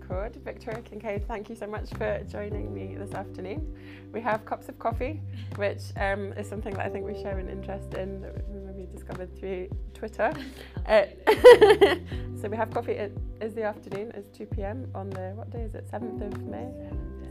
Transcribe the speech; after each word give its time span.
record. 0.00 0.36
Victoria 0.44 0.80
Kincaid, 0.82 1.26
thank 1.26 1.48
you 1.48 1.56
so 1.56 1.66
much 1.66 1.90
for 1.94 2.22
joining 2.30 2.72
me 2.72 2.96
this 2.96 3.12
afternoon. 3.14 3.76
We 4.12 4.20
have 4.20 4.44
cups 4.44 4.68
of 4.68 4.78
coffee, 4.78 5.20
which 5.56 5.82
um, 5.96 6.32
is 6.34 6.48
something 6.48 6.74
that 6.74 6.86
I 6.86 6.88
think 6.88 7.06
we 7.06 7.14
share 7.14 7.38
an 7.38 7.48
interest 7.48 7.94
in 7.94 8.20
that 8.22 8.48
we 8.48 8.60
maybe 8.60 8.88
discovered 8.92 9.36
through 9.38 9.68
Twitter. 9.94 10.32
Uh, 10.88 11.04
so 12.40 12.48
we 12.48 12.56
have 12.56 12.70
coffee. 12.70 12.92
It 12.92 13.12
is 13.42 13.52
the 13.52 13.62
afternoon. 13.62 14.10
It's 14.14 14.30
2 14.30 14.46
p.m. 14.46 14.90
on 14.94 15.10
the 15.10 15.32
what 15.34 15.50
day 15.50 15.60
is 15.60 15.74
it? 15.74 15.86
7th 15.90 16.22
of 16.22 16.42
May. 16.44 16.66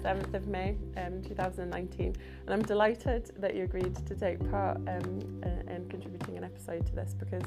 7th 0.03 0.31
of 0.35 0.47
May, 0.47 0.77
um, 0.97 1.23
2019, 1.23 2.15
and 2.45 2.53
I'm 2.53 2.61
delighted 2.61 3.31
that 3.39 3.55
you 3.55 3.63
agreed 3.63 3.95
to 4.05 4.13
take 4.13 4.39
part 4.51 4.77
um, 4.77 5.41
in 5.67 5.87
contributing 5.89 6.37
an 6.37 6.43
episode 6.43 6.85
to 6.85 6.93
this 6.93 7.15
because 7.17 7.41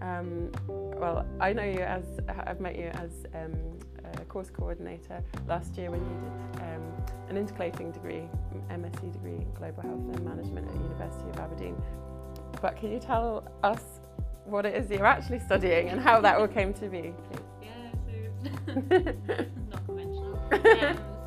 um, 0.00 0.50
well, 0.66 1.26
I 1.40 1.52
know 1.52 1.64
you 1.64 1.80
as 1.80 2.04
I've 2.46 2.60
met 2.60 2.76
you 2.76 2.86
as 2.86 3.10
um, 3.34 3.52
a 4.20 4.24
course 4.24 4.50
coordinator 4.50 5.22
last 5.46 5.76
year 5.76 5.90
when 5.90 6.00
you 6.00 6.20
did 6.20 6.62
um, 6.62 6.82
an 7.28 7.36
intercalating 7.36 7.92
degree, 7.92 8.28
MSc 8.70 9.12
degree 9.12 9.36
in 9.36 9.52
global 9.54 9.82
health 9.82 10.16
and 10.16 10.24
management 10.24 10.66
at 10.68 10.74
the 10.74 10.82
University 10.82 11.30
of 11.30 11.38
Aberdeen. 11.38 11.80
But 12.60 12.76
can 12.76 12.90
you 12.90 12.98
tell 12.98 13.50
us 13.62 13.82
what 14.44 14.66
it 14.66 14.74
is 14.74 14.90
you're 14.90 15.06
actually 15.06 15.40
studying 15.40 15.88
and 15.88 16.00
how 16.00 16.20
that 16.20 16.38
all 16.38 16.48
came 16.48 16.72
to 16.74 16.88
be? 16.88 17.14
Please? 17.30 17.40
Yeah, 17.62 17.92
so 18.06 19.04
not 19.70 19.86
conventional. 19.86 21.06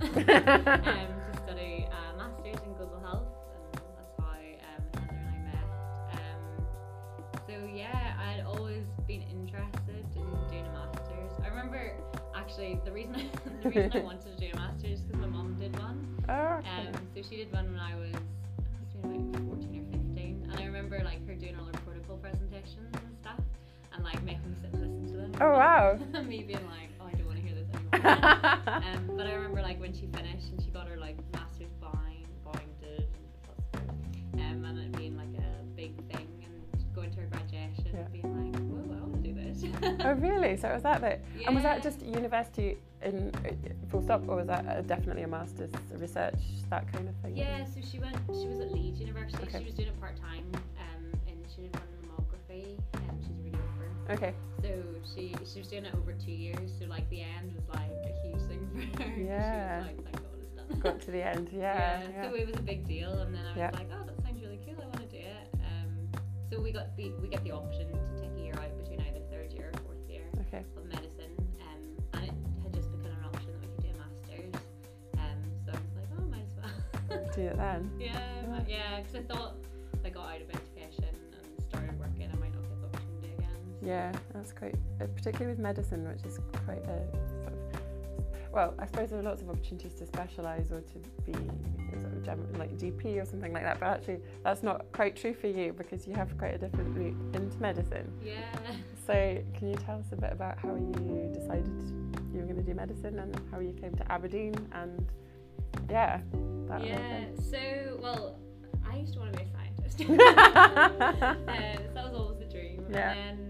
um, 0.02 0.12
to 0.14 1.38
study 1.44 1.86
a 1.86 2.16
master's 2.16 2.56
in 2.64 2.72
global 2.74 3.00
health, 3.04 3.28
and 3.74 3.84
that's 3.98 4.16
how 4.18 4.32
um, 4.32 4.84
Heather 4.94 5.10
and 5.10 5.28
I 5.28 5.38
met. 5.44 5.66
Um, 6.12 6.42
so 7.46 7.68
yeah, 7.74 8.16
I'd 8.18 8.44
always 8.46 8.84
been 9.06 9.22
interested 9.22 10.04
in 10.16 10.48
doing 10.48 10.64
a 10.66 10.72
master's. 10.72 11.32
I 11.44 11.48
remember 11.48 11.92
actually 12.34 12.80
the 12.84 12.92
reason 12.92 13.14
I, 13.16 13.28
the 13.62 13.68
reason 13.68 13.92
I 13.92 13.98
wanted 14.00 14.36
to 14.36 14.40
do 14.40 14.50
a 14.52 14.56
master's 14.56 14.90
is 14.92 15.00
because 15.02 15.20
my 15.20 15.26
mum 15.26 15.56
did 15.60 15.78
one. 15.78 16.24
Oh. 16.28 16.32
Um, 16.32 16.92
so 17.14 17.22
she 17.28 17.36
did 17.36 17.52
one 17.52 17.70
when 17.70 17.80
I 17.80 17.94
was, 17.96 18.14
I 18.14 19.06
been 19.06 19.32
like 19.32 19.46
14 19.48 19.86
or 19.92 19.98
15, 19.98 20.48
and 20.50 20.60
I 20.60 20.64
remember 20.64 21.02
like 21.04 21.26
her 21.26 21.34
doing 21.34 21.56
all 21.56 21.66
her 21.66 21.72
protocol 21.84 22.16
presentations 22.16 22.94
and 22.94 23.16
stuff, 23.20 23.40
and 23.92 24.02
like 24.02 24.22
making 24.22 24.48
me 24.48 24.56
sit 24.62 24.72
and 24.72 24.80
listen 24.80 25.12
to 25.12 25.16
them. 25.18 25.32
Oh, 25.42 25.50
wow. 25.50 25.98
Me 26.22 26.42
being 26.42 26.64
like, 26.66 26.89
um, 27.92 29.10
but 29.16 29.26
I 29.26 29.32
remember 29.34 29.62
like 29.62 29.80
when 29.80 29.92
she 29.92 30.06
finished 30.14 30.50
and 30.50 30.62
she 30.62 30.70
got 30.70 30.86
her 30.88 30.96
like 30.96 31.16
master's 31.32 31.72
bind, 31.80 32.26
binded, 32.44 33.06
and 34.34 34.64
um, 34.64 34.64
and 34.64 34.78
it 34.78 34.96
being 34.96 35.16
like 35.16 35.28
a 35.38 35.64
big 35.76 35.94
thing, 36.10 36.28
and 36.44 36.94
going 36.94 37.10
to 37.12 37.20
her 37.20 37.26
graduation 37.26 37.86
Yeah. 37.92 38.00
and 38.00 38.12
being 38.12 38.52
like, 38.52 38.60
whoa, 38.62 38.96
I 38.96 39.00
want 39.00 39.22
to 39.22 39.32
do 39.32 39.34
this. 39.34 39.64
oh, 40.04 40.12
really? 40.12 40.56
So 40.56 40.72
was 40.72 40.82
that 40.82 41.02
it? 41.02 41.24
And 41.46 41.54
was 41.54 41.64
that 41.64 41.82
just 41.82 42.02
university 42.02 42.78
in 43.02 43.32
uh, 43.44 43.50
full 43.90 44.02
stop, 44.02 44.22
or 44.28 44.36
was 44.36 44.46
that 44.46 44.66
uh, 44.66 44.80
definitely 44.82 45.22
a 45.22 45.28
master's 45.28 45.70
research, 45.96 46.34
that 46.68 46.90
kind 46.92 47.08
of 47.08 47.14
thing? 47.16 47.36
Yeah, 47.36 47.64
so 47.64 47.80
she 47.80 47.98
went. 47.98 48.16
She 48.28 48.46
was 48.46 48.60
at 48.60 48.72
Leeds 48.72 49.00
University. 49.00 49.42
Okay. 49.44 49.58
She 49.58 49.64
was 49.64 49.74
doing 49.74 49.88
it 49.88 50.00
part 50.00 50.16
time, 50.16 50.44
um, 50.54 51.20
and 51.26 51.38
she 51.54 51.62
did 51.62 51.74
one 51.74 51.82
Okay. 54.10 54.34
So 54.62 54.68
she 55.14 55.34
she 55.52 55.60
was 55.60 55.68
doing 55.68 55.84
it 55.84 55.94
over 55.94 56.12
two 56.12 56.32
years. 56.32 56.70
So 56.78 56.86
like 56.86 57.08
the 57.10 57.22
end 57.22 57.54
was 57.54 57.64
like 57.74 57.90
a 58.04 58.26
huge 58.26 58.42
thing 58.48 58.68
for 58.96 59.02
her. 59.02 59.10
Yeah. 59.18 59.84
She 59.86 59.94
was 59.94 60.04
like, 60.04 60.04
thank 60.04 60.16
God 60.16 60.38
it's 60.42 60.52
done. 60.70 60.80
Got 60.80 61.00
to 61.02 61.10
the 61.10 61.22
end. 61.26 61.48
Yeah. 61.52 62.02
yeah. 62.10 62.28
So 62.28 62.34
it 62.34 62.46
was 62.46 62.56
a 62.56 62.62
big 62.62 62.86
deal, 62.86 63.12
and 63.20 63.34
then 63.34 63.42
I 63.46 63.48
was 63.50 63.56
Yeah. 63.58 63.70
like, 63.74 63.88
oh, 63.92 64.04
that 64.04 64.20
sounds 64.24 64.40
really 64.42 64.58
cool. 64.66 64.74
I 64.82 64.86
want 64.86 65.00
to 65.00 65.06
do 65.06 65.18
it. 65.22 65.54
Um, 65.54 66.20
so 66.50 66.60
we 66.60 66.72
got 66.72 66.96
the 66.96 67.12
we 67.22 67.28
get 67.28 67.42
the 67.44 67.52
option 67.52 67.86
to 67.92 68.20
take 68.20 68.30
a 68.36 68.40
year 68.40 68.54
out 68.54 68.76
between 68.82 69.00
either 69.00 69.20
third 69.30 69.52
year 69.52 69.70
or 69.72 69.78
fourth 69.86 70.08
year 70.10 70.22
Okay. 70.48 70.64
of 70.76 70.84
medicine, 70.86 71.32
um, 71.62 71.82
and 72.14 72.24
it 72.24 72.34
had 72.62 72.72
just 72.74 72.90
become 72.90 73.12
an 73.16 73.24
option 73.24 73.50
that 73.52 73.60
we 73.62 73.68
could 73.74 73.82
do 73.84 73.90
a 73.94 73.98
master's. 74.02 74.54
Um, 75.14 75.40
so 75.64 75.70
I 75.72 75.78
was 75.78 75.94
like, 75.96 76.10
oh, 76.18 76.26
might 76.26 76.46
as 76.50 76.54
well. 76.58 77.30
Do 77.34 77.42
it 77.42 77.56
then. 77.56 77.90
Yeah, 78.00 78.62
yeah, 78.66 79.00
because 79.00 79.14
I 79.14 79.22
thought 79.32 79.54
I 80.04 80.08
got 80.10 80.26
out 80.34 80.40
of 80.42 80.48
education 80.50 80.69
Yeah, 83.82 84.12
that's 84.34 84.52
great. 84.52 84.74
Uh, 85.00 85.06
particularly 85.06 85.52
with 85.52 85.58
medicine, 85.58 86.06
which 86.08 86.24
is 86.24 86.38
quite 86.64 86.82
a 86.84 87.04
sort 87.42 87.52
of. 87.52 87.80
Well, 88.52 88.74
I 88.78 88.86
suppose 88.86 89.10
there 89.10 89.20
are 89.20 89.22
lots 89.22 89.42
of 89.42 89.48
opportunities 89.48 89.94
to 89.94 90.06
specialise 90.06 90.72
or 90.72 90.80
to 90.80 90.98
be 91.24 91.32
sort 91.32 92.12
of 92.12 92.24
gem- 92.24 92.52
like 92.58 92.76
GP 92.76 93.22
or 93.22 93.24
something 93.24 93.52
like 93.52 93.62
that. 93.62 93.78
But 93.78 93.86
actually, 93.86 94.18
that's 94.42 94.62
not 94.62 94.90
quite 94.92 95.16
true 95.16 95.34
for 95.34 95.46
you 95.46 95.72
because 95.72 96.06
you 96.06 96.14
have 96.14 96.36
quite 96.36 96.54
a 96.54 96.58
different 96.58 96.96
route 96.96 97.16
into 97.34 97.56
medicine. 97.58 98.12
Yeah. 98.24 98.42
So, 99.06 99.38
can 99.56 99.68
you 99.70 99.76
tell 99.76 99.98
us 99.98 100.06
a 100.12 100.16
bit 100.16 100.32
about 100.32 100.58
how 100.58 100.74
you 100.74 101.30
decided 101.32 101.68
you 102.32 102.40
were 102.40 102.46
going 102.46 102.56
to 102.56 102.62
do 102.62 102.74
medicine 102.74 103.18
and 103.18 103.40
how 103.50 103.60
you 103.60 103.72
came 103.72 103.94
to 103.94 104.12
Aberdeen 104.12 104.54
and 104.72 105.06
yeah, 105.88 106.20
that 106.68 106.84
Yeah. 106.84 107.24
So, 107.50 107.98
well, 108.02 108.36
I 108.88 108.96
used 108.98 109.14
to 109.14 109.20
want 109.20 109.32
to 109.32 109.38
be 109.38 109.44
a 109.44 109.52
scientist. 109.52 110.00
uh, 110.00 111.34
so 111.76 111.94
that 111.94 112.04
was 112.04 112.14
always 112.14 112.38
the 112.38 112.44
dream. 112.46 112.84
Yeah. 112.90 113.12
And 113.12 113.38
then 113.38 113.49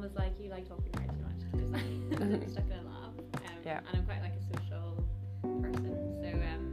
mum 0.00 0.08
was 0.08 0.16
like, 0.16 0.32
"You 0.40 0.48
like 0.50 0.66
talking 0.66 0.92
way 0.96 1.06
too 1.12 1.22
much 1.22 1.40
to 1.52 1.56
be 1.56 1.64
a 1.64 2.18
scientist, 2.18 2.52
stuck 2.54 2.64
in 2.66 2.72
a 2.72 2.88
lab." 2.88 3.12
Um, 3.18 3.42
Yeah. 3.64 3.80
And 3.88 3.98
I'm 3.98 4.04
quite 4.06 4.22
like 4.22 4.32
a 4.32 4.42
social 4.48 5.04
person, 5.60 5.92
so 6.24 6.28
um, 6.32 6.64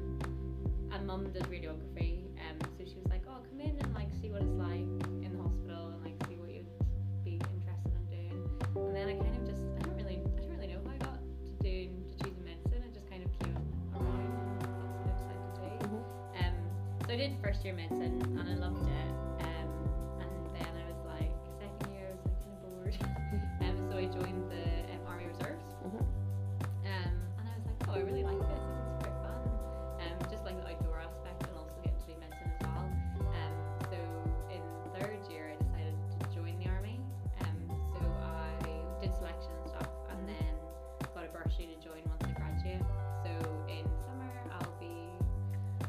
and 0.94 1.08
mum 1.08 1.30
did 1.34 1.44
radiography, 1.52 2.24
um, 2.48 2.58
so 2.78 2.86
she 2.88 2.96
was 2.96 3.08
like, 3.10 3.24
"Oh, 3.28 3.44
come 3.50 3.60
in 3.60 3.76
and 3.84 3.94
like 3.94 4.08
see 4.22 4.30
what 4.30 4.42
it's 4.42 4.56
like 4.56 4.88
in 5.26 5.30
the 5.36 5.42
hospital 5.44 5.92
and 5.92 6.00
like 6.08 6.16
see 6.28 6.36
what 6.40 6.50
you'd 6.56 6.72
be 7.26 7.36
interested 7.36 7.92
in 8.00 8.06
doing." 8.08 8.40
And 8.76 8.96
then 8.96 9.08
I 9.12 9.16
kind 9.20 9.36
of 9.36 9.44
just, 9.46 9.64
I 9.76 9.80
don't 9.84 9.98
really, 10.00 10.20
I 10.24 10.40
don't 10.48 10.52
really 10.56 10.72
know 10.72 10.80
how 10.88 10.96
I 10.96 11.00
got 11.04 11.20
to 11.20 11.52
doing 11.60 12.00
to 12.08 12.12
choosing 12.24 12.44
medicine. 12.48 12.80
It 12.88 12.94
just 12.96 13.10
kind 13.12 13.24
of 13.28 13.30
came 13.44 13.52
around. 13.92 14.24
And 14.24 15.12
that's 15.12 15.20
what 15.20 15.36
I 15.36 15.40
decided 15.44 15.52
to 15.52 15.60
do. 15.68 15.72
Mhm. 15.84 16.00
Um, 16.48 16.56
so 17.04 17.12
I 17.12 17.18
did 17.20 17.32
first 17.44 17.60
year 17.68 17.76
medicine 17.76 18.24
and 18.40 18.48
I 18.48 18.56
loved 18.56 18.88
it. 18.88 19.17
So 23.98 24.04
I 24.04 24.06
joined 24.06 24.52
the 24.52 24.94
um, 24.94 25.02
Army 25.08 25.26
Reserves. 25.26 25.66
Mhm. 25.82 25.98
Um, 25.98 26.06
and 26.86 27.50
I 27.50 27.58
was 27.58 27.66
like, 27.66 27.90
oh, 27.90 27.94
I 27.94 28.00
really 28.06 28.24
like 28.24 28.38
this. 28.38 28.62
Is 28.62 28.94
quite 29.02 29.18
fun. 29.26 29.42
Um, 30.06 30.18
just 30.30 30.46
like 30.46 30.54
the 30.62 30.70
outdoor 30.70 31.02
aspect 31.02 31.42
and 31.50 31.58
also 31.58 31.74
getting 31.82 31.98
to 31.98 32.06
do 32.06 32.14
medicine 32.22 32.52
as 32.54 32.62
well. 32.62 32.86
Um, 33.34 33.54
so 33.90 33.98
in 34.54 34.62
third 34.94 35.18
year, 35.34 35.50
I 35.50 35.58
decided 35.58 35.98
to 35.98 36.30
join 36.30 36.54
the 36.62 36.70
army. 36.70 37.02
Um, 37.42 37.58
so 37.98 38.06
I 38.22 39.02
did 39.02 39.16
selection 39.18 39.50
and 39.58 39.66
stuff, 39.66 39.90
and 40.14 40.30
then 40.30 40.54
got 41.18 41.26
a 41.26 41.30
bursary 41.34 41.74
to 41.74 41.78
join 41.82 42.06
once 42.06 42.22
I 42.22 42.38
graduate. 42.38 42.86
So 43.26 43.34
in 43.66 43.82
summer, 44.06 44.30
I'll 44.54 44.78
be 44.78 45.10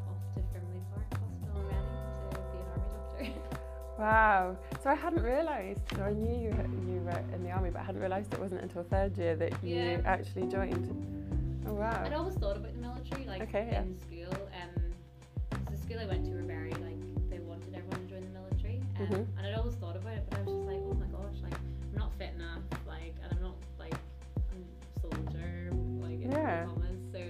off 0.09 0.25
to 0.33 0.41
Frimley 0.49 0.81
Park 0.97 1.13
Hospital 1.13 1.61
in 1.61 1.77
Reading 1.77 2.41
to 2.41 2.41
be 2.41 2.57
an 2.57 2.69
army 2.73 2.89
doctor. 2.97 3.37
Wow. 4.01 4.57
So 4.83 4.91
I 4.91 4.95
hadn't 4.95 5.23
realised. 5.23 5.81
So 5.97 6.03
I 6.03 6.13
knew 6.13 6.37
you 6.39 6.51
you 6.87 7.01
were 7.01 7.23
in 7.35 7.43
the 7.43 7.51
army, 7.51 7.71
but 7.71 7.81
I 7.81 7.85
hadn't 7.85 8.01
realised 8.01 8.33
it 8.33 8.41
wasn't 8.41 8.63
until 8.63 8.85
third 8.85 9.17
year 9.19 9.35
that 9.37 9.53
you 9.63 9.77
Yeah. 9.77 10.01
actually 10.05 10.47
joined. 10.47 10.87
Oh 11.67 11.75
wow. 11.75 12.03
I'd 12.05 12.13
always 12.13 12.35
thought 12.37 12.57
about 12.57 12.73
the 12.75 12.81
military, 12.81 13.25
like 13.27 13.43
Okay, 13.43 13.69
yeah. 13.73 13.83
in 13.83 13.99
school. 13.99 14.49
Um, 14.63 15.65
the 15.71 15.77
school 15.79 15.99
I 16.01 16.07
went 16.07 16.25
to 16.27 16.31
were 16.33 16.43
very 16.43 16.73
like 16.75 16.97
they 17.31 17.39
wanted 17.41 17.75
everyone 17.75 17.99
to 18.01 18.07
join 18.07 18.23
the 18.23 18.31
military, 18.41 18.81
um, 19.01 19.07
Mhm. 19.07 19.27
and 19.37 19.47
I'd 19.47 19.55
always 19.55 19.75
thought 19.77 19.97
about 19.97 20.15
it, 20.15 20.25
but 20.31 20.39
I 20.39 20.43
was 20.43 20.55
just 20.55 20.67
like, 20.67 20.81
oh 20.81 20.95
my 20.95 21.07
gosh, 21.07 21.37
like 21.43 21.55
I'm 21.93 21.99
not 21.99 22.13
fit 22.17 22.33
enough, 22.35 22.63
like, 22.87 23.15
and 23.23 23.33
I'm 23.33 23.43
not 23.43 23.57
like 23.79 23.95
I'm 24.53 24.65
a 24.97 25.01
soldier, 25.01 25.71
like 26.01 26.21
in 26.23 26.31
Yeah. 26.31 26.65
commas. 26.65 27.01
So, 27.13 27.21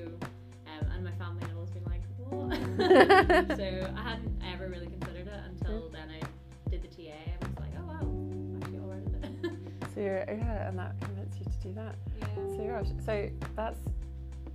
um, 0.68 0.90
and 0.92 1.04
my 1.04 1.12
family 1.12 1.42
had 1.46 1.54
always 1.54 1.70
been 1.70 1.84
like, 1.84 2.02
what? 2.18 2.52
so 3.56 3.68
that. 11.78 11.94
yeah. 12.18 12.26
So 12.56 12.66
gosh, 12.66 13.04
so 13.06 13.28
that's 13.56 13.80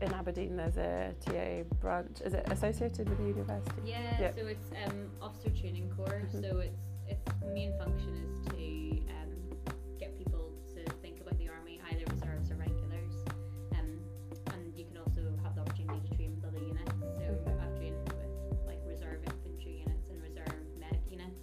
in 0.01 0.13
Aberdeen. 0.13 0.55
There's 0.57 0.77
a 0.77 1.13
TA 1.25 1.63
branch. 1.79 2.21
Is 2.25 2.33
it 2.33 2.45
associated 2.51 3.07
with 3.09 3.17
the 3.17 3.25
university? 3.27 3.81
Yeah, 3.85 4.19
Yeah. 4.19 4.31
so 4.35 4.45
it's 4.47 4.69
um, 4.85 5.09
officer 5.21 5.49
training 5.49 5.91
corps. 5.95 6.21
Mhm. 6.33 6.41
So 6.41 6.59
its 6.59 6.81
its 7.07 7.25
main 7.53 7.77
function 7.77 8.11
is 8.25 8.33
to 8.51 9.13
um, 9.17 9.31
get 9.99 10.17
people 10.17 10.51
to 10.75 10.83
think 11.01 11.19
about 11.21 11.37
the 11.37 11.47
army, 11.49 11.79
either 11.91 12.05
reserves 12.11 12.49
or 12.51 12.55
regulars. 12.55 13.13
Um, 13.77 13.89
and 14.53 14.73
you 14.75 14.85
can 14.85 14.97
also 14.97 15.21
have 15.43 15.55
the 15.55 15.61
opportunity 15.61 15.99
to 16.09 16.15
train 16.15 16.31
with 16.35 16.45
other 16.45 16.63
units. 16.63 16.91
So 17.19 17.51
Okay. 17.51 17.55
I've 17.61 17.75
trained 17.77 17.97
with 18.07 18.59
like 18.67 18.79
reserve 18.87 19.19
infantry 19.25 19.83
units 19.85 20.09
and 20.09 20.21
reserve 20.21 20.55
medic 20.79 21.01
units. 21.09 21.39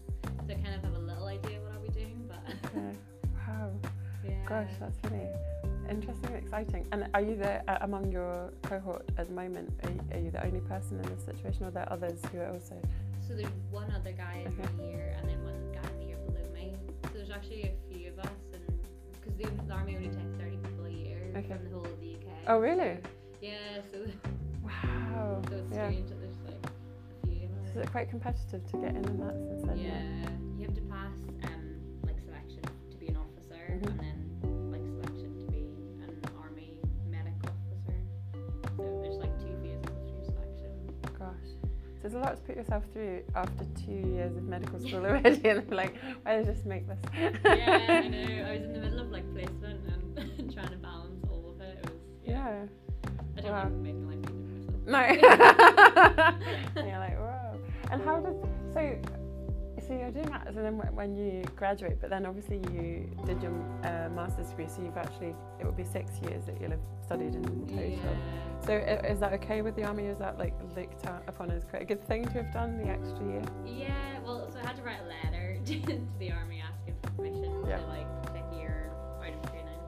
So 0.46 0.50
I 0.52 0.54
kind 0.64 0.74
of 0.74 0.82
have 0.84 0.94
a 0.94 0.98
little 1.10 1.26
idea 1.26 1.60
what 1.60 1.72
I'll 1.72 1.80
be 1.82 1.88
doing, 1.92 2.24
but 2.28 2.42
Yeah. 2.74 2.92
Wow. 3.48 3.72
yeah. 4.24 4.44
Gosh, 4.48 4.72
that's 4.80 4.98
really 5.04 5.28
interesting 5.90 6.26
and 6.34 6.36
exciting. 6.42 6.86
And 6.92 7.08
are 7.14 7.20
you 7.20 7.36
the 7.36 7.68
uh, 7.70 7.78
among 7.82 8.10
your 8.12 8.52
cohort 8.62 9.08
at 9.18 9.26
the 9.28 9.34
moment? 9.34 9.70
Are 9.84 9.90
you, 9.90 10.00
are 10.12 10.18
you 10.24 10.30
the 10.30 10.44
only 10.44 10.60
person 10.60 11.00
in 11.00 11.14
this 11.14 11.24
situation, 11.24 11.64
or 11.64 11.68
are 11.68 11.72
there 11.72 11.92
others 11.92 12.20
who 12.32 12.38
are 12.40 12.48
also? 12.50 12.76
so 13.26 13.36
there's 13.36 13.48
one 13.70 13.88
other 13.92 14.10
guy 14.10 14.42
in 14.44 14.52
Okay. 14.52 14.68
the 14.78 14.84
year, 14.88 15.14
and 15.20 15.28
then 15.28 15.42
one 15.44 15.72
guy 15.72 15.88
in 15.92 15.98
the 16.00 16.06
year 16.06 16.16
below 16.26 16.44
me. 16.52 16.74
So 17.04 17.10
there's 17.14 17.30
actually 17.30 17.62
a 17.62 17.94
few 17.94 18.08
of 18.10 18.18
us, 18.18 18.30
and 18.52 18.62
because 19.12 19.36
the, 19.36 19.44
the 19.66 19.72
army 19.72 19.94
only 19.96 20.08
takes 20.08 20.32
30 20.40 20.56
people 20.56 20.86
a 20.86 20.90
year 20.90 21.30
Okay. 21.36 21.54
from 21.54 21.64
the 21.64 21.70
whole 21.76 21.84
of 21.84 22.00
the 22.00 22.14
UK. 22.14 22.26
Oh, 22.48 22.58
really? 22.58 22.96
Yeah, 23.40 23.82
so, 23.92 23.98
Wow. 24.64 25.42
so 25.48 25.56
it's 25.56 25.70
Yeah. 25.72 25.88
strange 25.88 26.08
that 26.08 26.20
there's 26.20 26.36
like 26.44 26.64
a 27.22 27.26
few 27.26 27.46
of 27.46 27.64
us. 27.64 27.70
Is 27.70 27.76
it 27.82 27.90
quite 27.92 28.10
competitive 28.10 28.66
to 28.66 28.76
get 28.78 28.90
in 28.96 29.04
in 29.04 29.18
that 29.20 29.60
sense? 29.66 29.78
Yeah, 29.80 30.02
you 30.58 30.66
have 30.66 30.74
to 30.74 30.82
pass 30.82 31.14
there's 42.10 42.22
a 42.22 42.26
lot 42.26 42.36
to 42.36 42.42
put 42.42 42.56
yourself 42.56 42.84
through 42.92 43.22
after 43.36 43.64
two 43.86 43.92
years 43.92 44.36
of 44.36 44.42
medical 44.42 44.80
school 44.80 45.04
already, 45.06 45.48
and 45.48 45.60
I'm 45.60 45.76
like, 45.76 45.94
why 46.22 46.36
did 46.38 46.48
I 46.48 46.52
just 46.52 46.66
make 46.66 46.86
this? 46.88 46.98
yeah, 47.14 47.86
I 47.88 48.08
know. 48.08 48.46
I 48.48 48.52
was 48.54 48.62
in 48.62 48.72
the 48.72 48.80
middle 48.80 49.00
of 49.00 49.10
like 49.10 49.32
placement 49.32 49.80
and 50.16 50.52
trying 50.54 50.70
to 50.70 50.76
balance 50.76 51.24
all 51.30 51.50
of 51.54 51.60
it. 51.60 51.78
It 51.84 51.90
was 51.90 52.00
yeah. 52.24 52.34
Yeah. 52.34 53.10
I 53.36 53.40
don't 53.42 53.52
Wow. 53.52 53.64
like 53.64 53.72
making 53.72 54.08
life 54.08 54.18
easy 54.24 54.66
for 54.66 54.90
myself. 54.90 55.16
No. 55.16 56.76
and 56.80 56.88
you're 56.88 56.98
like, 56.98 57.18
whoa. 57.18 57.60
And 57.92 58.02
how 58.02 58.20
does 58.20 58.34
so? 58.74 58.98
So 59.90 59.96
you're 59.96 60.12
doing 60.12 60.30
that, 60.30 60.46
and 60.46 60.56
then 60.56 60.78
when- 60.78 61.16
you 61.16 61.42
graduate, 61.56 62.00
but 62.00 62.10
then 62.10 62.24
obviously 62.24 62.58
you 62.72 63.10
did 63.26 63.42
your 63.42 63.52
uh, 63.82 64.08
master's 64.10 64.50
degree, 64.50 64.68
so 64.68 64.82
you've 64.82 64.96
actually 64.96 65.34
it 65.58 65.66
would 65.66 65.76
be 65.76 65.82
six 65.82 66.12
years 66.20 66.44
that 66.46 66.60
you'll 66.60 66.70
have 66.70 66.86
studied 67.04 67.34
in 67.34 67.42
total. 67.66 67.76
Yeah. 67.76 67.98
So 68.64 68.72
is 68.74 69.18
that 69.18 69.32
okay 69.32 69.62
with 69.62 69.74
the 69.74 69.82
army? 69.82 70.04
Is 70.04 70.18
that 70.18 70.38
like 70.38 70.54
looked 70.76 71.04
upon 71.26 71.50
as 71.50 71.64
quite 71.64 71.82
a 71.82 71.84
good 71.84 72.06
thing 72.06 72.24
to 72.26 72.34
have 72.34 72.52
done 72.52 72.78
the 72.78 72.88
extra 72.88 73.26
year? 73.26 73.42
Yeah, 73.66 74.20
well, 74.24 74.48
so 74.52 74.60
I 74.60 74.66
had 74.68 74.76
to 74.76 74.82
write 74.82 75.00
a 75.00 75.08
letter 75.08 75.58
to, 75.64 75.80
to 75.80 76.00
the 76.20 76.30
army 76.30 76.62
asking 76.62 76.94
for 77.02 77.10
permission 77.10 77.64
Yeah. 77.66 77.78
to 77.78 77.86
like 77.86 78.32
take 78.32 78.44
a 78.52 78.56
year 78.60 78.92
out 79.26 79.34
of 79.34 79.50
training, 79.50 79.80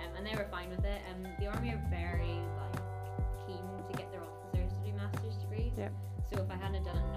um, 0.00 0.16
and 0.16 0.26
they 0.26 0.34
were 0.36 0.48
fine 0.50 0.70
with 0.70 0.86
it. 0.86 1.02
Um, 1.12 1.30
the 1.38 1.48
army 1.48 1.68
are 1.74 1.82
very 1.90 2.40
like 2.56 2.80
keen 3.46 3.60
to 3.90 3.92
get 3.98 4.10
their 4.10 4.22
officers 4.22 4.72
to 4.72 4.90
do 4.90 4.96
master's 4.96 5.36
degrees. 5.36 5.72
Yeah. 5.76 5.90
So 6.32 6.40
if 6.42 6.50
I 6.50 6.56
hadn't 6.56 6.84
done 6.84 6.96
it 6.96 7.12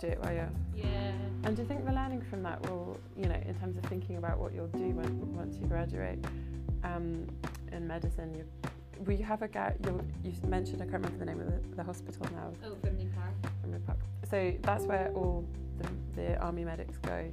just 0.00 0.06
do 0.06 0.06
it. 0.06 0.18
just 0.18 0.20
do 0.20 0.20
it 0.20 0.20
while 0.20 0.32
you're. 0.34 0.50
Yeah. 0.74 1.12
And 1.44 1.56
do 1.56 1.62
you 1.62 1.68
think 1.68 1.84
the 1.86 1.92
learning 1.92 2.22
from 2.28 2.42
that 2.42 2.60
will, 2.68 2.98
you 3.16 3.26
know, 3.26 3.40
in 3.46 3.54
terms 3.54 3.76
of 3.76 3.84
thinking 3.84 4.16
about 4.16 4.38
what 4.38 4.52
you'll 4.54 4.66
do 4.68 4.90
when 4.90 5.34
once 5.34 5.56
you 5.60 5.66
graduate 5.66 6.18
um, 6.84 7.26
in 7.72 7.86
medicine, 7.86 8.34
you, 8.34 8.44
will 9.06 9.14
you 9.14 9.24
have 9.24 9.42
a 9.42 9.48
guy? 9.48 9.74
You 9.84 10.00
you 10.22 10.32
mentioned 10.46 10.82
I 10.82 10.86
can't 10.86 11.02
remember 11.04 11.18
the 11.18 11.24
name 11.24 11.40
of 11.40 11.46
the, 11.46 11.76
the 11.76 11.82
hospital 11.84 12.26
now. 12.32 12.52
Oh, 12.64 12.74
Frimley 12.82 13.08
Park. 13.14 13.32
Frimley 13.64 13.84
Park. 13.86 13.98
So 14.30 14.52
that's 14.62 14.84
where 14.84 15.10
all 15.14 15.44
the, 15.78 15.88
the 16.20 16.36
army 16.38 16.64
medics 16.64 16.98
go. 16.98 17.30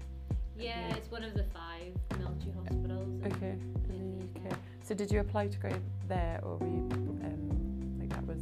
Yeah, 0.58 0.96
it's 0.96 1.12
one 1.12 1.24
of 1.24 1.34
the 1.36 1.44
five 1.54 1.94
military 2.18 2.52
hospitals. 2.54 3.08
in- 3.24 3.32
Okay, 3.34 3.56
in 3.90 3.96
in 3.96 4.30
the 4.34 4.50
UK. 4.50 4.58
So 4.84 4.96
did 4.96 5.12
you 5.12 5.20
apply 5.20 5.48
to 5.50 5.58
go 5.60 5.70
there, 6.08 6.40
or 6.44 6.58
were 6.58 6.66
you 6.68 6.88
um, 7.26 7.98
like 8.00 8.10
that 8.10 8.26
was 8.26 8.40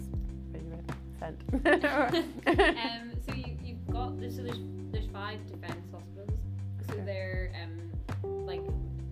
where 0.51 0.62
you 0.62 0.69
were 0.69 0.83
sent? 1.19 1.42
um, 2.80 3.12
so 3.28 3.33
you, 3.33 3.57
you've 3.95 4.33
so 4.36 4.44
there's 4.44 4.59
there's 4.92 5.07
five 5.07 5.39
defence 5.47 5.86
hospitals. 5.92 6.39
So 6.88 6.94
Okay. 6.94 7.03
they're 7.06 7.51
um, 7.63 7.92
like 8.45 8.62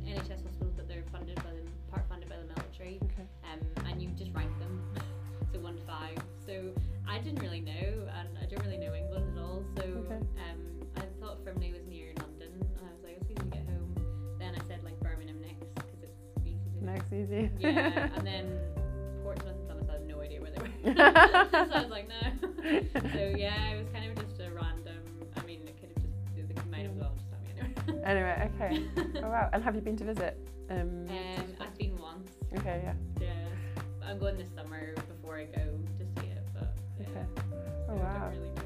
NHS 0.06 0.44
hospitals, 0.44 0.74
but 0.76 0.88
they're 0.88 1.04
funded 1.12 1.36
by 1.38 1.52
the 1.52 1.64
part 1.92 2.08
funded 2.10 2.30
by 2.30 2.36
the 2.38 2.46
military. 2.46 3.00
okay. 3.04 3.26
Um, 3.52 3.60
and 3.90 4.02
you 4.02 4.10
just 4.18 4.32
rank 4.34 4.52
them, 4.60 4.82
so 5.54 5.60
one 5.60 5.76
to 5.76 5.82
five. 5.84 6.18
So 6.46 6.72
I 7.08 7.20
didn't 7.20 7.40
really 7.42 7.62
know, 7.62 8.08
and 8.20 8.30
I 8.42 8.46
don't 8.46 8.64
really 8.66 8.78
know 8.78 8.94
England 8.94 9.38
at 9.38 9.42
all. 9.44 9.64
So 9.78 9.84
Okay. 9.84 10.16
um, 10.16 10.60
I 10.98 11.02
thought 11.20 11.44
Frimley 11.46 11.72
was 11.74 11.86
near 11.88 12.14
London, 12.20 12.52
and 12.78 12.86
I 12.88 12.92
was 12.94 13.04
like, 13.04 13.18
it's 13.22 13.32
easy 13.32 13.50
to 13.50 13.58
get 13.58 13.66
home. 13.70 13.96
Then 14.40 14.54
I 14.56 14.68
said 14.68 14.84
like 14.84 15.00
Birmingham 15.00 15.42
next 15.42 15.74
because 15.76 16.04
it's 16.04 16.20
easy. 16.46 16.80
Next 16.82 17.12
easy. 17.14 17.50
Yeah, 17.60 18.10
and 18.16 18.28
then 18.32 18.60
Portsmouth 19.24 19.56
and 19.56 19.66
Plymouth 19.68 19.90
I 19.90 19.94
had 19.94 20.08
no 20.08 20.20
idea 20.22 20.42
where 20.42 20.52
they 20.52 20.60
were. 20.60 20.70
so 20.96 21.74
I 21.74 21.82
was 21.82 21.90
like, 21.90 22.08
no. 22.08 22.22
So 23.14 23.34
yeah, 23.38 23.72
it 23.72 23.78
was 23.80 23.88
kind 23.94 24.06
of 24.12 24.23
anyway. 28.06 28.52
okay. 28.56 28.84
Oh 29.24 29.30
wow. 29.30 29.50
And 29.54 29.64
have 29.64 29.76
you 29.76 29.82
been 29.82 29.98
to 29.98 30.04
visit? 30.06 30.38
Um, 30.70 31.06
Um, 31.10 31.46
I've 31.60 31.78
been 31.78 31.98
once. 31.98 32.32
okay, 32.58 32.82
yeah. 32.84 32.94
Yeah, 33.20 33.34
but 34.00 34.08
I'm 34.08 34.20
going 34.20 34.38
this 34.38 34.48
summer 34.56 34.94
before 34.96 35.38
I 35.38 35.46
go 35.46 35.62
to 36.00 36.22
see 36.22 36.28
it. 36.28 36.44
But 36.54 36.74
yeah, 37.00 37.08
Okay. 37.10 37.26
Oh 37.90 37.94
I 37.94 37.96
wow. 37.96 38.30
don't 38.32 38.40
really 38.40 38.50
do 38.56 38.62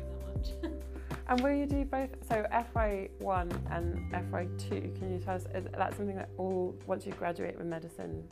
that 0.61 0.71
much. 0.71 0.73
And 1.29 1.41
will 1.41 1.51
you 1.51 1.65
do 1.65 1.83
both? 1.83 2.09
So 2.29 2.45
FY1 2.53 3.51
and 3.75 4.13
FY2, 4.13 4.97
can 4.97 5.11
you 5.11 5.19
tell 5.19 5.35
us, 5.35 5.43
is 5.53 5.65
that 5.77 5.93
something 5.97 6.15
that 6.15 6.29
all, 6.37 6.73
once 6.85 7.05
you 7.05 7.11
graduate 7.11 7.57
with 7.57 7.67
medicine, 7.67 8.23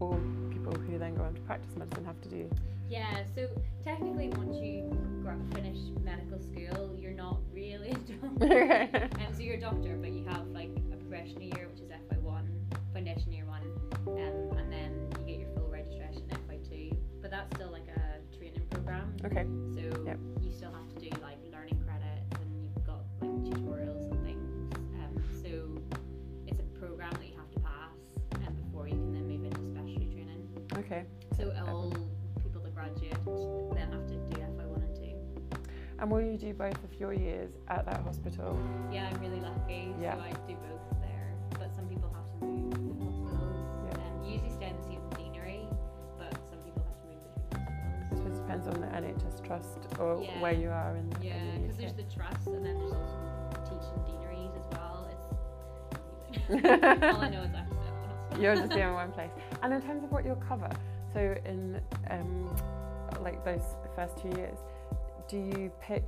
all 0.00 0.18
people 0.68 0.84
who 0.86 0.98
then 0.98 1.14
go 1.14 1.24
on 1.24 1.34
to 1.34 1.40
practice 1.42 1.76
medicine 1.76 2.04
have 2.04 2.20
to 2.22 2.28
do? 2.28 2.50
yeah, 2.88 3.22
so 3.34 3.48
technically, 3.84 4.28
once 4.30 4.56
you 4.56 4.90
finish 5.52 5.76
medical 6.02 6.38
school, 6.40 6.96
you're 6.98 7.12
not 7.12 7.38
really 7.52 7.90
a 7.90 7.94
doctor. 7.94 9.08
Um, 9.18 9.34
so 9.34 9.42
you're 9.42 9.56
a 9.56 9.60
doctor, 9.60 9.98
but 10.00 10.10
you 10.12 10.24
have 10.24 10.46
like 10.48 10.70
a 10.92 10.96
progression 10.96 11.42
year, 11.42 11.68
which 11.70 11.80
is 11.80 11.90
FY1, 11.90 12.44
foundation 12.94 13.32
year 13.32 13.44
one, 13.44 13.62
um, 14.06 14.58
and 14.58 14.72
then 14.72 15.10
you 15.20 15.26
get 15.26 15.40
your 15.40 15.50
full 15.54 15.68
registration 15.68 16.22
FY2. 16.30 16.96
But 17.20 17.30
that's 17.30 17.54
still 17.56 17.70
like 17.70 17.88
a 17.88 18.36
training 18.38 18.62
program. 18.70 19.14
Okay. 19.24 19.44
So 19.74 20.04
Yep. 20.06 20.18
And 36.00 36.10
will 36.10 36.20
you 36.20 36.36
do 36.38 36.52
both 36.54 36.82
of 36.84 36.94
your 37.00 37.12
years 37.12 37.50
at 37.68 37.84
that 37.86 38.02
hospital? 38.02 38.58
Yeah, 38.92 39.08
I'm 39.12 39.20
really 39.20 39.40
lucky. 39.40 39.92
Yeah. 40.00 40.14
So 40.14 40.20
I 40.22 40.30
do 40.46 40.54
both 40.54 41.00
there. 41.00 41.32
But 41.58 41.74
some 41.74 41.86
people 41.88 42.14
have 42.14 42.40
to 42.40 42.46
move 42.46 43.00
hospitals. 43.02 43.66
Yeah. 43.90 44.00
And 44.06 44.26
you 44.26 44.32
usually 44.34 44.50
stay 44.52 44.68
in 44.68 44.76
the 44.76 44.82
same 44.84 45.00
deanery, 45.16 45.66
but 46.16 46.32
some 46.50 46.60
people 46.60 46.84
have 46.86 47.00
to 47.02 47.08
move 47.08 47.22
between 47.34 47.58
I 47.58 48.08
hospitals. 48.08 48.18
suppose 48.18 48.38
it 48.38 48.42
depends 48.42 48.66
on 48.68 48.80
the 48.80 48.86
NHS 48.86 49.44
trust 49.44 49.78
or 49.98 50.22
Yeah. 50.22 50.40
where 50.40 50.52
you 50.52 50.70
are 50.70 50.94
in, 50.94 51.10
Yeah, 51.20 51.34
because 51.60 51.76
the 51.76 51.82
there's 51.82 51.94
the 51.94 52.02
trust 52.14 52.46
and 52.46 52.64
then 52.64 52.78
there's 52.78 52.92
also 52.92 53.18
teaching 53.64 53.98
deaneries 54.06 54.54
as 54.54 54.78
well. 54.78 55.08
It's. 55.10 55.26
All 57.16 57.20
I 57.22 57.28
know 57.28 57.42
is 57.42 57.54
I 57.54 57.58
have 57.58 57.68
to 57.68 57.74
stay 57.74 57.88
at 57.90 58.06
hospital. 58.06 58.40
You're 58.42 58.54
just 58.54 58.72
in 58.72 58.92
one 58.94 59.10
place. 59.10 59.30
And 59.62 59.74
in 59.74 59.82
terms 59.82 60.04
of 60.04 60.12
what 60.12 60.24
you'll 60.24 60.36
cover, 60.36 60.70
so 61.12 61.34
in 61.44 61.80
um, 62.10 62.54
like 63.20 63.44
those 63.44 63.64
first 63.96 64.16
two 64.18 64.28
years, 64.38 64.58
do 65.28 65.36
you 65.36 65.70
pick 65.80 66.04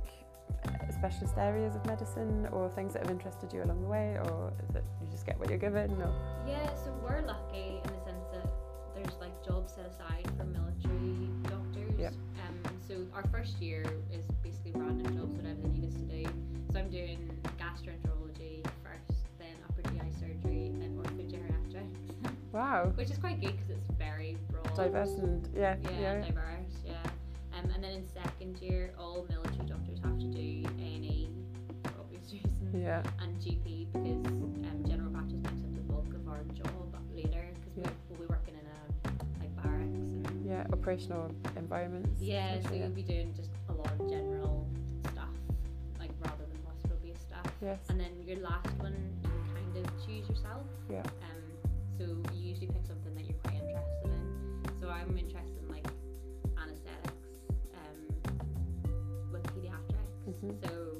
uh, 0.65 0.69
specialist 0.91 1.35
areas 1.37 1.75
of 1.75 1.85
medicine 1.85 2.47
or 2.51 2.69
things 2.69 2.93
that 2.93 3.03
have 3.03 3.11
interested 3.11 3.53
you 3.53 3.63
along 3.63 3.81
the 3.81 3.87
way, 3.87 4.17
or 4.25 4.51
is 4.69 4.75
it 4.75 4.83
you 5.01 5.07
just 5.11 5.25
get 5.25 5.39
what 5.39 5.49
you're 5.49 5.57
given? 5.57 5.91
Or 6.01 6.13
Yeah, 6.47 6.65
so 6.75 6.91
we're 7.03 7.21
lucky 7.21 7.81
in 7.83 7.83
the 7.83 8.03
sense 8.05 8.25
that 8.33 8.49
there's 8.95 9.15
like 9.19 9.45
jobs 9.45 9.73
set 9.73 9.85
aside 9.85 10.27
for 10.37 10.43
military 10.45 11.29
doctors. 11.43 11.99
Yep. 11.99 12.13
Um, 12.47 12.73
so 12.87 12.95
our 13.15 13.23
first 13.31 13.61
year 13.61 13.83
is 14.11 14.25
basically 14.43 14.73
random 14.75 15.15
jobs, 15.17 15.35
whatever 15.35 15.59
they 15.63 15.69
need 15.69 15.87
us 15.87 15.93
to 15.95 16.01
do. 16.01 16.25
So 16.73 16.79
I'm 16.79 16.89
doing 16.89 17.29
gastroenterology 17.59 18.63
first, 18.83 19.19
then 19.39 19.55
upper 19.69 19.81
GI 19.89 20.11
surgery, 20.19 20.71
then 20.79 20.97
orthogeriatrics, 21.01 22.31
wow, 22.51 22.91
which 22.95 23.09
is 23.11 23.17
quite 23.17 23.39
good 23.39 23.51
because 23.53 23.69
it's 23.69 23.91
very 23.97 24.37
broad. 24.51 24.75
diverse 24.75 25.11
and 25.19 25.47
yeah, 25.55 25.75
Yeah, 25.83 25.99
yeah, 25.99 26.21
diverse. 26.25 26.73
Yeah. 26.85 26.93
Um, 27.63 27.69
and 27.75 27.83
then 27.83 27.91
in 27.91 28.07
second 28.07 28.57
year, 28.59 28.93
all 28.97 29.25
military 29.29 29.67
doctors 29.67 29.99
have 30.03 30.17
to 30.19 30.25
do 30.25 30.65
A&E 30.79 31.29
for 31.83 31.91
obvious 31.99 32.23
reasons 32.33 32.73
yeah, 32.75 33.03
and 33.19 33.35
GP 33.39 33.87
because 33.91 34.25
um, 34.25 34.83
general 34.87 35.11
practice 35.11 35.39
makes 35.43 35.61
up 35.63 35.75
the 35.75 35.81
bulk 35.81 36.07
of 36.13 36.27
our 36.27 36.43
job 36.55 36.95
later 37.13 37.49
because 37.55 37.77
Yeah. 37.77 37.89
we'll 38.09 38.19
be 38.19 38.25
working 38.27 38.55
in 38.55 38.65
a 38.65 39.39
like 39.39 39.55
barracks 39.61 39.99
and 40.29 40.45
yeah, 40.45 40.65
operational 40.73 41.29
environments. 41.57 42.21
yeah, 42.21 42.59
so 42.61 42.73
you'll 42.73 42.89
be 42.89 43.03
doing 43.03 43.33
just 43.35 43.49
a 43.69 43.73
lot 43.73 43.91
of 43.99 44.09
general 44.09 44.65
stuff 45.11 45.29
like 45.99 46.11
rather 46.23 46.45
than 46.49 46.57
hospital 46.65 46.97
based 47.03 47.27
stuff. 47.27 47.45
Yes. 47.61 47.79
And 47.89 47.99
then 47.99 48.11
your 48.25 48.37
last 48.39 48.69
one 48.79 48.95
you 49.23 49.29
kind 49.53 49.85
of 49.85 50.05
choose 50.05 50.27
yourself. 50.29 50.65
Yeah. 50.89 51.03
Um, 51.27 51.43
so 51.97 52.03
you 52.33 52.49
usually 52.49 52.67
pick 52.67 52.85
something 52.87 53.13
that 53.15 53.25
you're 53.25 53.37
quite 53.43 53.55
interested 53.55 54.05
in. 54.05 54.79
So 54.79 54.89
I'm 54.89 55.15
interested 55.17 55.50
Mm-hmm. 60.43 60.67
So 60.67 60.97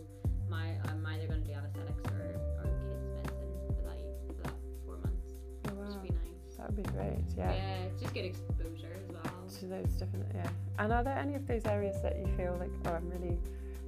my 0.50 0.76
I'm 0.88 1.06
either 1.06 1.28
going 1.28 1.42
to 1.42 1.48
do 1.48 1.54
anesthetics 1.54 2.02
or, 2.12 2.38
or 2.60 2.64
kids 2.64 2.94
medicine 3.26 3.76
for 3.76 3.84
that, 3.88 3.98
for 4.28 4.34
that 4.44 4.54
four 4.86 4.98
months. 4.98 5.28
Oh, 5.68 5.74
wow. 5.74 5.86
Which 5.86 5.94
would 5.96 6.04
be 6.04 6.10
nice. 6.10 6.58
That 6.58 6.68
would 6.68 6.84
be 6.84 6.90
great. 6.92 7.24
Yeah. 7.36 7.54
Yeah, 7.54 7.78
just 8.00 8.14
good 8.14 8.26
exposure 8.26 8.94
as 9.02 9.12
well. 9.12 9.34
To 9.60 9.66
those 9.66 9.94
different 9.94 10.26
yeah. 10.36 10.50
And 10.78 10.94
are 10.94 11.04
there 11.04 11.18
any 11.18 11.36
of 11.36 11.48
those 11.48 11.66
areas 11.66 12.02
that 12.04 12.18
you 12.20 12.28
feel 12.38 12.56
like 12.60 12.72
oh 12.86 12.92
I'm 12.92 13.10
really 13.10 13.38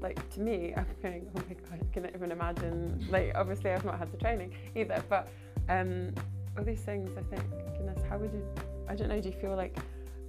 like 0.01 0.27
to 0.31 0.41
me 0.41 0.73
I'm 0.77 0.85
going 1.01 1.27
oh 1.35 1.41
my 1.47 1.55
god 1.55 1.79
I 1.81 1.93
can 1.93 2.15
even 2.15 2.31
imagine 2.31 3.07
like 3.09 3.31
obviously 3.35 3.71
I've 3.71 3.85
not 3.85 3.97
had 3.97 4.11
the 4.11 4.17
training 4.17 4.53
either 4.75 5.01
but 5.09 5.29
um 5.69 6.13
all 6.57 6.63
these 6.63 6.81
things 6.81 7.09
I 7.17 7.21
think 7.33 7.43
goodness 7.77 8.03
how 8.09 8.17
would 8.17 8.33
you 8.33 8.43
I 8.87 8.95
don't 8.95 9.07
know 9.07 9.21
do 9.21 9.29
you 9.29 9.35
feel 9.35 9.55
like 9.55 9.77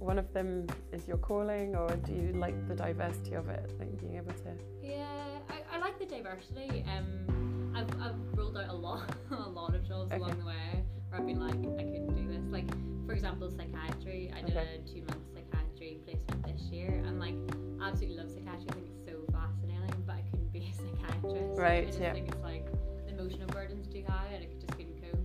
one 0.05 0.19
of 0.19 0.31
them 0.33 0.67
is 0.93 1.07
your 1.07 1.17
calling, 1.17 1.75
or 1.75 1.89
do 2.05 2.13
you 2.13 2.31
like 2.33 2.55
the 2.67 2.75
diversity 2.75 3.33
of 3.33 3.49
it, 3.49 3.71
like 3.79 3.99
being 3.99 4.15
able 4.17 4.31
to? 4.33 4.53
Yeah, 4.83 5.03
I, 5.49 5.75
I 5.75 5.79
like 5.79 5.97
the 5.97 6.05
diversity. 6.05 6.85
Um, 6.87 7.73
I've, 7.75 7.89
I've 7.99 8.37
ruled 8.37 8.55
out 8.57 8.69
a 8.69 8.73
lot, 8.73 9.09
a 9.31 9.49
lot 9.49 9.73
of 9.73 9.85
jobs 9.87 10.11
Okay. 10.11 10.21
along 10.21 10.37
the 10.39 10.45
way 10.45 10.83
where 11.09 11.19
I've 11.19 11.25
been 11.25 11.39
like, 11.39 11.55
I 11.55 11.83
couldn't 11.83 12.13
do 12.15 12.27
this. 12.31 12.43
Like, 12.51 12.69
for 13.07 13.13
example, 13.13 13.49
psychiatry. 13.49 14.31
I 14.35 14.41
did 14.41 14.55
Okay. 14.55 14.79
a 14.83 14.87
two 14.87 15.01
month 15.01 15.23
psychiatry 15.33 15.99
placement 16.05 16.45
this 16.45 16.61
year, 16.71 17.01
and 17.05 17.19
like, 17.19 17.35
I 17.81 17.89
absolutely 17.89 18.17
love 18.17 18.29
psychiatry. 18.29 18.67
I 18.69 18.73
think 18.73 18.87
it's 18.93 19.05
so 19.09 19.25
fascinating, 19.33 20.03
but 20.05 20.17
I 20.17 20.21
couldn't 20.29 20.53
be 20.53 20.69
a 20.69 20.73
psychiatrist. 20.77 21.59
Right, 21.59 21.83
I 21.83 21.85
just 21.87 21.99
yeah. 21.99 22.13
think 22.13 22.27
it's 22.29 22.43
like 22.43 22.65
the 23.07 23.13
emotional 23.13 23.47
burden's 23.47 23.87
too 23.87 24.03
high, 24.07 24.27
and 24.35 24.43
I 24.43 24.47
just 24.53 24.67
couldn't 24.77 25.01
cope. 25.01 25.19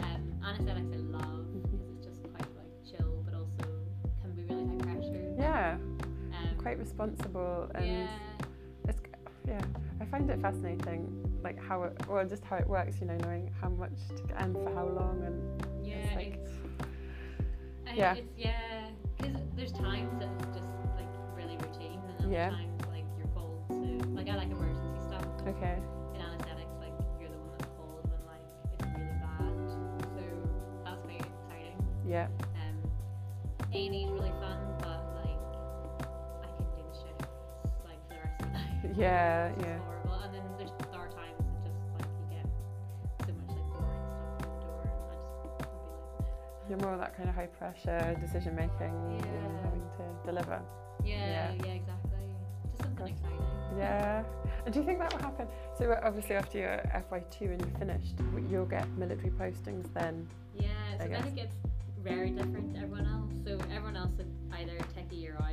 Um, 0.00 0.40
anesthetics 0.42 0.88
I 0.92 0.96
love 0.96 1.45
quite 6.76 6.84
responsible 6.84 7.70
and 7.74 7.86
yeah. 7.86 8.06
it's 8.88 8.98
yeah. 9.48 9.60
I 10.00 10.04
find 10.06 10.28
it 10.30 10.40
fascinating, 10.40 11.40
like 11.42 11.58
how 11.62 11.84
it, 11.84 11.96
well, 12.08 12.24
just 12.26 12.44
how 12.44 12.56
it 12.56 12.66
works. 12.68 12.96
You 13.00 13.06
know, 13.06 13.16
knowing 13.22 13.50
how 13.60 13.68
much 13.70 13.92
to 14.16 14.22
get 14.24 14.36
and 14.42 14.52
for 14.54 14.74
how 14.74 14.86
long, 14.86 15.22
and 15.24 15.86
Yeah, 15.86 15.94
it's 15.96 16.14
like 16.14 16.34
it's, 16.34 16.50
I- 17.88 17.94
Yeah. 17.94 18.14
it's 18.14 18.28
yeah, 18.36 18.88
because 19.16 19.36
there's 19.56 19.72
times 19.72 20.18
that 20.18 20.28
it's 20.40 20.58
just 20.58 20.68
like 20.96 21.08
really 21.36 21.56
routine, 21.56 22.00
and 22.08 22.18
then 22.20 22.30
Yeah. 22.32 22.50
times 22.50 22.82
like 22.88 23.04
you're 23.16 23.28
called 23.28 23.64
to 23.68 24.08
like 24.10 24.28
I 24.28 24.34
like 24.36 24.50
emergency 24.50 25.00
stuff. 25.06 25.24
okay, 25.46 25.78
In 26.14 26.20
anesthetics, 26.20 26.74
like 26.80 26.92
you're 27.20 27.30
the 27.30 27.38
one 27.38 27.56
that's 27.58 27.70
called 27.78 28.02
when 28.10 28.20
like 28.26 28.44
it's 28.74 28.84
really 28.84 29.16
bad, 29.22 29.54
so 30.12 30.22
that's 30.84 31.02
very 31.06 31.18
exciting. 31.20 31.78
yeah, 32.06 32.26
Um, 32.60 32.76
A 33.72 33.86
and 33.86 33.94
E 33.94 34.04
is 34.04 34.10
really 34.10 34.30
fun, 34.42 34.55
yeah, 38.96 39.48
It's 39.48 39.62
yeah. 39.64 39.78
horrible. 39.78 40.14
And 40.24 40.34
then 40.34 40.42
there's 40.58 40.70
there 40.92 41.08
times 41.08 41.42
that 41.64 41.64
just 41.64 41.80
like 41.98 42.10
you 42.20 42.36
get 42.36 42.46
so 43.26 43.32
much 43.32 43.48
like 43.48 43.68
boring 43.72 43.98
stuff 44.08 44.40
from 44.40 44.50
the 44.52 44.66
door, 44.66 44.82
and 44.82 45.10
I 45.10 45.16
just 45.16 45.60
like. 45.60 46.68
You're 46.68 46.78
more 46.78 46.96
that 46.96 47.16
kind 47.16 47.28
of 47.28 47.34
high 47.34 47.46
pressure 47.46 48.16
decision 48.20 48.54
making 48.56 48.94
and 49.22 49.58
having 49.64 49.82
to 49.98 50.26
deliver. 50.26 50.60
Yeah, 51.04 51.52
Yeah. 51.54 51.64
yeah, 51.64 51.72
exactly. 51.72 52.26
Just 52.70 52.82
something 52.82 53.06
exciting. 53.08 53.42
Yeah. 53.78 54.24
And 54.64 54.72
do 54.74 54.80
you 54.80 54.86
think 54.86 54.98
that 55.00 55.12
will 55.12 55.20
happen? 55.20 55.46
So 55.78 55.90
uh, 55.92 56.00
obviously 56.02 56.34
after 56.34 56.58
your 56.58 56.78
FY2 57.10 57.40
and 57.52 57.60
you're 57.60 57.78
finished, 57.78 58.14
you'll 58.50 58.64
get 58.66 58.88
military 58.96 59.30
postings 59.30 59.92
then. 59.94 60.26
Yeah, 60.54 60.70
I 60.88 60.92
so 60.92 60.98
then 60.98 61.10
guess. 61.10 61.26
it 61.26 61.34
gets 61.36 61.56
very 62.02 62.30
different 62.30 62.74
to 62.74 62.80
everyone 62.80 63.06
else. 63.06 63.30
So 63.44 63.58
everyone 63.72 63.96
else 63.96 64.12
either 64.54 64.78
take 64.94 65.12
a 65.12 65.14
year 65.14 65.36
out 65.40 65.52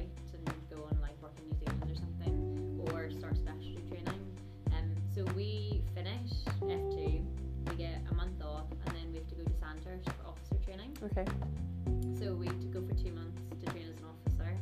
or 2.91 3.09
start 3.11 3.37
specialty 3.37 3.83
training. 3.89 4.21
Um, 4.71 4.91
so 5.15 5.23
we 5.35 5.81
finish 5.95 6.31
F2, 6.61 7.23
we 7.69 7.75
get 7.75 8.01
a 8.11 8.13
month 8.15 8.41
off, 8.41 8.65
and 8.85 8.95
then 8.95 9.11
we 9.11 9.17
have 9.19 9.27
to 9.27 9.35
go 9.35 9.43
to 9.43 9.53
Sandhurst 9.59 10.09
for 10.09 10.27
officer 10.27 10.55
training. 10.65 10.95
Okay. 11.03 11.25
So 12.19 12.33
we 12.33 12.47
have 12.47 12.59
to 12.59 12.67
go 12.67 12.81
for 12.81 12.93
two 12.95 13.11
months 13.11 13.41
to 13.61 13.71
train 13.71 13.85
as 13.91 13.97
an 13.97 14.05
officer. 14.05 14.57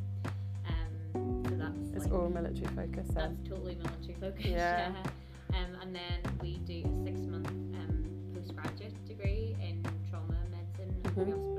Um, 0.67 1.43
so 1.49 1.55
that's 1.55 1.89
It's 1.95 2.05
like, 2.05 2.13
all 2.13 2.29
military 2.29 2.67
focused 2.75 3.13
then. 3.13 3.37
That's 3.37 3.49
totally 3.49 3.75
military 3.75 4.15
focused. 4.19 4.47
Yeah. 4.49 4.91
Um, 5.53 5.75
and 5.81 5.93
then 5.95 6.19
we 6.41 6.57
do 6.59 6.79
a 6.85 7.03
six 7.03 7.19
month 7.27 7.47
um, 7.49 8.05
postgraduate 8.33 8.95
degree 9.05 9.55
in 9.61 9.83
trauma 10.09 10.37
medicine 10.49 10.95
and 11.17 11.50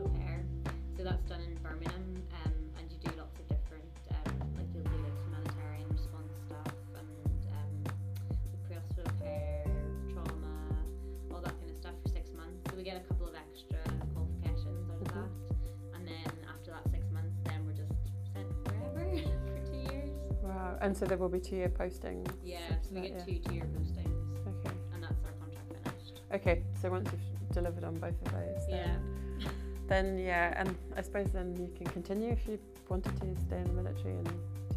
And 20.82 20.96
so 20.96 21.06
there 21.06 21.16
will 21.16 21.28
be 21.28 21.38
two 21.38 21.54
year 21.56 21.68
postings. 21.68 22.28
Yeah, 22.44 22.58
so 22.82 22.88
we 22.96 23.00
that, 23.02 23.02
get 23.02 23.12
yeah. 23.18 23.24
two 23.24 23.38
two-year 23.48 23.64
postings, 23.66 24.48
Okay. 24.48 24.74
and 24.92 25.02
that's 25.04 25.22
our 25.24 25.32
contract 25.40 25.68
finished. 25.84 26.20
Okay. 26.34 26.64
So 26.80 26.90
once 26.90 27.08
you've 27.12 27.52
delivered 27.54 27.84
on 27.84 27.94
both 28.00 28.20
of 28.26 28.32
those, 28.32 28.62
Yeah. 28.68 28.86
then, 28.86 29.46
then 29.86 30.18
yeah, 30.18 30.52
and 30.60 30.74
I 30.96 31.02
suppose 31.02 31.30
then 31.32 31.54
you 31.56 31.70
can 31.76 31.86
continue 31.86 32.30
if 32.30 32.48
you 32.48 32.58
wanted 32.88 33.14
to 33.20 33.40
stay 33.46 33.58
in 33.58 33.64
the 33.68 33.72
military 33.80 34.16
and 34.16 34.24
do 34.26 34.34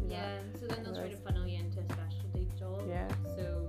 Yeah, 0.08 0.38
so 0.60 0.66
then 0.68 0.84
they'll 0.84 0.94
try 0.94 1.08
to 1.08 1.16
funnel 1.16 1.44
you 1.44 1.58
into 1.58 1.80
a 1.80 1.84
specialty 1.92 2.48
job. 2.56 2.84
Yeah. 2.88 3.08
So 3.34 3.66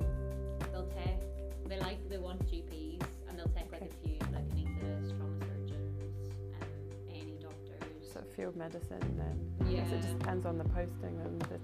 they'll 0.72 0.86
take, 1.03 1.20
they 1.67 1.79
like, 1.79 2.08
they 2.08 2.20
want 2.20 2.46
GPs, 2.46 3.01
and 3.27 3.39
they'll 3.39 3.50
take 3.50 3.72
like 3.72 3.82
Okay. 3.82 3.89
a 4.03 4.08
few, 4.08 4.20
like 4.32 4.46
anaesthetists, 4.53 5.17
trauma 5.17 5.39
surgeons, 5.41 6.29
um, 6.62 6.67
A&E 7.10 7.39
doctors. 7.41 8.13
that. 8.13 8.22
Of 8.22 8.29
field 8.29 8.56
medicine 8.56 9.01
then. 9.17 9.38
Yeah, 9.74 9.82
guess 9.82 9.91
it 9.94 10.01
just 10.03 10.20
depends 10.20 10.46
on 10.46 10.60
the 10.60 10.65
posting 10.65 11.20
and 11.25 11.41
the 11.41 11.60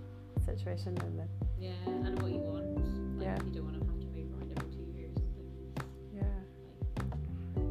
situation 0.57 0.97
and 1.01 1.19
the 1.19 1.27
yeah, 1.59 1.71
and 1.87 2.21
what 2.21 2.31
you 2.31 2.39
want. 2.39 3.17
Like, 3.17 3.25
Yeah. 3.25 3.37
you 3.45 3.51
don't 3.51 3.65
want 3.65 3.79
to 3.79 3.85
have 3.85 3.99
to 3.99 4.07
move 4.07 4.31
around 4.33 4.51
every 4.57 4.69
two 4.71 4.87
years. 4.99 5.17
and 5.17 6.19
yeah. 6.19 7.03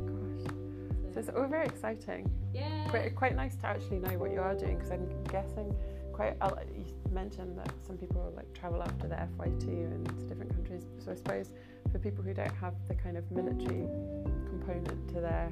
Gosh. 0.06 0.44
things. 0.46 1.14
So 1.14 1.20
it's 1.20 1.28
all 1.28 1.46
very 1.46 1.66
exciting. 1.66 2.30
yeah. 2.54 2.88
But 2.90 3.14
quite 3.14 3.36
nice 3.36 3.54
to 3.56 3.66
actually 3.66 3.98
know 3.98 4.18
what 4.18 4.30
you 4.32 4.40
are 4.40 4.54
doing 4.54 4.76
because 4.76 4.90
I'm 4.90 5.06
guessing 5.24 5.74
quite. 6.12 6.38
lot- 6.40 6.62
You 6.74 6.84
mentioned 7.12 7.58
that 7.58 7.70
some 7.86 7.96
people 7.98 8.32
like 8.36 8.52
travel 8.54 8.82
after 8.82 9.06
the 9.08 9.16
FY2 9.16 9.68
and 9.68 10.06
to 10.18 10.24
different 10.26 10.50
countries. 10.54 10.84
So 10.98 11.12
I 11.12 11.14
suppose 11.14 11.50
for 11.90 11.98
people 11.98 12.22
who 12.24 12.32
don't 12.34 12.54
have 12.54 12.74
the 12.88 12.94
kind 12.94 13.16
of 13.16 13.30
military 13.30 13.86
component 14.48 15.08
to 15.14 15.20
their 15.20 15.50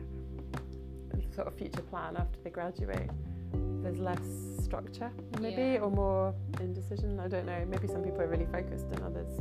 sort 1.35 1.47
of 1.47 1.55
future 1.55 1.83
plan 1.83 2.17
after 2.17 2.39
they 2.43 2.51
graduate, 2.51 3.11
there's 3.83 3.99
less 3.99 4.60
structure 4.71 5.11
maybe 5.41 5.62
Yeah. 5.73 5.81
or 5.81 5.91
more 5.91 6.33
indecision. 6.61 7.19
I 7.19 7.27
don't 7.27 7.45
know. 7.45 7.65
Maybe 7.69 7.89
some 7.89 8.03
people 8.03 8.21
are 8.21 8.29
really 8.29 8.47
focused 8.47 8.87
and 8.93 9.03
others. 9.03 9.41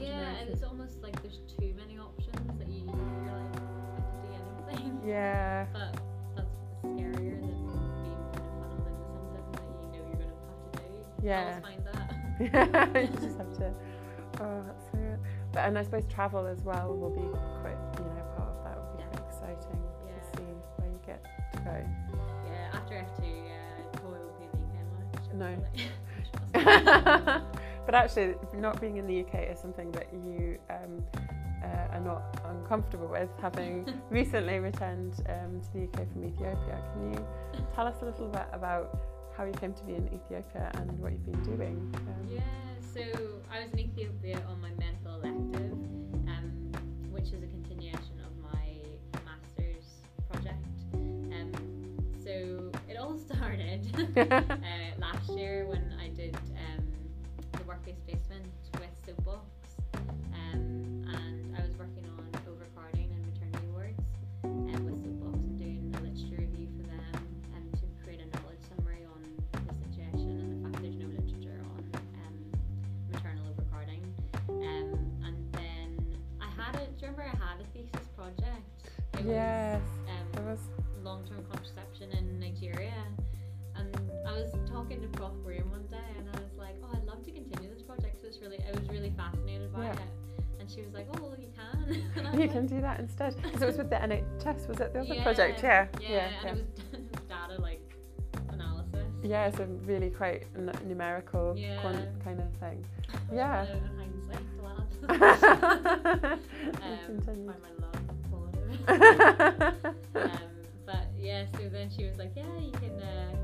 Yeah, 0.00 0.26
and 0.40 0.50
it's 0.50 0.64
almost 0.64 1.00
like 1.04 1.20
there's 1.22 1.40
too 1.56 1.72
many 1.76 1.98
options 1.98 2.58
that 2.58 2.66
you, 2.68 2.84
like, 2.86 2.96
I 2.98 4.02
can 4.02 4.16
do 4.26 4.70
anything. 4.72 5.00
Yeah. 5.06 5.66
But 5.72 5.92
that's 6.34 6.54
scarier 6.82 7.38
than 7.40 7.54
being 8.02 8.26
kind 8.34 8.42
of 8.44 8.60
funneled 8.60 8.86
into 8.90 9.06
something 9.14 9.34
that 9.34 9.46
you 9.82 9.88
know 9.92 10.02
you're 10.08 10.18
going 10.18 10.34
to 10.34 10.42
have 10.50 10.72
to 10.72 10.78
do. 10.78 11.26
Yeah. 11.28 11.60
Find 11.60 11.82
that. 11.86 12.08
Yeah, 12.40 12.98
you 13.06 13.20
just 13.26 13.38
have 13.38 13.52
to. 13.58 13.72
Oh, 14.40 14.62
that's 14.66 14.84
so. 14.90 14.98
But 15.52 15.60
and 15.60 15.78
I 15.78 15.82
suppose 15.84 16.06
travel 16.06 16.46
as 16.46 16.60
well 16.62 16.96
will 16.96 17.10
be 17.10 17.26
quite, 17.62 17.78
No. 25.40 25.56
but 27.86 27.94
actually, 27.94 28.34
not 28.58 28.78
being 28.78 28.98
in 28.98 29.06
the 29.06 29.20
UK 29.24 29.50
is 29.50 29.58
something 29.58 29.90
that 29.92 30.08
you 30.12 30.58
um, 30.68 31.02
uh, 31.64 31.94
are 31.94 32.00
not 32.00 32.22
uncomfortable 32.44 33.08
with, 33.08 33.30
having 33.40 33.88
recently 34.10 34.58
returned 34.58 35.14
um, 35.30 35.62
to 35.62 35.72
the 35.72 35.84
UK 35.84 36.12
from 36.12 36.24
Ethiopia. 36.24 36.78
Can 36.92 37.14
you 37.14 37.26
tell 37.74 37.86
us 37.86 37.96
a 38.02 38.04
little 38.04 38.28
bit 38.28 38.46
about 38.52 39.00
how 39.34 39.44
you 39.44 39.52
came 39.52 39.72
to 39.72 39.84
be 39.84 39.94
in 39.94 40.06
Ethiopia 40.12 40.70
and 40.74 40.98
what 40.98 41.12
you've 41.12 41.24
been 41.24 41.42
doing? 41.56 41.94
Um, 41.96 42.28
Yeah, 42.28 42.40
so 42.92 43.00
I 43.50 43.62
was 43.62 43.72
in 43.72 43.78
Ethiopia 43.78 44.42
on 44.46 44.60
my 44.60 44.72
medical 44.78 45.14
elective, 45.14 45.72
um, 46.28 46.72
which 47.10 47.28
is 47.32 47.42
a 47.42 47.46
uh, 54.16 54.40
last 54.98 55.28
year 55.36 55.66
when 55.66 55.94
I 56.00 56.08
did 56.08 56.34
um, 56.56 56.84
the 57.52 57.62
work-based 57.64 58.06
placement 58.06 58.46
with 58.80 58.88
Soapbox, 59.04 59.44
um, 60.32 61.04
and 61.04 61.54
I 61.56 61.60
was 61.60 61.76
working 61.76 62.08
on 62.16 62.24
overcrowding 62.48 63.12
and 63.12 63.20
maternity 63.28 63.68
wards 63.74 64.00
um, 64.44 64.84
with 64.86 65.04
Soapbox 65.04 65.36
and 65.36 65.58
doing 65.58 65.92
a 65.92 66.00
literature 66.00 66.40
review 66.40 66.68
for 66.80 66.86
them 66.88 67.12
um, 67.54 67.68
to 67.76 67.84
create 68.02 68.20
a 68.24 68.28
knowledge 68.40 68.64
summary 68.72 69.04
on 69.04 69.20
the 69.52 69.74
situation 69.84 70.32
and 70.32 70.48
the 70.48 70.70
fact 70.70 70.80
there's 70.82 70.96
no 70.96 71.06
literature 71.06 71.60
on 71.60 71.84
um, 72.24 72.34
maternal 73.12 73.44
overcrowding. 73.52 74.00
Um, 74.48 74.96
and 75.28 75.36
then 75.52 76.16
I 76.40 76.48
had 76.56 76.74
a, 76.76 76.86
do 76.96 77.04
you 77.04 77.12
remember 77.12 77.28
I 77.28 77.36
had 77.36 77.60
a 77.60 77.68
thesis 77.76 78.08
project? 78.16 78.64
It 79.18 79.26
yes, 79.28 79.69
was 84.90 84.98
talking 84.98 85.12
to 85.12 85.18
Prof 85.18 85.32
Graham 85.44 85.70
one 85.70 85.86
day, 85.86 85.96
and 86.18 86.28
I 86.28 86.40
was 86.40 86.50
like, 86.58 86.74
"Oh, 86.82 86.88
I'd 86.94 87.04
love 87.04 87.22
to 87.24 87.30
continue 87.30 87.68
this 87.72 87.82
project. 87.82 88.20
So 88.20 88.28
it's 88.28 88.38
really, 88.40 88.58
I 88.66 88.70
was 88.78 88.88
really 88.88 89.10
fascinated 89.16 89.72
by 89.72 89.84
Yeah. 89.84 89.92
it." 89.92 89.98
And 90.60 90.70
she 90.70 90.82
was 90.82 90.92
like, 90.92 91.06
"Oh, 91.14 91.18
well, 91.22 91.36
you 91.38 91.48
can." 91.56 92.02
And 92.16 92.26
I 92.26 92.30
was 92.30 92.34
You 92.40 92.46
like, 92.46 92.52
can 92.52 92.66
do 92.66 92.80
that 92.80 93.00
instead. 93.00 93.36
Because 93.42 93.62
it 93.62 93.66
was 93.66 93.76
with 93.78 93.90
the 93.90 93.96
NHS, 93.96 94.68
was 94.68 94.80
it 94.80 94.92
the 94.92 95.00
other 95.00 95.14
Yeah, 95.14 95.22
project? 95.22 95.62
Yeah. 95.62 95.86
Yeah, 96.00 96.28
and 96.46 96.58
it 96.58 96.64
was 96.92 97.00
data 97.28 97.60
like 97.60 97.82
analysis. 98.52 99.06
Yeah, 99.22 99.46
it's 99.46 99.58
a 99.60 99.66
really 99.66 100.10
quite 100.10 100.46
n- 100.56 100.72
numerical 100.86 101.54
Yeah. 101.56 101.80
quant 101.80 102.06
kind 102.24 102.40
of 102.40 102.50
thing. 102.58 102.84
Yeah. 103.32 103.64
In 103.72 103.84
hindsight, 103.96 104.46
lad. 104.62 106.38
Um, 106.82 107.20
find 107.20 107.46
my 107.46 107.54
love 107.78 108.02
quality. 108.28 108.74
um, 110.16 110.40
but 110.84 111.06
yeah, 111.16 111.44
so 111.56 111.68
then 111.68 111.90
she 111.96 112.06
was 112.06 112.18
like, 112.18 112.32
yeah, 112.34 112.58
you 112.60 112.72
can, 112.72 113.00
uh, 113.00 113.36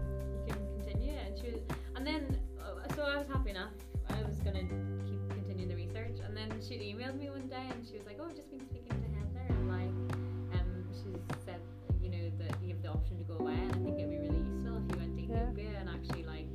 she 1.40 1.50
was, 1.52 1.60
and 1.96 2.06
then, 2.06 2.38
uh, 2.60 2.94
so 2.94 3.02
I 3.02 3.16
was 3.16 3.26
happy 3.28 3.50
enough. 3.50 3.72
I 4.08 4.22
was 4.22 4.36
gonna 4.40 4.62
keep 5.06 5.20
continuing 5.30 5.68
the 5.68 5.76
research, 5.76 6.18
and 6.24 6.36
then 6.36 6.50
she 6.66 6.74
emailed 6.94 7.18
me 7.18 7.30
one 7.30 7.48
day, 7.48 7.66
and 7.70 7.86
she 7.86 7.96
was 7.98 8.06
like, 8.06 8.18
oh, 8.20 8.26
I've 8.28 8.36
just 8.36 8.50
been 8.50 8.60
speaking 8.64 8.90
to 8.90 9.08
Heather, 9.18 9.46
and 9.48 9.68
like, 9.68 10.60
um, 10.60 10.84
she 10.92 11.10
said, 11.44 11.60
you 12.00 12.10
know, 12.10 12.30
that 12.38 12.56
you 12.62 12.74
have 12.74 12.82
the 12.82 12.88
option 12.90 13.16
to 13.18 13.24
go 13.24 13.34
away, 13.38 13.54
and 13.54 13.70
I 13.72 13.78
think 13.78 13.98
it'd 13.98 14.10
be 14.10 14.18
really 14.18 14.38
useful 14.38 14.76
if 14.78 14.92
you 14.92 14.98
went 14.98 15.16
to 15.16 15.22
Yeah. 15.22 15.50
Ethiopia 15.50 15.78
and 15.80 15.88
actually 15.90 16.24
like 16.24 16.46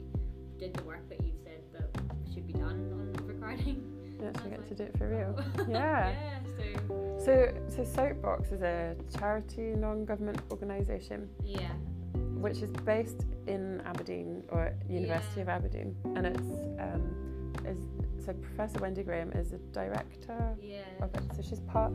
did 0.57 0.73
the 0.75 0.83
work 0.83 1.07
that 1.09 1.21
you've 1.23 1.39
said 1.43 1.61
that 1.73 1.89
should 2.33 2.47
be 2.47 2.53
done 2.53 2.79
on 2.93 3.13
recording. 3.27 3.83
You 4.21 4.27
I 4.27 4.29
actually 4.29 4.49
get 4.51 4.67
to 4.67 4.75
do 4.75 4.83
it 4.83 4.97
for 4.99 5.07
real. 5.09 5.35
"Oh." 5.35 5.65
Yeah. 5.69 6.11
yeah. 6.11 6.39
So 6.55 7.17
So, 7.25 7.53
so 7.75 7.83
Soapbox 7.83 8.51
is 8.51 8.61
a 8.61 8.95
charity 9.17 9.73
non-government 9.75 10.39
organisation 10.51 11.27
yeah. 11.43 11.71
which 12.39 12.57
is 12.61 12.69
based 12.85 13.25
in 13.47 13.81
Aberdeen 13.85 14.43
or 14.49 14.73
University 14.89 15.37
Yeah. 15.37 15.41
of 15.43 15.49
Aberdeen, 15.49 15.95
and 16.15 16.25
it's 16.27 16.51
um, 16.79 17.53
is 17.65 17.77
so 18.25 18.33
Professor 18.33 18.79
Wendy 18.79 19.03
Graham 19.03 19.31
is 19.33 19.51
a 19.53 19.57
director 19.73 20.55
Yeah. 20.61 20.81
of 21.01 21.13
it. 21.15 21.23
So 21.35 21.41
she's 21.41 21.59
part. 21.61 21.91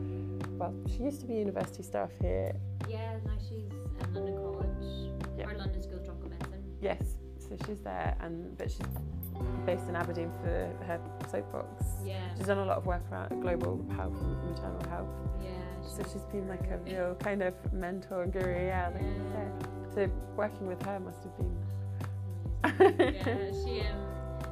Well, 0.57 0.73
she 0.87 1.03
used 1.03 1.21
to 1.21 1.27
be 1.27 1.35
university 1.35 1.83
staff 1.83 2.11
here. 2.21 2.53
Yeah, 2.89 3.17
now 3.25 3.37
she's 3.39 3.71
at 4.01 4.11
London 4.13 4.35
College 4.35 5.11
Yeah. 5.37 5.49
or 5.49 5.57
London 5.57 5.81
School 5.81 5.97
of 5.99 6.05
Tropical 6.05 6.29
Medicine. 6.29 6.63
Yes, 6.81 7.15
so 7.39 7.55
she's 7.65 7.79
there, 7.81 8.15
and 8.19 8.57
but 8.57 8.69
she's 8.69 8.85
based 9.65 9.87
in 9.87 9.95
Aberdeen 9.95 10.31
for 10.41 10.49
her 10.85 10.99
soapbox. 11.31 11.83
Yeah. 12.03 12.15
She's 12.35 12.47
done 12.47 12.57
a 12.57 12.65
lot 12.65 12.77
of 12.77 12.85
work 12.85 13.03
around 13.11 13.39
global 13.41 13.85
health 13.95 14.15
and 14.19 14.49
maternal 14.51 14.89
health. 14.89 15.09
Yeah. 15.41 15.51
So 15.81 16.03
she's 16.11 16.25
been 16.25 16.47
like 16.49 16.67
a 16.71 16.77
real 16.79 17.15
kind 17.15 17.41
of 17.41 17.53
mentor 17.71 18.23
and 18.23 18.33
guru, 18.33 18.65
yeah, 18.65 18.89
like 18.93 19.01
you 19.03 19.21
say. 19.33 19.67
So 19.97 20.05
working 20.35 20.67
with 20.67 20.79
her 20.83 20.99
must 20.99 21.23
have 21.23 21.35
been. 21.37 21.57
yeah, 23.15 23.49
she 23.49 23.81
um. 23.81 23.97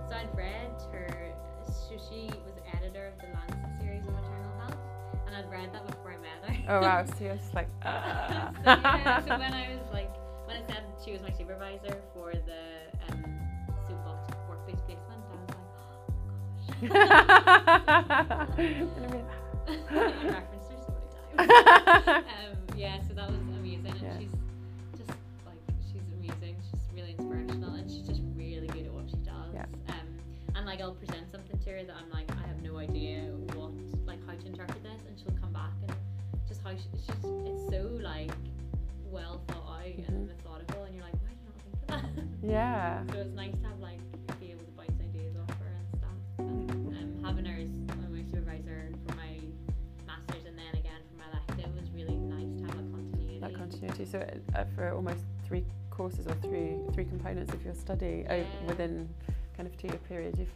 So 0.09 0.15
I'd 0.15 0.35
read 0.35 0.71
her. 0.91 1.35
So 1.67 1.97
she 2.09 2.31
was 2.43 2.55
editor 2.75 3.13
of 3.13 3.19
the 3.19 3.27
Lancet 3.31 3.59
series 3.79 4.07
on 4.07 4.15
maternal 4.15 4.53
health, 4.59 4.79
and 5.27 5.35
I'd 5.35 5.47
read 5.51 5.71
that 5.71 5.85
before 5.85 6.13
I 6.13 6.17
met 6.17 6.43
her. 6.49 6.55
Oh 6.67 6.81
wow, 6.81 7.05
so 7.19 7.37
like. 7.53 7.69
ah. 7.83 8.49
so, 8.55 8.61
yeah, 8.65 9.23
so 9.23 9.37
when 9.37 9.53
I 9.53 9.69
was 9.69 9.87
like, 9.93 10.09
when 10.47 10.57
I 10.57 10.65
said 10.65 10.83
she 11.05 11.11
was 11.11 11.21
my 11.21 11.29
supervisor 11.29 12.01
for 12.11 12.31
the 12.31 12.89
um, 13.11 13.23
Soapbox 13.87 14.33
work-based 14.49 14.83
placement, 14.87 15.21
I 15.29 15.35
was 15.37 15.47
like, 16.81 16.91
oh 18.97 19.09
my 19.11 19.21
gosh. 19.21 19.45
And 19.67 19.81
I 19.91 19.93
referenced 20.41 20.71
her 20.71 20.77
so 20.81 20.89
many 21.37 21.53
times. 21.53 22.25
um, 22.33 22.57
yeah, 22.75 22.97
so 23.07 23.13
that 23.13 23.29
was 23.29 23.37
and 30.65 30.71
like 30.71 30.81
I'll 30.81 30.95
present 30.95 31.31
something 31.31 31.59
to 31.59 31.69
her 31.71 31.83
that 31.83 31.95
I'm 31.95 32.09
like 32.09 32.25
I 32.43 32.47
have 32.47 32.59
no 32.63 32.77
idea 32.79 33.19
what 33.53 33.71
like 34.07 34.19
how 34.25 34.33
to 34.33 34.45
interpret 34.47 34.81
this, 34.81 35.01
and 35.07 35.17
she'll 35.19 35.37
come 35.39 35.53
back 35.53 35.69
and 35.87 35.95
just 36.47 36.61
how 36.63 36.71
she, 36.71 36.85
it's 36.93 37.05
just 37.05 37.19
it's 37.23 37.69
so 37.69 37.89
like 38.01 38.31
well 39.11 39.41
thought 39.47 39.79
out 39.79 39.85
Mhm. 39.85 40.07
and 40.07 40.27
methodical, 40.27 40.83
and 40.83 40.95
you're 40.95 41.03
like 41.03 41.13
why 41.21 41.29
did 41.29 41.45
I 41.45 41.45
not 41.45 41.61
think 41.61 42.15
of 42.17 42.41
that? 42.41 42.47
yeah. 42.49 43.03
So 43.13 43.19
it's 43.19 43.35
nice 43.35 43.53
to 43.61 43.67
have 43.67 43.79
like 43.79 43.99
be 44.39 44.51
able 44.51 44.65
to 44.65 44.71
bounce 44.71 44.99
ideas 45.01 45.35
off 45.37 45.55
her 45.59 45.69
and 45.77 45.87
stuff. 45.99 46.19
And 46.39 46.97
um, 46.97 47.23
having 47.23 47.45
her 47.45 47.59
as 47.61 48.09
my 48.09 48.23
supervisor 48.23 48.89
for 49.07 49.15
my 49.15 49.37
masters 50.07 50.45
and 50.47 50.57
then 50.57 50.73
again 50.73 51.01
for 51.11 51.17
my 51.21 51.27
elective 51.29 51.75
was 51.75 51.91
really 51.91 52.17
nice 52.17 52.49
to 52.57 52.65
have 52.65 52.75
that 52.81 52.91
continuity. 52.91 53.39
That 53.39 53.53
continuity. 53.53 54.05
So 54.05 54.25
uh, 54.55 54.63
for 54.75 54.89
almost 54.93 55.21
three 55.47 55.63
courses 55.91 56.25
or 56.25 56.33
three 56.41 56.73
three 56.93 57.05
components 57.05 57.53
of 57.53 57.63
your 57.63 57.75
study 57.75 58.25
uh, 58.27 58.43
within 58.65 59.07
kind 59.55 59.67
of 59.67 59.77
two 59.77 59.87
year 59.87 59.99
period, 60.07 60.37
you've 60.37 60.49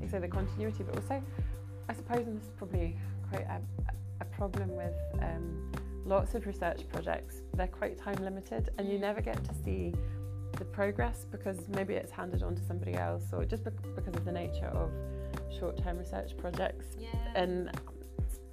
you 0.00 0.08
say 0.08 0.18
the 0.18 0.28
continuity, 0.28 0.82
but 0.82 0.96
also 0.96 1.22
I 1.88 1.92
suppose 1.94 2.26
and 2.26 2.36
this 2.36 2.44
is 2.44 2.50
probably 2.56 2.96
quite 3.30 3.46
a, 3.46 3.60
a 4.20 4.24
problem 4.24 4.74
with 4.76 4.94
um, 5.22 5.70
lots 6.04 6.34
of 6.34 6.46
research 6.46 6.82
projects. 6.92 7.36
They're 7.54 7.66
quite 7.66 7.98
time 7.98 8.16
limited, 8.22 8.70
and 8.78 8.88
you 8.88 8.98
Mm. 8.98 9.00
never 9.02 9.20
get 9.20 9.42
to 9.44 9.54
see 9.64 9.92
the 10.58 10.64
progress 10.64 11.26
because 11.30 11.68
maybe 11.68 11.94
it's 11.94 12.10
handed 12.12 12.42
on 12.42 12.54
to 12.56 12.62
somebody 12.64 12.94
else, 12.94 13.24
or 13.32 13.44
just 13.44 13.64
bec- 13.64 13.74
because 13.94 14.14
of 14.14 14.24
the 14.24 14.32
nature 14.32 14.66
of 14.66 14.90
short 15.58 15.76
term 15.82 15.98
research 15.98 16.36
projects 16.38 16.96
yeah. 16.98 17.08
and 17.34 17.70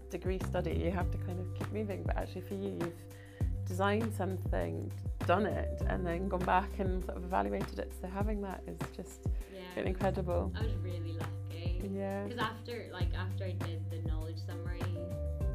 degree 0.09 0.39
study 0.47 0.71
you 0.73 0.89
have 0.89 1.11
to 1.11 1.17
kind 1.19 1.37
of 1.39 1.53
keep 1.53 1.69
moving 1.73 2.01
but 2.03 2.15
actually 2.15 2.39
for 2.41 2.53
you 2.53 2.69
you've 2.79 3.01
designed 3.65 4.11
something 4.15 4.89
done 5.25 5.45
it 5.45 5.81
and 5.89 6.05
then 6.07 6.29
gone 6.29 6.43
back 6.45 6.69
and 6.79 7.03
sort 7.03 7.17
of 7.17 7.23
evaluated 7.25 7.77
it 7.79 7.91
so 8.01 8.07
having 8.07 8.41
that 8.41 8.61
is 8.67 8.77
just 8.95 9.27
yeah. 9.53 9.56
Incredible 9.85 10.51
I 10.57 10.61
was 10.63 10.75
really 10.83 11.13
lucky. 11.13 11.81
yeah 11.93 12.23
Because 12.23 12.39
after 12.39 12.89
like 12.93 13.13
after 13.13 13.45
I 13.45 13.51
did 13.51 13.81
the 13.91 14.07
knowledge 14.09 14.37
summary, 14.45 14.81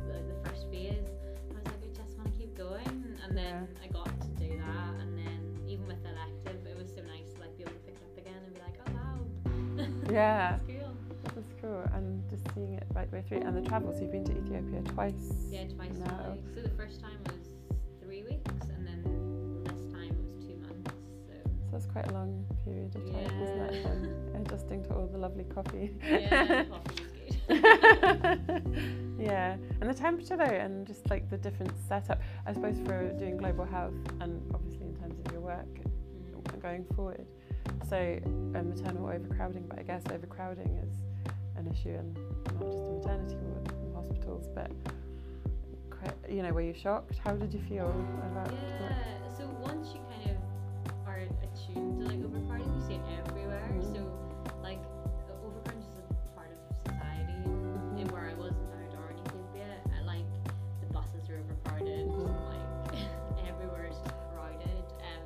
the, 0.06 0.22
the 0.28 0.48
first 0.48 0.68
phase, 0.70 1.06
I 1.50 1.54
was 1.54 1.64
like, 1.66 1.82
I 1.82 1.88
just 1.96 2.16
want 2.18 2.32
to 2.32 2.38
keep 2.38 2.56
going, 2.56 3.16
and 3.24 3.36
then 3.36 3.68
I 3.82 3.88
got 3.88 4.06
to 4.20 4.28
do 4.38 4.56
that, 4.58 4.94
and 5.00 5.16
then 5.18 5.40
even 5.66 5.86
with 5.86 5.98
elective, 6.04 6.64
it 6.66 6.76
was 6.76 6.88
so 6.94 7.02
nice 7.02 7.32
to 7.34 7.40
like 7.40 7.56
be 7.56 7.62
able 7.64 7.72
to 7.72 7.78
pick 7.80 7.94
it 7.96 8.02
up 8.04 8.16
again 8.18 8.40
and 8.44 8.54
be 8.54 8.60
like, 8.60 8.78
oh 8.86 8.92
wow, 8.94 9.86
Yeah. 10.12 10.50
that's 10.52 10.62
cool. 10.66 10.92
that's 11.34 11.52
cool 11.60 11.82
and 11.94 12.22
just 12.30 12.44
seeing 12.54 12.74
it 12.74 12.84
right 12.94 13.10
way 13.12 13.22
through 13.28 13.38
and 13.40 13.56
the 13.56 13.62
travel 13.68 13.92
so 13.92 14.00
you've 14.02 14.12
been 14.12 14.24
to 14.24 14.32
Ethiopia 14.32 14.82
twice 14.92 15.48
Yeah, 15.50 15.64
twice 15.76 15.96
now. 15.98 16.06
now. 16.06 16.36
So 16.54 16.60
the 16.62 16.74
first 16.76 17.00
time 17.00 17.16
was 17.26 17.41
So 21.80 21.88
quite 21.90 22.08
a 22.10 22.12
long 22.12 22.44
period 22.64 22.94
of 22.94 23.04
time 23.10 23.42
isn't 23.42 23.58
it 23.58 23.82
Yeah. 23.82 23.90
um, 23.90 24.42
adjusting 24.42 24.84
to 24.84 24.94
all 24.94 25.06
the 25.06 25.18
lovely 25.18 25.44
coffee 25.44 25.90
yeah, 26.02 26.64
coffee 26.70 27.04
good. 27.48 29.16
yeah, 29.18 29.56
and 29.80 29.88
the 29.90 29.94
temperature 29.94 30.36
though, 30.36 30.44
and 30.44 30.86
just 30.86 31.08
like 31.10 31.28
the 31.30 31.36
different 31.38 31.72
setup. 31.88 32.20
I 32.46 32.52
suppose 32.52 32.76
for 32.84 33.10
doing 33.18 33.36
global 33.38 33.64
health, 33.64 33.94
and 34.20 34.40
obviously 34.54 34.86
in 34.86 34.94
terms 34.96 35.18
of 35.24 35.32
your 35.32 35.40
work 35.40 35.66
Mm. 36.42 36.60
going 36.62 36.84
forward. 36.96 37.26
So 37.88 37.96
um, 38.26 38.68
maternal 38.70 39.06
overcrowding, 39.06 39.64
but 39.68 39.78
I 39.78 39.82
guess 39.82 40.02
overcrowding 40.10 40.76
is 40.86 40.94
an 41.56 41.66
issue, 41.72 41.90
and 41.98 42.14
not 42.54 42.70
just 42.70 42.86
in 42.86 42.98
maternity 42.98 43.36
ward 43.36 43.72
hospitals, 43.94 44.48
but 44.54 44.70
quite, 45.90 46.14
you 46.28 46.42
know, 46.42 46.52
were 46.52 46.60
you 46.62 46.74
shocked? 46.74 47.18
How 47.24 47.32
did 47.32 47.52
you 47.54 47.60
feel 47.68 47.86
about? 48.32 48.52
Yeah, 48.52 49.36
so 49.36 49.46
once 49.62 49.88
you 49.94 50.00
kind 50.10 50.30
of 50.36 50.36
are 51.12 51.20
attuned 51.44 52.00
to 52.00 52.06
like 52.08 52.24
overcrowding, 52.24 52.72
you 52.74 52.80
see 52.86 52.94
it 52.94 53.02
everywhere. 53.26 53.68
Mhm. 53.76 53.92
So 53.94 54.00
like 54.62 54.80
overcrowding 55.44 55.82
is 55.82 55.98
a 56.00 56.36
part 56.36 56.48
of 56.52 56.58
society. 56.88 57.36
Mhm. 57.44 58.00
And 58.00 58.10
where 58.10 58.30
I 58.30 58.34
was 58.34 58.52
in 58.56 58.72
in 59.12 59.18
Ethiopia, 59.26 59.68
like 60.06 60.24
the 60.80 60.86
buses 60.94 61.28
are 61.30 61.38
overcrowded, 61.38 62.06
Mhm. 62.08 62.32
like 62.52 62.68
everywhere 63.50 63.86
is 63.92 63.98
just 63.98 64.16
crowded. 64.32 64.84
Um, 65.08 65.24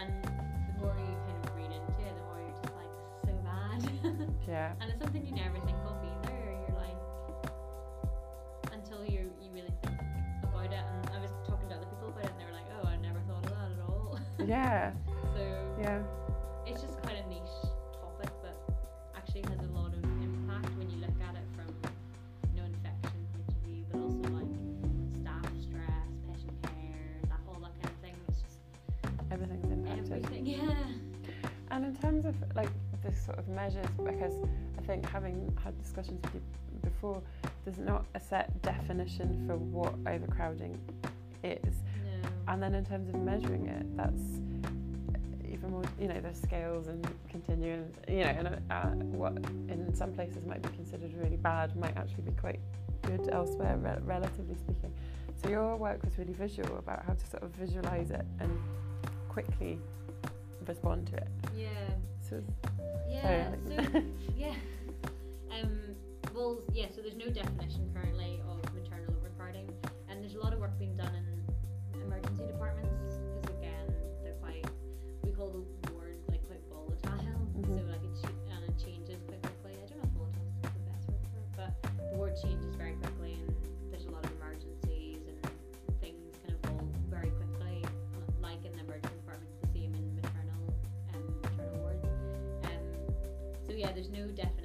and 0.00 0.24
the 0.24 0.74
more 0.80 0.94
you 0.98 1.14
kind 1.26 1.38
of 1.44 1.54
read 1.56 1.70
into 1.78 1.92
it, 2.08 2.14
the 2.18 2.22
more 2.26 2.40
you're 2.40 2.58
just 2.62 2.74
like, 2.74 2.92
so 3.26 3.32
bad. 3.46 3.80
Yeah, 4.48 4.72
and 4.80 4.90
it's 4.90 5.09
yeah, 14.50 14.90
so 15.36 15.40
yeah, 15.80 16.02
it's 16.66 16.82
just 16.82 17.00
quite 17.02 17.14
a 17.24 17.28
niche 17.28 17.40
topic, 18.00 18.30
but 18.42 18.58
actually 19.16 19.42
has 19.42 19.60
a 19.60 19.72
lot 19.78 19.94
of 19.94 20.02
impact 20.02 20.68
when 20.76 20.90
you 20.90 20.96
look 20.96 21.14
at 21.22 21.36
it 21.36 21.46
from 21.54 21.72
you 22.52 22.60
know 22.60 22.66
infection 22.66 23.22
point 23.30 23.46
of 23.46 23.54
view, 23.64 23.84
but 23.92 24.00
also 24.00 24.26
like 24.34 24.50
staff 25.22 25.46
stress, 25.62 26.10
patient 26.26 26.62
care, 26.62 27.30
that 27.30 27.38
all 27.46 27.60
that 27.60 27.70
kind 27.80 27.94
of 27.94 28.00
thing. 28.02 28.14
It's 28.28 28.40
just 28.42 28.58
everything's 29.30 29.70
impacted. 29.70 30.12
everything. 30.12 30.46
Yeah. 30.46 30.74
And 31.70 31.84
in 31.84 31.94
terms 31.94 32.26
of 32.26 32.34
like 32.56 32.70
the 33.04 33.14
sort 33.14 33.38
of 33.38 33.46
measures, 33.48 33.86
because 34.04 34.34
I 34.78 34.82
think 34.82 35.08
having 35.08 35.56
had 35.62 35.80
discussions 35.80 36.20
with 36.34 36.34
you 36.34 36.90
before, 36.90 37.22
there's 37.64 37.78
not 37.78 38.04
a 38.16 38.20
set 38.20 38.60
definition 38.62 39.46
for 39.46 39.56
what 39.56 39.94
overcrowding 40.08 40.76
is. 41.44 41.84
And 42.50 42.60
then 42.60 42.74
in 42.74 42.84
terms 42.84 43.08
of 43.08 43.14
measuring 43.14 43.66
it, 43.68 43.96
that's 43.96 44.22
even 45.48 45.70
more, 45.70 45.84
you 46.00 46.08
know, 46.08 46.20
there's 46.20 46.40
scales 46.40 46.88
and 46.88 47.06
continuum, 47.28 47.84
you 48.08 48.24
know, 48.24 48.24
and 48.24 48.60
uh, 48.70 48.86
what 49.16 49.34
in 49.68 49.94
some 49.94 50.12
places 50.12 50.44
might 50.44 50.60
be 50.60 50.68
considered 50.70 51.14
really 51.14 51.36
bad 51.36 51.76
might 51.76 51.96
actually 51.96 52.24
be 52.24 52.32
quite 52.32 52.58
good 53.02 53.28
elsewhere, 53.30 53.76
re- 53.76 53.98
relatively 54.02 54.56
speaking. 54.56 54.92
So 55.40 55.48
your 55.48 55.76
work 55.76 56.02
was 56.04 56.18
really 56.18 56.32
visual 56.32 56.76
about 56.76 57.04
how 57.06 57.12
to 57.12 57.26
sort 57.28 57.44
of 57.44 57.50
visualize 57.50 58.10
it 58.10 58.26
and 58.40 58.58
quickly 59.28 59.78
respond 60.66 61.06
to 61.06 61.16
it. 61.18 61.28
Yeah. 61.56 61.68
So 62.28 62.42
Yeah. 63.08 63.52
So 63.68 64.02
yeah. 64.36 64.54
Um. 65.52 65.80
Well, 66.34 66.60
yeah. 66.72 66.86
So 66.94 67.00
there's 67.00 67.16
no 67.16 67.30
definition 67.30 67.90
currently 67.94 68.40
there's 94.00 94.10
no 94.12 94.26
definition 94.28 94.59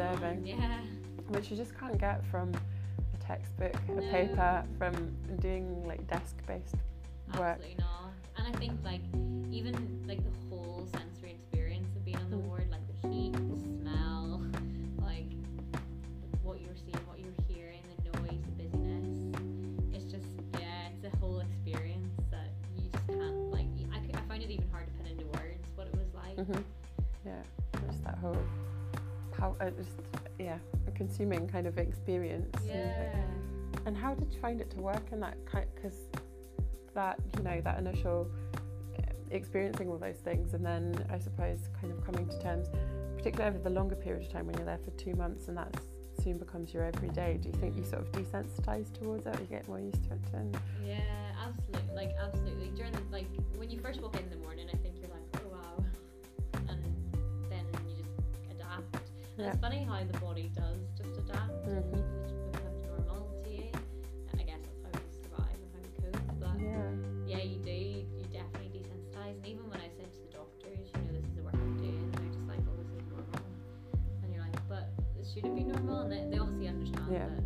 observing. 0.00 0.46
Yeah. 0.46 0.80
Which 1.28 1.50
you 1.50 1.56
just 1.56 1.78
can't 1.78 1.98
get 1.98 2.24
from 2.26 2.52
a 3.14 3.24
textbook, 3.24 3.74
a 3.88 3.92
No. 4.00 4.10
paper, 4.10 4.64
from 4.78 4.94
doing 5.40 5.84
like 5.86 6.06
desk-based 6.08 6.74
work. 7.38 7.58
Absolutely 7.60 7.76
not. 7.78 8.12
And 8.36 8.54
I 8.54 8.58
think 8.58 8.72
like 8.84 9.02
even 9.50 9.74
like 10.06 10.18
the 10.24 10.48
whole 10.48 10.86
sensory 10.92 11.32
experience 11.32 11.94
of 11.96 12.04
being 12.04 12.16
on 12.16 12.30
the 12.30 12.36
Mm. 12.36 12.46
ward, 12.48 12.70
like 12.70 12.80
the 12.88 13.08
heat, 13.08 13.32
the 13.32 13.58
smell, 13.58 14.42
like 14.98 15.30
what 16.42 16.60
you're 16.60 16.76
seeing, 16.76 17.06
what 17.06 17.20
you're 17.20 17.34
hearing, 17.48 17.82
the 18.02 18.18
noise, 18.20 18.40
the 18.56 18.64
busyness. 18.64 19.36
It's 19.94 20.10
just 20.10 20.26
yeah, 20.58 20.88
it's 20.88 21.04
a 21.14 21.16
whole 21.18 21.40
experience 21.40 22.10
that 22.30 22.48
you 22.76 22.88
just 22.90 23.06
can't 23.06 23.50
like. 23.52 23.66
I, 23.92 23.98
I 24.18 24.20
find 24.28 24.42
it 24.42 24.50
even 24.50 24.68
hard 24.70 24.86
to 24.88 24.92
put 24.94 25.06
into 25.10 25.26
words 25.26 25.62
what 25.76 25.86
it 25.86 25.94
was 25.94 26.12
like. 26.14 26.36
hmm 26.46 26.62
how 29.58 29.66
uh, 29.66 29.70
just 29.70 29.90
yeah, 30.38 30.58
a 30.86 30.90
consuming 30.92 31.48
kind 31.48 31.66
of 31.66 31.78
experience. 31.78 32.56
and 32.62 32.68
Yeah. 32.68 33.12
thing. 33.12 33.82
And 33.86 33.96
how 33.96 34.14
did 34.14 34.32
you 34.32 34.40
find 34.40 34.60
it 34.60 34.70
to 34.72 34.78
work 34.80 35.10
in 35.12 35.20
that 35.20 35.36
kind? 35.46 35.66
Because 35.74 35.98
that 36.94 37.18
you 37.36 37.42
know 37.42 37.60
that 37.62 37.78
initial 37.78 38.28
uh, 38.98 39.02
experiencing 39.30 39.88
all 39.88 39.98
those 39.98 40.16
things, 40.18 40.54
and 40.54 40.64
then 40.64 40.94
I 41.10 41.18
suppose 41.18 41.68
kind 41.80 41.92
of 41.92 42.04
coming 42.04 42.28
to 42.28 42.40
terms, 42.42 42.68
particularly 43.16 43.54
over 43.54 43.62
the 43.62 43.70
longer 43.70 43.96
period 43.96 44.26
of 44.26 44.32
time 44.32 44.46
when 44.46 44.56
you're 44.56 44.66
there 44.66 44.80
for 44.84 44.90
two 44.92 45.14
months, 45.14 45.48
and 45.48 45.56
that 45.56 45.74
soon 46.22 46.36
becomes 46.36 46.74
your 46.74 46.84
everyday. 46.84 47.38
Do 47.40 47.48
you 47.48 47.54
think 47.54 47.76
you 47.76 47.84
sort 47.84 48.02
of 48.02 48.12
desensitize 48.12 48.92
towards 48.92 49.24
it, 49.26 49.34
or 49.36 49.40
you 49.40 49.46
get 49.46 49.66
more 49.68 49.80
used 49.80 50.02
to 50.04 50.12
it? 50.14 50.20
And 50.34 50.58
Yeah, 50.84 51.00
absolutely. 51.46 51.94
Like 51.94 52.10
absolutely. 52.20 52.68
During 52.76 52.92
the 52.92 53.00
like 53.10 53.26
when 53.56 53.70
you 53.70 53.80
first 53.80 54.02
walk 54.02 54.16
in 54.20 54.28
the 54.28 54.36
morning, 54.36 54.59
Yeah. 59.40 59.50
it's 59.52 59.60
funny 59.60 59.84
how 59.88 60.04
the 60.04 60.18
body 60.18 60.50
does 60.54 60.80
just 60.96 61.16
adapt 61.18 61.50
and 61.66 61.84
Mhm. 61.84 61.98
it 61.98 62.28
just 62.28 62.52
becomes 62.52 62.82
normal 62.84 63.42
to 63.44 63.50
you. 63.50 63.70
I 64.38 64.42
guess 64.42 64.60
that's 64.60 64.82
how 64.84 64.90
we 65.00 65.10
survive 65.22 65.56
and 65.56 65.70
how 65.72 65.80
we 65.80 65.90
cope. 66.02 66.40
But 66.40 66.60
yeah, 66.60 66.92
yeah, 67.26 67.42
you 67.42 67.58
do. 67.64 67.70
You 67.72 68.24
definitely 68.32 68.70
desensitize. 68.78 69.36
And 69.36 69.46
even 69.46 69.68
when 69.70 69.80
I 69.80 69.88
said 69.96 70.12
to 70.12 70.20
the 70.20 70.32
doctors, 70.32 70.88
you 70.94 71.00
know, 71.04 71.12
this 71.16 71.24
is 71.24 71.34
the 71.36 71.42
work 71.42 71.54
I'm 71.54 71.76
doing, 71.78 72.10
they're 72.12 72.28
just 72.36 72.46
like, 72.48 72.60
oh, 72.68 72.76
this 72.76 72.90
is 72.92 73.02
normal. 73.08 73.40
And 74.22 74.32
you're 74.34 74.42
like, 74.44 74.60
but 74.68 74.84
should 75.24 75.44
it 75.46 75.54
be 75.56 75.64
normal? 75.64 76.00
And 76.04 76.12
they, 76.12 76.22
they 76.30 76.38
obviously 76.38 76.68
understand 76.68 77.08
Yeah. 77.12 77.28
that 77.28 77.39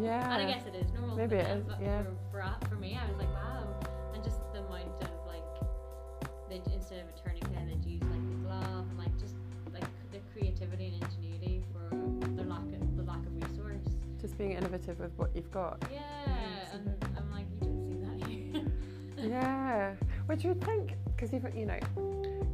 yeah. 0.00 0.34
and 0.34 0.48
I 0.48 0.50
guess 0.52 0.66
it 0.66 0.74
is 0.74 0.90
normal. 0.92 1.16
Maybe 1.16 1.36
it 1.36 1.44
them, 1.44 1.58
is, 1.58 1.66
yeah. 1.80 2.02
For, 2.30 2.56
for 2.60 2.68
for 2.68 2.74
me, 2.76 2.98
I 3.00 3.06
was 3.08 3.16
like, 3.16 3.32
"Wow!" 3.32 3.74
And 4.14 4.22
just 4.22 4.38
the 4.52 4.60
amount 4.60 5.02
of 5.02 5.26
like, 5.26 5.44
they 6.48 6.62
instead 6.72 7.00
of 7.00 7.08
a 7.08 7.18
tourniquet, 7.22 7.50
they'd 7.66 7.84
use 7.84 8.02
like 8.02 8.28
the 8.28 8.36
glove 8.46 8.86
and 8.88 8.98
like 8.98 9.18
just 9.18 9.34
like 9.72 9.84
the 10.12 10.18
creativity 10.32 10.86
and 10.86 11.02
ingenuity 11.02 11.62
for 11.72 11.94
the 12.36 12.44
lack 12.44 12.60
of 12.60 12.96
the 12.96 13.02
lack 13.02 13.24
of 13.26 13.34
resource. 13.34 13.94
Just 14.20 14.36
being 14.38 14.52
innovative 14.52 14.98
with 15.00 15.12
what 15.16 15.30
you've 15.34 15.50
got. 15.50 15.82
Yeah, 15.92 16.00
and 16.72 17.04
I'm 17.16 17.30
like, 17.30 17.46
you 17.60 17.68
don't 17.68 17.84
see 17.84 17.98
that 18.04 18.28
here. 18.28 18.64
Yeah, 19.18 19.94
which 20.26 20.44
you 20.44 20.50
would 20.50 20.64
think, 20.64 20.92
because 21.06 21.32
you 21.32 21.66
know, 21.66 21.78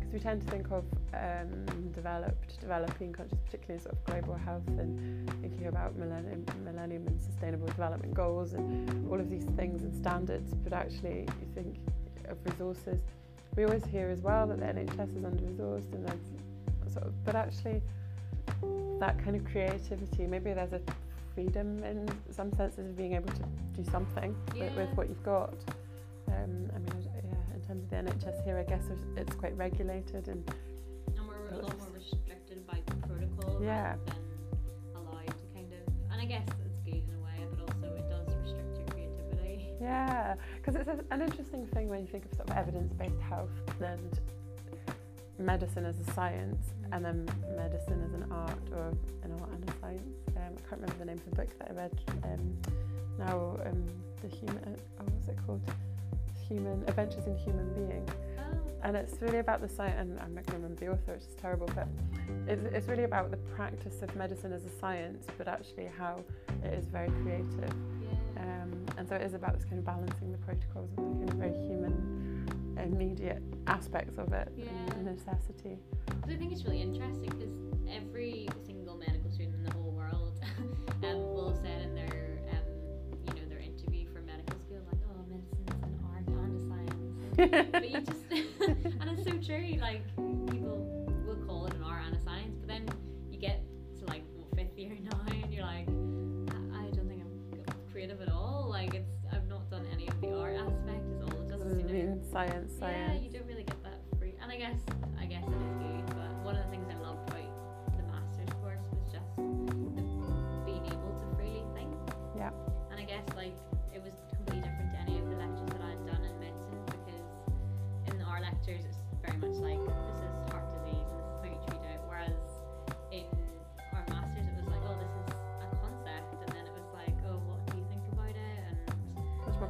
because 0.01 0.13
we 0.15 0.19
tend 0.19 0.41
to 0.41 0.51
think 0.51 0.71
of 0.71 0.85
um, 1.25 1.91
developed, 1.93 2.61
developing 2.61 3.13
countries, 3.13 3.41
particularly 3.47 3.83
sort 3.83 3.95
of 3.95 4.05
global 4.05 4.35
health 4.35 4.67
and 4.79 5.31
thinking 5.41 5.67
about 5.67 5.97
millennium, 5.97 6.45
millennium 6.65 7.07
and 7.07 7.21
sustainable 7.21 7.67
development 7.67 8.13
goals 8.13 8.53
and 8.53 9.09
all 9.11 9.19
of 9.19 9.31
these 9.31 9.45
things 9.57 9.83
and 9.83 9.95
standards. 9.95 10.53
But 10.55 10.73
actually, 10.73 11.27
you 11.41 11.49
think 11.55 11.77
of 12.29 12.37
resources. 12.45 13.01
We 13.57 13.65
always 13.65 13.85
hear 13.85 14.11
as 14.11 14.21
well 14.21 14.47
that 14.49 14.59
the 14.59 14.67
NHS 14.67 15.17
is 15.17 15.25
under 15.25 15.43
resourced 15.45 15.93
and 15.95 16.07
there's 16.07 16.93
sort 16.93 17.07
of, 17.07 17.25
but 17.25 17.35
actually, 17.35 17.81
that 19.01 19.23
kind 19.23 19.37
of 19.37 19.45
creativity. 19.45 20.27
Maybe 20.27 20.53
there's 20.53 20.73
a 20.73 20.81
freedom 21.35 21.83
in 21.85 22.09
some 22.31 22.53
senses 22.55 22.87
of 22.87 22.97
being 22.97 23.15
able 23.15 23.33
to 23.33 23.43
do 23.75 23.85
something 23.91 24.37
with, 24.59 24.75
with 24.75 24.91
what 24.95 25.09
you've 25.09 25.25
got. 25.25 25.55
Um, 26.29 26.71
I 26.75 26.79
mean, 26.79 27.09
yeah, 27.15 27.55
in 27.55 27.61
terms 27.67 27.85
of 27.85 27.91
the 27.91 27.97
NHS 27.97 28.45
here, 28.45 28.59
I 28.59 28.69
guess 28.69 28.85
it's 29.17 29.35
quite 29.37 29.57
regulated 29.57 30.29
and 30.29 30.45
a 31.55 31.63
lot 31.63 31.79
more 31.79 31.89
restricted 31.95 32.67
by 32.67 32.79
the 32.87 32.95
protocol 33.07 33.63
Yeah. 33.63 33.95
rather 33.95 34.01
than 34.07 34.97
allowed 34.97 35.27
to 35.27 35.47
kind 35.55 35.73
of. 35.73 36.13
And 36.13 36.21
I 36.21 36.25
guess 36.25 36.47
it's 36.67 36.79
good 36.81 37.03
in 37.09 37.15
a 37.17 37.25
way, 37.25 37.47
but 37.51 37.61
also 37.75 37.87
it 37.95 38.09
does 38.09 38.35
restrict 38.43 38.79
your 38.79 38.87
creativity. 38.89 39.69
yeah, 39.81 40.35
because 40.57 40.75
it's 40.77 40.89
a, 40.89 41.05
an 41.15 41.23
interesting 41.23 41.67
thing 41.69 41.89
when 41.89 42.01
you 42.01 42.07
think 42.07 42.25
of 42.27 42.35
sort 42.37 42.51
of 42.51 42.57
evidence-based 42.57 43.21
health 43.21 43.51
and 43.81 44.21
medicine 45.39 45.85
as 45.85 45.99
a 45.99 46.13
science 46.13 46.65
and 46.93 47.05
then 47.05 47.29
medicine 47.57 48.01
as 48.07 48.13
an 48.15 48.25
art 48.31 48.59
or 48.73 48.93
an 49.25 49.33
art 49.41 49.51
and 49.53 49.69
a 49.69 49.73
science. 49.81 50.15
Um, 50.37 50.43
I 50.57 50.69
can't 50.69 50.81
remember 50.81 50.99
the 50.99 51.05
name 51.07 51.19
of 51.19 51.25
the 51.31 51.37
book 51.37 51.59
that 51.59 51.71
I 51.71 51.75
read 51.75 51.93
um, 52.25 52.57
now. 53.19 53.57
Um, 53.67 53.85
the 54.23 54.29
human, 54.29 54.59
uh, 54.59 54.77
oh, 55.01 55.05
what's 55.05 55.29
it 55.29 55.37
called? 55.47 55.61
Human 56.49 56.85
Adventures 56.89 57.27
in 57.27 57.37
Human 57.37 57.73
Being. 57.75 58.09
Oh, 58.39 58.43
and 58.83 58.97
it's 58.97 59.21
really 59.23 59.39
about 59.39 59.61
the 59.63 59.69
science 59.69 59.97
and 59.99 60.19
i'm 60.21 60.35
not 60.35 60.45
going 60.47 60.61
to 60.61 60.63
remember 60.63 60.79
the 60.79 60.89
author 60.93 61.13
which 61.15 61.23
is 61.23 61.35
terrible 61.41 61.69
but 61.75 61.89
it's, 62.47 62.63
it's 62.75 62.87
really 62.89 63.05
about 63.05 63.31
the 63.31 63.37
practice 63.57 64.03
of 64.03 64.15
medicine 64.15 64.53
as 64.53 64.65
a 64.67 64.71
science 64.79 65.27
but 65.39 65.49
actually 65.49 65.89
how 65.99 66.21
it 66.63 66.75
is 66.75 66.85
very 66.87 67.09
creative 67.23 67.73
yeah. 68.03 68.43
um, 68.43 68.71
and 68.99 69.09
so 69.09 69.15
it 69.17 69.23
is 69.23 69.33
about 69.35 69.55
this 69.55 69.65
kind 69.65 69.79
of 69.79 69.85
balancing 69.87 70.31
the 70.33 70.39
protocols 70.39 70.91
and 70.99 71.13
the 71.23 71.27
kind 71.27 71.31
of 71.31 71.37
very 71.37 71.67
human 71.67 72.47
immediate 72.85 73.43
aspects 73.67 74.19
of 74.19 74.33
it 74.35 74.49
Yeah. 74.57 74.67
and 74.97 75.07
necessity 75.07 75.79
But 76.21 76.31
I 76.31 76.37
think 76.37 76.53
it's 76.53 76.65
really 76.65 76.83
interesting 76.83 77.31
because 77.31 77.55
every 77.91 78.49
but 87.37 87.91
you 87.91 88.01
just, 88.01 88.25
and 88.31 89.11
it's 89.11 89.25
so 89.25 89.33
true. 89.39 89.77
Like 89.81 90.03
people 90.51 90.87
will 91.27 91.37
call 91.47 91.67
it 91.67 91.75
an 91.75 91.83
art 91.83 92.05
and 92.07 92.17
a 92.17 92.21
science, 92.23 92.57
but 92.59 92.69
then 92.69 92.89
you 93.31 93.39
get 93.39 93.63
to 93.99 94.07
like 94.07 94.23
what, 94.37 94.55
fifth 94.57 94.77
year 94.79 94.97
now, 95.03 95.21
and 95.29 95.53
you're 95.53 95.65
like, 95.65 95.89
I, 96.55 96.87
I 96.87 96.91
don't 96.91 97.09
think 97.09 97.23
I'm 97.23 97.75
creative 97.91 98.21
at 98.21 98.31
all. 98.31 98.67
Like 98.71 98.95
it's, 98.95 99.11
I've 99.33 99.49
not 99.49 99.71
done 99.71 99.87
any 99.93 100.09
of 100.09 100.21
the 100.21 100.37
art 100.37 100.57
aspect. 100.57 101.03
It's 101.13 101.23
all 101.23 101.31
just, 101.31 101.49
Doesn't 101.49 101.81
you 101.81 101.87
know, 101.87 101.93
mean 101.93 102.23
science 102.31 102.73
yeah, 102.81 103.14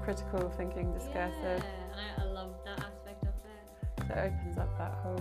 critical 0.04 0.52
thinking 0.56 0.92
discursive. 0.92 1.34
Yeah, 1.42 1.62
and 1.92 2.00
I, 2.18 2.22
I 2.22 2.24
love 2.26 2.54
that 2.64 2.78
aspect 2.80 3.22
of 3.22 3.28
it. 3.28 4.06
so 4.06 4.14
it 4.14 4.32
opens 4.32 4.58
up 4.58 4.76
that 4.78 4.92
whole 5.02 5.20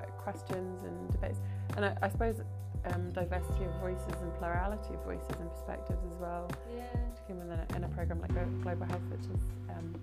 uh, 0.00 0.06
questions 0.22 0.82
and 0.84 1.10
debates. 1.12 1.38
And 1.76 1.84
I, 1.84 1.96
I 2.02 2.08
suppose 2.08 2.40
um, 2.86 3.10
diversity 3.12 3.64
of 3.64 3.72
voices 3.80 4.20
and 4.22 4.34
plurality 4.38 4.94
of 4.94 5.04
voices 5.04 5.36
and 5.40 5.50
perspectives 5.50 5.98
as 6.14 6.20
well. 6.20 6.50
Yeah. 6.74 6.84
particularly 7.10 7.52
in 7.52 7.58
a, 7.58 7.76
in 7.76 7.84
a 7.84 7.88
program 7.88 8.20
like 8.20 8.32
Glo- 8.32 8.62
global 8.62 8.86
health 8.86 9.02
which 9.10 9.20
is 9.36 9.42
um, 9.70 9.94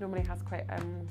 normally 0.00 0.22
has 0.26 0.42
quite 0.42 0.64
um, 0.70 1.08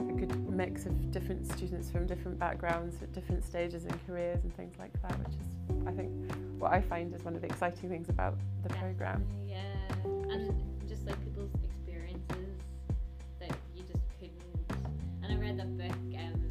a 0.00 0.12
good 0.12 0.50
mix 0.50 0.84
of 0.84 1.10
different 1.12 1.46
students 1.50 1.90
from 1.90 2.06
different 2.06 2.38
backgrounds 2.38 2.96
at 3.02 3.12
different 3.12 3.42
stages 3.44 3.84
in 3.86 3.98
careers 4.06 4.42
and 4.42 4.54
things 4.56 4.74
like 4.78 4.92
that 5.02 5.16
which 5.20 5.34
is 5.40 5.86
i 5.86 5.92
think 5.92 6.10
what 6.58 6.72
i 6.72 6.80
find 6.80 7.14
is 7.14 7.22
one 7.24 7.34
of 7.34 7.40
the 7.40 7.46
exciting 7.46 7.88
things 7.88 8.08
about 8.10 8.34
the 8.62 8.68
program. 8.74 9.24
Yeah, 9.46 9.56
and 10.04 10.52
read 15.56 15.78
that 15.78 15.78
book, 15.78 15.96
um, 16.18 16.42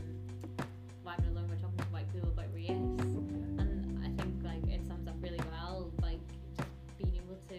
Why 1.03 1.15
I'm 1.17 1.25
No 1.33 1.39
Longer 1.41 1.55
talking 1.61 1.77
to 1.77 1.83
white 1.85 2.11
people 2.13 2.29
about 2.29 2.45
race, 2.53 2.69
and 2.69 3.99
I 4.03 4.09
think 4.21 4.43
like 4.43 4.63
it 4.73 4.81
sums 4.87 5.07
up 5.07 5.15
really 5.21 5.39
well, 5.51 5.91
like 6.01 6.19
just 6.57 6.69
being 6.97 7.13
able 7.15 7.37
to, 7.49 7.57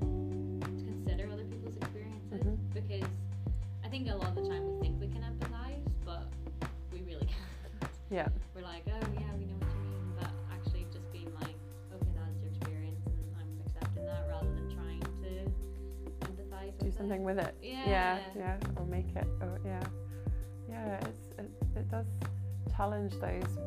to 0.00 0.84
consider 0.84 1.28
other 1.32 1.44
people's 1.44 1.76
experiences 1.76 2.42
Mhm. 2.44 2.58
because 2.74 3.08
I 3.84 3.88
think 3.88 4.08
a 4.10 4.14
lot 4.14 4.28
of 4.28 4.34
the 4.36 4.48
time 4.48 4.64
we 4.74 4.80
think 4.80 5.00
we 5.00 5.08
can 5.08 5.22
empathize, 5.22 5.84
but 6.04 6.24
we 6.92 7.00
really 7.02 7.26
can't 7.26 7.92
yeah 8.10 8.28
we're 8.54 8.62
like, 8.62 8.82
oh 8.88 9.06
yeah, 9.14 9.32
we 9.38 9.44
know 9.46 9.56
what 9.60 9.72
you 9.72 9.80
mean, 9.84 10.12
but 10.20 10.30
actually 10.52 10.84
just 10.92 11.10
being 11.12 11.32
like, 11.40 11.56
okay, 11.94 12.12
that's 12.16 12.36
your 12.40 12.48
experience, 12.50 13.00
and 13.06 13.36
I'm 13.40 13.50
accepting 13.66 14.04
that 14.04 14.26
rather 14.28 14.48
than 14.52 14.68
trying 14.74 15.00
to 15.00 15.30
empathize. 16.26 16.78
do 16.78 16.86
with 16.86 16.96
something 16.96 17.22
it. 17.22 17.24
with 17.24 17.38
it 17.38 17.54
Yeah. 17.62 17.86
yeah 17.86 18.18
yeah 18.36 18.56
or 18.76 18.84
make 18.86 19.08
it 19.16 19.26
or 19.40 19.60
yeah 19.64 19.80
yeah 20.86 21.00
it's 21.08 21.26
it, 21.38 21.50
it 21.76 21.90
does 21.90 22.06
challenge 22.76 23.12
those 23.20 23.58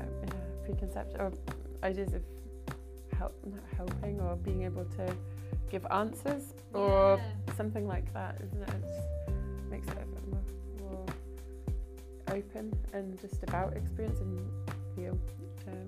uh, 0.00 0.04
preconceptions 0.64 1.16
or 1.18 1.32
ideas 1.82 2.12
of 2.14 2.22
help 3.18 3.34
not 3.46 3.60
helping 3.76 4.20
or 4.20 4.36
being 4.36 4.62
able 4.62 4.84
to 4.84 5.06
give 5.70 5.86
answers 5.90 6.54
or 6.72 7.18
Yeah. 7.18 7.54
something 7.56 7.86
like 7.86 8.12
that 8.12 8.40
isn't 8.44 8.62
it 8.62 8.74
it's, 8.82 8.96
makes 9.70 9.86
it 9.88 9.92
a 9.94 10.06
bit 10.06 10.28
more, 10.30 10.42
more 10.90 11.06
open 12.28 12.72
and 12.92 13.20
just 13.20 13.42
about 13.42 13.76
experience 13.76 14.20
and 14.20 14.40
feel 14.96 15.18
um, 15.68 15.86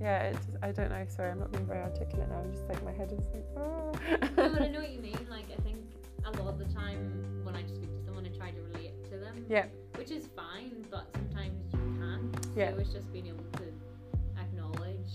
yeah 0.00 0.22
it's 0.30 0.46
I 0.62 0.72
don't 0.72 0.90
know 0.90 1.04
sorry 1.08 1.30
I'm 1.30 1.38
not 1.38 1.52
being 1.52 1.66
very 1.66 1.80
articulate 1.80 2.28
now 2.28 2.38
I'm 2.44 2.52
just 2.52 2.66
like 2.68 2.82
my 2.84 2.92
head 2.92 3.12
is 3.12 3.20
like 3.34 3.46
oh 3.56 3.92
no, 4.36 4.48
but 4.50 4.62
I 4.62 4.68
know 4.68 4.80
what 4.80 4.90
you 4.90 5.00
mean. 5.00 5.18
Like, 5.28 5.44
I 5.56 5.60
think 5.62 5.78
a 6.24 6.30
lot 6.42 6.48
of 6.48 6.58
the 6.58 6.64
time 6.66 7.39
Yeah. 9.50 9.66
Which 9.96 10.12
is 10.12 10.28
fine, 10.36 10.86
but 10.90 11.08
sometimes 11.12 11.72
you 11.72 11.78
can't. 12.00 12.46
Yeah. 12.56 12.70
So 12.70 12.78
it's 12.78 12.92
just 12.92 13.12
being 13.12 13.26
able 13.26 13.44
to 13.58 13.64
acknowledge 14.40 15.10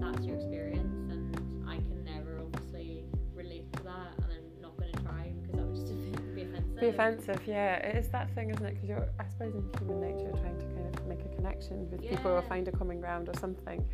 that's 0.00 0.26
your 0.26 0.36
experience, 0.36 1.10
and 1.10 1.68
I 1.68 1.76
can 1.76 2.04
never 2.04 2.40
obviously 2.40 3.04
relate 3.32 3.72
to 3.74 3.82
that, 3.84 4.08
and 4.18 4.26
I'm 4.32 4.60
not 4.60 4.76
going 4.76 4.92
to 4.92 5.02
try 5.04 5.32
because 5.40 5.54
that 5.56 5.66
would 5.66 5.76
just 5.76 6.34
be 6.34 6.42
offensive. 6.42 6.80
be 6.80 6.88
offensive 6.88 7.40
yeah 7.46 7.76
it 7.76 7.96
is 7.96 8.08
that 8.08 8.28
thing 8.34 8.50
isn't 8.50 8.66
it 8.66 8.74
because 8.74 8.88
you're 8.88 9.08
I 9.20 9.24
suppose 9.28 9.54
in 9.54 9.64
human 9.78 10.00
nature 10.00 10.24
you're 10.28 10.36
trying 10.42 10.58
to 10.58 10.64
kind 10.66 10.94
of 10.94 11.06
make 11.06 11.20
a 11.24 11.28
connection 11.36 11.88
with 11.90 12.00
people 12.02 12.32
or 12.32 12.42
find 12.42 12.66
a 12.68 12.72
common 12.72 13.00
ground 13.00 13.28
or 13.28 13.34
something 13.38 13.84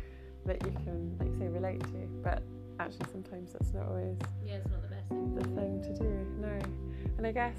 that 0.45 0.63
you 0.65 0.71
can 0.83 1.15
like 1.19 1.29
you 1.29 1.37
say 1.39 1.47
relate 1.47 1.79
to 1.81 2.07
but 2.23 2.41
actually 2.79 3.05
sometimes 3.11 3.53
that's 3.53 3.73
not 3.73 3.85
always 3.87 4.17
Yeah, 4.45 4.55
it's 4.55 4.69
not 4.69 4.81
the 4.81 4.87
best 4.89 5.07
thing. 5.09 5.35
the 5.35 5.43
thing 5.55 5.81
to 5.83 5.93
do 6.03 6.27
no 6.41 6.59
and 7.17 7.27
I 7.27 7.31
guess 7.31 7.57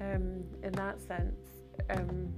um, 0.00 0.42
in 0.62 0.72
that 0.72 1.00
sense 1.00 1.36
um, 1.90 2.32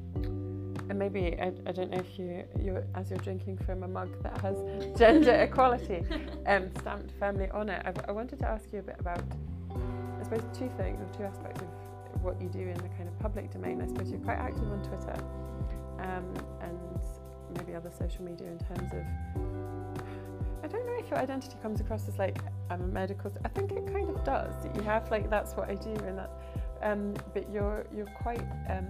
and 0.89 0.99
maybe 0.99 1.37
I, 1.41 1.53
I 1.67 1.73
don't 1.73 1.91
know 1.91 1.99
if 1.99 2.19
you 2.19 2.45
you 2.61 2.83
as 2.95 3.11
you're 3.11 3.19
drinking 3.21 3.59
from 3.59 3.83
a 3.83 3.89
mug 3.89 4.11
that 4.23 4.39
has 4.41 4.57
gender 4.99 5.33
equality 5.33 6.05
um, 6.47 6.71
stamped 6.81 7.13
firmly 7.19 7.49
on 7.51 7.69
it 7.69 7.83
I, 7.85 7.93
I 8.09 8.13
wanted 8.13 8.39
to 8.41 8.49
ask 8.49 8.73
you 8.73 8.81
a 8.81 8.83
bit 8.83 8.97
about 8.99 9.23
I 9.71 10.25
suppose 10.25 10.43
two 10.57 10.71
things 10.77 11.01
or 11.01 11.09
two 11.17 11.25
aspects 11.25 11.63
of 11.63 12.23
what 12.23 12.41
you 12.41 12.49
do 12.49 12.61
in 12.61 12.75
the 12.75 12.89
kind 12.91 13.09
of 13.09 13.19
public 13.19 13.51
domain 13.51 13.81
I 13.81 13.87
suppose 13.87 14.11
you're 14.11 14.21
quite 14.21 14.39
active 14.39 14.71
on 14.71 14.83
Twitter 14.83 15.17
um, 15.99 16.25
and 16.61 16.79
maybe 17.57 17.75
other 17.75 17.91
social 17.97 18.25
media 18.25 18.49
in 18.49 18.59
terms 18.59 18.93
of 18.93 19.05
I 20.63 20.69
don't 20.69 20.87
know 20.87 20.97
if 20.99 21.11
your 21.11 21.19
identity 21.19 21.57
comes 21.61 21.81
across 21.81 22.09
as 22.09 22.19
like 22.19 22.39
I'm 22.71 22.83
a 22.83 22.87
medical. 22.87 23.33
I 23.45 23.49
think 23.49 23.73
it 23.73 23.87
kind 23.93 24.09
of 24.09 24.25
does. 24.25 24.55
You 24.77 24.83
have 24.83 25.11
like 25.11 25.29
that's 25.29 25.55
what 25.55 25.69
I 25.69 25.75
do, 25.75 25.91
and 26.07 26.19
that. 26.19 26.31
Um, 26.83 27.15
but 27.33 27.51
you're 27.53 27.87
you're 27.95 28.07
quite 28.23 28.43
um, 28.69 28.87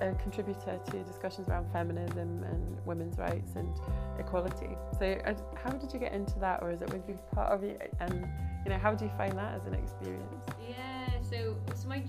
a 0.00 0.12
contributor 0.22 0.78
to 0.90 1.02
discussions 1.04 1.48
around 1.48 1.70
feminism 1.72 2.44
and 2.44 2.76
women's 2.86 3.18
rights 3.18 3.52
and 3.56 3.68
equality. 4.18 4.76
So, 4.98 5.18
uh, 5.24 5.34
how 5.62 5.70
did 5.70 5.92
you 5.92 5.98
get 5.98 6.12
into 6.12 6.38
that, 6.40 6.62
or 6.62 6.70
is 6.70 6.82
it 6.82 6.92
with 6.92 7.08
you 7.08 7.18
part 7.34 7.52
of 7.52 7.62
it? 7.64 7.92
And 8.00 8.26
you 8.64 8.70
know, 8.70 8.78
how 8.78 8.94
do 8.94 9.04
you 9.04 9.10
find 9.16 9.36
that 9.38 9.54
as 9.54 9.66
an 9.66 9.74
experience? 9.74 10.44
Yeah, 10.68 11.08
so 11.22 11.56
so 11.74 11.88
my 11.88 12.02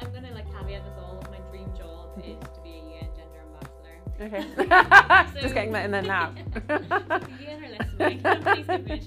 I'm 0.00 0.12
gonna 0.12 0.32
like 0.32 0.46
caveat 0.52 0.84
this 0.84 0.94
all. 0.98 1.22
My 1.30 1.38
dream 1.50 1.68
job 1.76 2.10
is 2.18 2.38
to 2.54 2.60
be 2.62 2.70
a 2.70 2.82
UN 3.00 3.08
gender 3.16 3.40
ambassador. 3.46 3.96
Okay, 4.20 5.32
So- 5.34 5.40
just 5.42 5.54
getting 5.54 5.72
that 5.72 5.84
in 5.84 5.90
there 5.90 6.02
now. 6.02 6.32
The 6.68 7.28
UN 7.48 7.64
are 7.64 7.78
listening, 7.78 8.22
please 8.42 8.66
give 8.66 8.84
me 8.84 9.02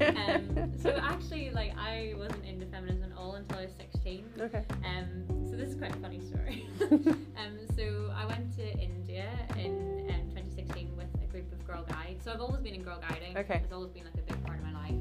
a. 0.00 0.08
Um, 0.34 0.72
so 0.82 0.90
actually, 1.00 1.50
like 1.50 1.76
I 1.78 2.14
wasn't 2.16 2.44
into 2.44 2.66
feminism 2.66 3.12
at 3.12 3.18
all 3.18 3.34
until 3.34 3.58
I 3.58 3.62
was 3.62 3.72
16. 4.06 4.24
okay. 4.40 4.62
Um, 4.84 5.50
so 5.50 5.56
this 5.56 5.70
is 5.70 5.74
quite 5.74 5.90
a 5.90 5.98
funny 5.98 6.20
story. 6.20 6.64
um, 7.36 7.58
so 7.74 8.12
I 8.14 8.24
went 8.24 8.54
to 8.54 8.72
India 8.78 9.28
in 9.58 10.06
um, 10.14 10.30
2016 10.30 10.96
with 10.96 11.08
a 11.20 11.26
group 11.26 11.52
of 11.52 11.66
girl 11.66 11.84
guides. 11.88 12.22
So 12.24 12.32
I've 12.32 12.40
always 12.40 12.60
been 12.60 12.74
in 12.74 12.84
girl 12.84 13.00
guiding. 13.00 13.36
Okay. 13.36 13.60
It's 13.64 13.72
always 13.72 13.90
been 13.90 14.04
like 14.04 14.14
a 14.14 14.32
big 14.32 14.46
part 14.46 14.60
of 14.60 14.64
my 14.64 14.72
life, 14.74 14.94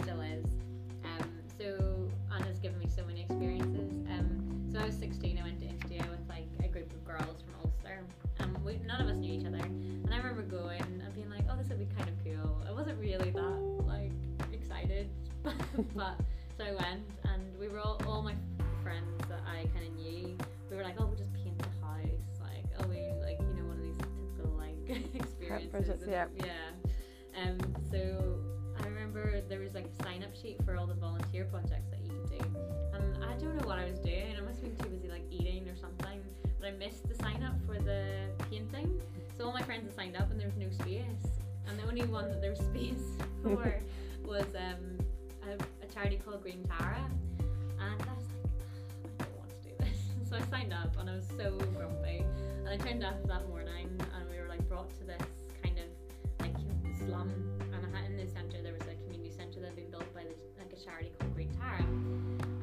still 0.00 0.22
is. 0.22 0.46
Um, 1.04 1.28
so 1.58 2.08
and 2.32 2.46
it's 2.46 2.58
given 2.58 2.78
me 2.78 2.86
so 2.88 3.04
many 3.04 3.20
experiences. 3.20 3.92
Um, 4.08 4.70
so 4.72 4.78
I 4.78 4.86
was 4.86 4.96
16. 4.96 5.38
I 5.38 5.42
went 5.42 5.60
to 5.60 5.66
India 5.66 6.06
with 6.10 6.26
like 6.26 6.48
a 6.64 6.68
group 6.68 6.90
of 6.90 7.04
girls 7.04 7.42
from 7.42 7.60
Ulster. 7.62 8.00
Um, 8.40 8.56
we, 8.64 8.80
none 8.86 9.02
of 9.02 9.08
us 9.08 9.18
knew 9.18 9.34
each 9.34 9.44
other. 9.44 9.58
And 9.58 10.08
I 10.10 10.16
remember 10.16 10.40
going 10.40 10.80
and 10.80 11.14
being 11.14 11.28
like, 11.28 11.44
oh, 11.50 11.58
this 11.58 11.68
would 11.68 11.78
be 11.78 11.94
kind 11.94 12.08
of 12.08 12.14
cool. 12.24 12.64
I 12.66 12.72
wasn't 12.72 12.98
really 12.98 13.32
that 13.32 13.84
like 13.86 14.12
excited, 14.50 15.10
but 15.94 16.16
so 16.56 16.64
I 16.64 16.70
went 16.70 17.04
we 17.58 17.68
were 17.68 17.78
all, 17.80 18.00
all 18.06 18.22
my 18.22 18.34
friends 18.82 19.20
that 19.28 19.40
I 19.46 19.66
kind 19.74 19.86
of 19.86 19.94
knew. 19.96 20.36
We 20.70 20.76
were 20.76 20.82
like, 20.82 20.96
oh, 20.98 21.06
we'll 21.06 21.16
just 21.16 21.32
paint 21.34 21.58
the 21.58 21.64
house. 21.84 22.06
Like, 22.40 22.64
oh, 22.78 22.86
we 22.88 22.96
like 23.22 23.38
you 23.40 23.54
know 23.62 23.68
one 23.68 23.78
of 23.78 23.82
these 23.82 23.96
typical 23.98 24.52
like 24.56 25.14
experiences. 25.14 25.70
projects, 25.70 26.02
and- 26.02 26.10
yeah. 26.10 26.26
Yeah. 26.44 27.42
Um. 27.42 27.58
So 27.90 28.38
I 28.82 28.86
remember 28.86 29.40
there 29.48 29.60
was 29.60 29.74
like 29.74 29.86
a 29.86 30.02
sign 30.02 30.22
up 30.22 30.34
sheet 30.40 30.58
for 30.64 30.76
all 30.76 30.86
the 30.86 30.94
volunteer 30.94 31.44
projects 31.44 31.88
that 31.90 32.00
you 32.04 32.10
could 32.10 32.38
do, 32.38 32.58
and 32.94 33.24
I 33.24 33.32
don't 33.38 33.56
know 33.56 33.66
what 33.66 33.78
I 33.78 33.88
was 33.90 33.98
doing. 34.00 34.34
I 34.36 34.40
must 34.42 34.60
have 34.62 34.76
been 34.76 34.84
too 34.84 34.90
busy 34.96 35.08
like 35.08 35.24
eating 35.30 35.68
or 35.68 35.76
something. 35.76 36.20
But 36.58 36.68
I 36.68 36.70
missed 36.72 37.06
the 37.08 37.14
sign 37.14 37.42
up 37.42 37.54
for 37.66 37.78
the 37.78 38.28
painting. 38.50 39.00
So 39.36 39.44
all 39.44 39.52
my 39.52 39.62
friends 39.62 39.84
had 39.84 39.94
signed 39.94 40.16
up 40.16 40.30
and 40.30 40.40
there 40.40 40.48
was 40.48 40.56
no 40.56 40.70
space. 40.70 41.04
And 41.68 41.78
the 41.78 41.82
only 41.86 42.04
one 42.06 42.28
that 42.30 42.40
there 42.40 42.50
was 42.50 42.60
space 42.72 43.02
for 43.42 43.74
was 44.24 44.46
um, 44.56 44.98
a, 45.46 45.84
a 45.84 45.88
charity 45.92 46.16
called 46.24 46.42
Green 46.42 46.64
Tara. 46.64 47.04
And 47.80 48.00
I 48.02 48.12
was 48.14 48.26
like, 48.30 49.20
I 49.20 49.24
don't 49.24 49.36
want 49.38 49.50
to 49.50 49.68
do 49.68 49.74
this. 49.78 49.98
So 50.28 50.36
I 50.36 50.42
signed 50.50 50.72
up 50.72 50.96
and 50.98 51.08
I 51.08 51.14
was 51.14 51.26
so 51.36 51.56
grumpy. 51.76 52.24
And 52.64 52.68
I 52.68 52.76
turned 52.76 53.04
up 53.04 53.24
that 53.28 53.48
morning 53.48 53.88
and 54.00 54.30
we 54.30 54.38
were 54.40 54.48
like 54.48 54.66
brought 54.68 54.90
to 54.98 55.04
this 55.04 55.22
kind 55.62 55.78
of 55.78 55.86
like 56.40 56.56
slum. 56.98 57.30
And 57.60 57.74
I 57.74 57.96
had 57.96 58.10
in 58.10 58.16
the 58.16 58.26
centre 58.26 58.60
there 58.62 58.72
was 58.72 58.82
a 58.82 58.94
community 59.04 59.30
centre 59.30 59.60
that 59.60 59.68
had 59.68 59.76
been 59.76 59.90
built 59.90 60.12
by 60.14 60.24
this, 60.24 60.38
like 60.58 60.72
a 60.72 60.84
charity 60.84 61.12
called 61.18 61.34
Green 61.34 61.50
Tara. 61.60 61.82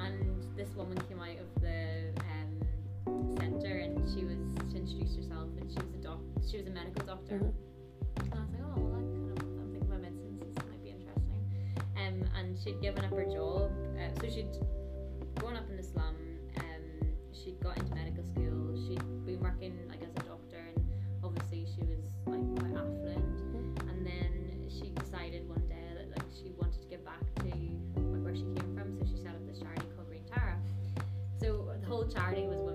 And 0.03 0.43
this 0.57 0.69
woman 0.75 0.97
came 1.07 1.19
out 1.21 1.39
of 1.39 1.61
the 1.61 2.11
um, 2.27 3.37
centre 3.37 3.77
and 3.79 3.97
she 4.11 4.25
was 4.25 4.37
she 4.71 4.77
introduced 4.77 5.15
herself 5.15 5.47
and 5.59 5.71
she 5.71 5.77
was 5.79 5.93
a 5.93 6.03
doc 6.03 6.19
she 6.49 6.57
was 6.57 6.67
a 6.67 6.71
medical 6.71 7.05
doctor. 7.05 7.39
Mhm. 7.39 7.53
And 8.19 8.33
I 8.33 8.39
was 8.43 8.49
like, 8.51 8.61
oh, 8.61 8.81
well, 8.81 8.99
I 8.99 9.01
kind 9.01 9.31
of, 9.31 9.43
I'm 9.43 9.71
thinking 9.71 9.87
about 9.87 10.01
medicines. 10.01 10.39
This 10.43 10.55
might 10.67 10.83
be 10.83 10.89
interesting. 10.91 11.41
Um, 11.97 12.15
and 12.37 12.57
she'd 12.61 12.81
given 12.81 13.05
up 13.05 13.11
her 13.11 13.25
job. 13.25 13.71
Uh, 13.97 14.11
so 14.19 14.29
she'd 14.29 14.51
grown 15.35 15.55
up 15.55 15.69
in 15.69 15.77
the 15.77 15.83
slum. 15.83 16.15
Um, 16.57 17.07
she'd 17.33 17.59
got 17.61 17.77
into 17.77 17.93
medical 17.95 18.23
school. 18.23 18.75
She'd 18.87 19.25
been 19.25 19.39
working 19.39 19.77
like 19.89 20.01
as 20.01 20.11
a 20.11 20.27
doctor, 20.27 20.63
and 20.75 20.85
obviously 21.23 21.65
she 21.73 21.81
was 21.85 22.03
like 22.25 22.43
quite 22.59 22.75
affluent. 22.77 23.79
And 23.89 24.05
then 24.05 24.67
she 24.69 24.89
decided 24.89 25.47
one 25.49 25.67
day 25.67 25.87
that 25.95 26.09
like 26.11 26.27
she 26.33 26.51
wanted 26.59 26.81
to 26.81 26.87
give 26.87 27.03
back 27.05 27.21
to 27.35 27.45
like, 27.45 28.23
where 28.23 28.35
she 28.35 28.43
came 28.55 28.75
from. 28.75 28.97
So 28.99 29.05
she 29.05 29.17
set 29.21 29.35
up 29.35 29.45
this 29.47 29.59
charity 29.59 29.85
called 29.95 30.07
Green 30.07 30.25
Tara. 30.33 30.57
So 31.39 31.73
the 31.79 31.87
whole 31.87 32.07
charity 32.07 32.43
was 32.47 32.72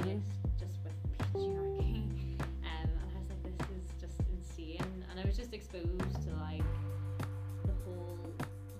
just 0.00 0.76
with 0.84 0.94
patriarchy. 1.18 2.04
Um, 2.38 2.46
and 2.64 2.90
I 3.14 3.18
was 3.18 3.28
like, 3.28 3.42
this 3.58 3.68
is 3.70 3.90
just 4.00 4.20
insane. 4.30 5.04
And 5.10 5.20
I 5.20 5.24
was 5.24 5.36
just 5.36 5.52
exposed 5.54 6.22
to 6.22 6.30
like 6.40 6.62
the 7.64 7.72
whole, 7.84 8.18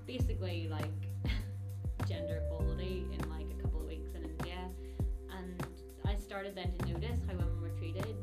basically 0.06 0.68
like 0.70 0.90
gender 2.08 2.42
equality 2.46 3.06
in 3.12 3.30
like 3.30 3.46
a 3.58 3.62
couple 3.62 3.80
of 3.80 3.86
weeks 3.86 4.10
in 4.14 4.24
India. 4.24 4.58
And 5.36 5.66
I 6.04 6.14
started 6.16 6.54
then 6.54 6.72
to 6.78 6.92
notice 6.92 7.18
how 7.26 7.34
women 7.34 7.60
were 7.62 7.70
treated, 7.78 8.16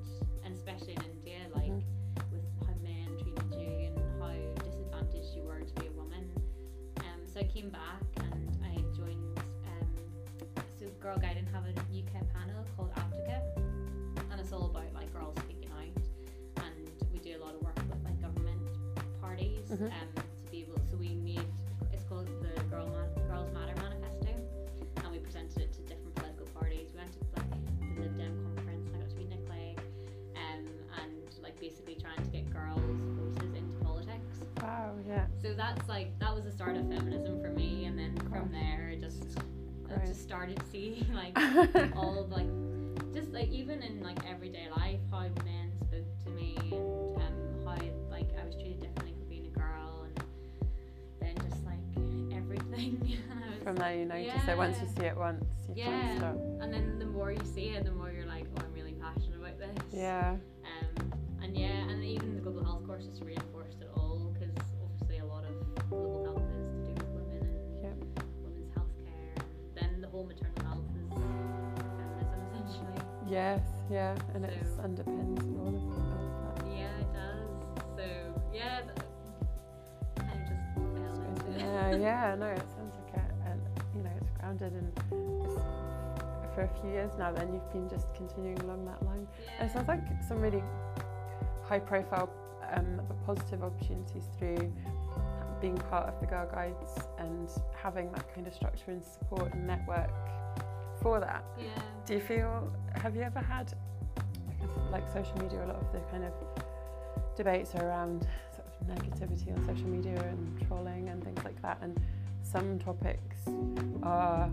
and 0.46 0.54
especially 0.56 0.94
in 0.94 1.02
India, 1.18 1.40
like 1.56 1.72
Mhm. 1.72 1.84
with 2.32 2.46
how 2.68 2.74
men 2.84 3.08
treated 3.18 3.52
you 3.60 3.92
and 3.96 4.22
how 4.22 4.34
disadvantaged 4.64 5.36
you 5.36 5.44
were 5.44 5.62
to 5.62 5.74
be 5.82 5.88
a 5.88 5.92
woman. 5.92 6.32
Um, 7.00 7.26
so 7.28 7.40
I 7.40 7.44
came 7.46 7.70
back 7.70 8.03
UK 11.92 12.22
panel 12.34 12.66
called 12.76 12.92
Advocate, 12.96 13.44
and 14.32 14.40
it's 14.40 14.52
all 14.52 14.66
about 14.70 14.94
like 14.94 15.12
girls 15.14 15.36
speaking 15.40 15.70
out, 15.72 16.64
and 16.66 16.90
we 17.12 17.20
do 17.20 17.38
a 17.38 17.42
lot 17.44 17.56
of 17.56 17.62
work 17.62 17.76
with 17.76 18.04
like 18.04 18.20
government 18.22 18.62
parties 19.22 19.70
Mhm. 19.72 19.86
um, 19.92 20.08
to 20.46 20.52
be 20.52 20.62
able. 20.62 20.80
So 20.90 20.98
we 20.98 21.16
made 21.16 21.42
it's 21.91 22.04
called 22.04 22.28
the 22.28 22.64
Girl 22.70 22.88
Ma- 22.88 23.24
Girls 23.28 23.52
Matter 23.54 23.76
Manifesto, 23.82 24.30
and 24.97 25.12
we 25.12 25.20
presented 25.20 25.58
it 25.62 25.74
to 25.74 25.82
different 25.82 26.16
political 26.16 26.45
parties. 26.47 26.89
We 26.93 27.00
went 27.00 27.12
to 27.14 27.20
like 27.38 27.50
the 27.95 28.02
Lib 28.02 28.18
Dem 28.18 28.34
conference. 28.56 28.89
I 28.93 28.97
got 29.00 29.10
to 29.10 29.16
meet 29.18 29.30
Nick 29.30 29.45
Clegg, 29.47 29.80
um, 30.36 30.68
and 31.02 31.14
like 31.41 31.60
basically 31.60 31.95
trying 31.95 32.22
to 32.24 32.30
get 32.32 32.50
girls' 32.52 32.82
voices 33.18 33.54
into 33.56 33.78
politics. 33.84 34.41
Wow. 34.62 34.95
Yeah. 35.08 35.28
So 35.41 35.54
that's 35.54 35.88
like 35.89 36.18
that 36.20 36.34
was 36.34 36.43
the 36.45 36.52
start 36.52 36.76
of 36.78 36.88
feminism 36.89 37.41
for 37.41 37.50
me, 37.52 37.86
and 37.86 37.97
then 37.97 38.16
from 38.30 38.52
there 38.52 38.89
it 38.89 39.00
just 39.02 39.38
I 39.94 39.98
Great. 39.98 40.08
just 40.08 40.24
started 40.24 40.60
seeing 40.72 41.06
like 41.14 41.38
all 41.96 42.20
of 42.20 42.32
like 42.32 42.48
just 43.14 43.32
like 43.32 43.50
even 43.50 43.82
in 43.84 44.02
like 44.02 44.18
everyday 44.30 44.68
life 44.76 45.00
how 45.12 45.22
men 45.46 45.72
spoke 45.82 46.06
to 46.26 46.30
me 46.32 46.56
and 46.72 47.18
um, 47.22 47.66
how 47.66 47.76
like 48.10 48.28
I 48.39 48.46
was 48.46 48.56
treated 48.56 48.82
differently 48.82 49.14
for 49.20 49.26
being 49.30 49.46
a 49.56 49.58
girl 49.60 50.06
and 50.08 50.24
then 51.22 51.36
just 51.50 51.64
like 51.66 52.36
everything 52.36 53.00
was 53.52 53.64
From 53.64 53.76
there, 53.76 53.96
you 53.96 54.06
notice 54.06 54.48
it. 54.48 54.58
Once 54.58 54.78
you 54.82 54.88
see 54.98 55.06
it 55.06 55.16
once, 55.18 55.44
you 55.70 55.76
Yeah. 55.78 55.86
can't 55.86 56.18
stop. 56.18 56.36
and 56.62 56.74
then 56.74 56.98
the 57.00 57.06
more 57.06 57.32
you 57.32 57.41
see 57.54 57.70
it 57.70 57.86
the 57.86 57.91
more 57.91 58.12
you're 58.12 58.26
like 58.26 58.46
oh 58.58 58.62
I'm 58.66 58.74
really 58.74 58.94
passionate 58.94 59.38
about 59.39 59.58
this 59.60 59.78
Yeah. 59.94 60.36
um, 60.66 61.14
and 61.44 61.56
yeah, 61.58 61.88
and 61.89 62.04
even 62.04 62.36
the 62.36 62.41
global 62.41 62.64
health 62.64 62.86
course 62.88 63.06
just 63.06 63.22
reinforced 63.22 63.82
it 63.82 63.89
all 63.96 64.34
because 64.34 64.56
obviously 64.82 65.20
a 65.20 65.26
lot 65.26 65.44
of 65.46 65.89
global 65.89 66.24
health 66.26 66.33
whole 70.14 70.24
maternal 70.26 70.64
health 70.64 70.86
is 70.95 71.09
feminism 71.09 72.38
essentially. 72.53 73.01
Yes. 73.28 73.61
Yeah, 73.89 74.16
and 74.36 74.45
it 74.45 74.53
So- 74.76 74.84
underpins 74.84 75.41
all 75.59 75.68
of, 75.68 75.84
all 75.84 76.24
of 76.24 76.61
that. 76.61 76.72
Yeah, 76.72 76.97
it 77.01 77.14
does. 77.14 77.97
So 77.97 78.05
yeah, 78.53 78.82
kind 80.16 80.32
of 80.32 81.36
just 81.36 81.47
it. 81.49 81.59
Yeah, 81.59 81.95
yeah, 82.07 82.36
no, 82.36 82.45
it 82.45 82.61
sounds 82.78 82.95
like 82.95 83.24
it, 83.26 83.32
and 83.47 83.61
you 83.95 84.03
know, 84.03 84.11
it's 84.22 84.30
grounded 84.39 84.74
in. 84.74 84.91
It's, 85.45 85.55
for 86.53 86.61
a 86.61 86.70
few 86.82 86.91
years 86.91 87.11
now, 87.18 87.32
then 87.32 87.51
you've 87.51 87.74
been 87.74 87.89
just 87.89 88.14
continuing 88.14 88.59
along 88.61 88.86
that 88.86 89.03
line. 89.07 89.28
And 89.59 89.68
it 89.68 89.74
sounds 89.74 89.88
like 89.88 90.01
some 90.28 90.39
really 90.39 90.61
high-profile, 91.64 92.30
um, 92.76 93.01
positive 93.26 93.64
opportunities 93.64 94.26
through 94.38 94.72
being 95.64 95.78
part 95.78 96.09
of 96.09 96.20
the 96.20 96.26
Girl 96.28 96.45
Guides 96.51 96.91
and 97.20 97.49
having 97.82 98.11
that 98.11 98.26
kind 98.36 98.45
of 98.45 98.53
structure 98.53 98.91
and 98.91 99.01
support 99.01 99.53
and 99.53 99.66
network 99.66 100.09
for 101.01 101.22
that. 101.22 101.41
Yeah. 101.57 101.64
Do 102.05 102.16
you 102.16 102.20
feel? 102.20 102.70
Have 102.95 103.16
you 103.16 103.22
ever 103.22 103.39
had, 103.39 103.74
like 104.91 105.07
social 105.14 105.38
media, 105.41 105.64
a 105.64 105.68
lot 105.68 105.78
of 105.78 105.89
the 105.93 105.99
kind 106.11 106.26
of 106.26 106.34
debates 107.38 107.74
are 107.76 107.88
around 107.88 108.28
sort 108.53 108.68
of 108.68 108.88
negativity 108.93 109.55
on 109.55 109.66
social 109.66 109.88
media 109.88 110.20
and 110.32 110.68
trolling 110.68 111.07
and 111.07 111.24
things 111.24 111.41
like 111.45 111.59
that, 111.61 111.78
and 111.82 111.97
some 112.43 112.78
topics 112.78 113.38
are 114.03 114.49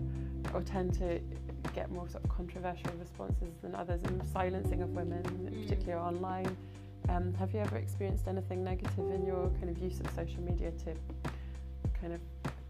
or 0.53 0.61
tend 0.61 0.93
to 0.93 1.19
get 1.75 1.91
more 1.91 2.07
sort 2.07 2.23
of 2.23 2.29
controversial 2.29 2.91
responses 2.99 3.53
than 3.61 3.75
others, 3.75 4.01
and 4.05 4.25
silencing 4.27 4.81
of 4.81 4.89
women, 4.91 5.23
Mm. 5.23 5.63
particularly 5.63 6.01
online. 6.01 6.55
Um, 7.09 7.33
have 7.35 7.53
you 7.53 7.59
ever 7.59 7.77
experienced 7.77 8.27
anything 8.27 8.63
negative 8.63 9.11
in 9.13 9.25
your 9.25 9.49
kind 9.59 9.69
of 9.69 9.77
use 9.81 9.99
of 9.99 10.07
social 10.11 10.41
media 10.41 10.71
to 10.71 10.93
kind 11.99 12.13
of 12.13 12.19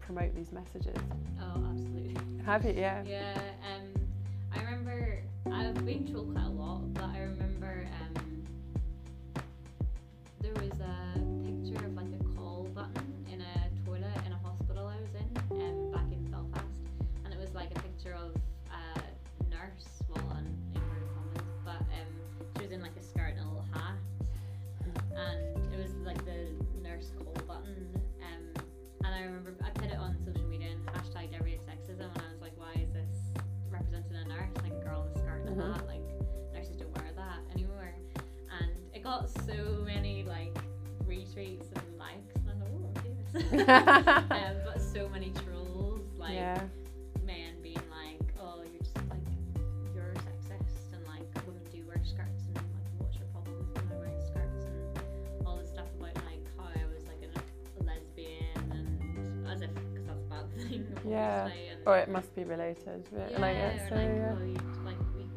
promote 0.00 0.34
these 0.34 0.52
messages? 0.52 0.96
Oh, 1.40 1.64
absolutely. 1.70 2.16
Have 2.44 2.64
you? 2.64 2.72
Yeah. 2.76 3.02
Yeah. 3.06 3.38
Um, 3.74 4.08
I 4.52 4.62
remember 4.64 5.18
I've 5.50 5.86
been 5.86 6.10
trolled 6.10 6.34
quite 6.34 6.44
a 6.46 6.48
lot, 6.48 6.92
but 6.94 7.04
I 7.04 7.18
remember 7.20 7.86
um, 8.16 8.44
there 10.40 10.52
was 10.54 10.72
a 10.80 11.18
picture 11.46 11.86
of 11.86 11.94
like 11.94 12.06
a 12.06 12.21
every 31.34 31.58
sexism, 31.66 32.10
and 32.14 32.22
I 32.22 32.32
was 32.32 32.40
like, 32.40 32.52
why 32.56 32.72
is 32.82 32.92
this 32.92 33.14
representing 33.70 34.16
a 34.16 34.24
nurse, 34.28 34.50
like 34.62 34.72
a 34.72 34.84
girl 34.84 35.02
in 35.06 35.16
a 35.16 35.18
skirt 35.18 35.42
and 35.46 35.48
a 35.60 35.62
Mhm. 35.62 35.72
hat? 35.74 35.86
Like 35.86 36.02
nurses 36.52 36.76
don't 36.76 36.92
wear 36.96 37.10
that 37.16 37.38
anymore. 37.54 37.94
And 38.60 38.70
it 38.94 39.02
got 39.02 39.28
so 39.46 39.82
many 39.84 40.24
like 40.24 40.54
retweets 41.06 41.66
and 41.74 41.98
likes, 41.98 42.34
and 42.46 42.48
I 42.50 42.54
thought, 42.58 42.70
oh, 42.74 42.90
okay. 42.98 43.14
this." 43.32 43.68
um, 44.30 44.56
but 44.64 44.80
so 44.80 45.08
many 45.08 45.32
trolls, 45.44 46.00
like 46.18 46.34
yeah. 46.34 46.60
Yeah. 61.12 61.50
Or 61.86 61.98
it 61.98 62.08
must 62.08 62.34
be 62.34 62.44
related. 62.44 63.08
but, 63.12 63.30
yeah, 63.32 63.38
like 63.40 63.56
it's 63.56 63.88
so, 63.88 63.94
like, 63.96 64.08
yeah. 64.08 64.32
oh, 64.32 64.84
like 64.84 64.96
we, 65.16 65.28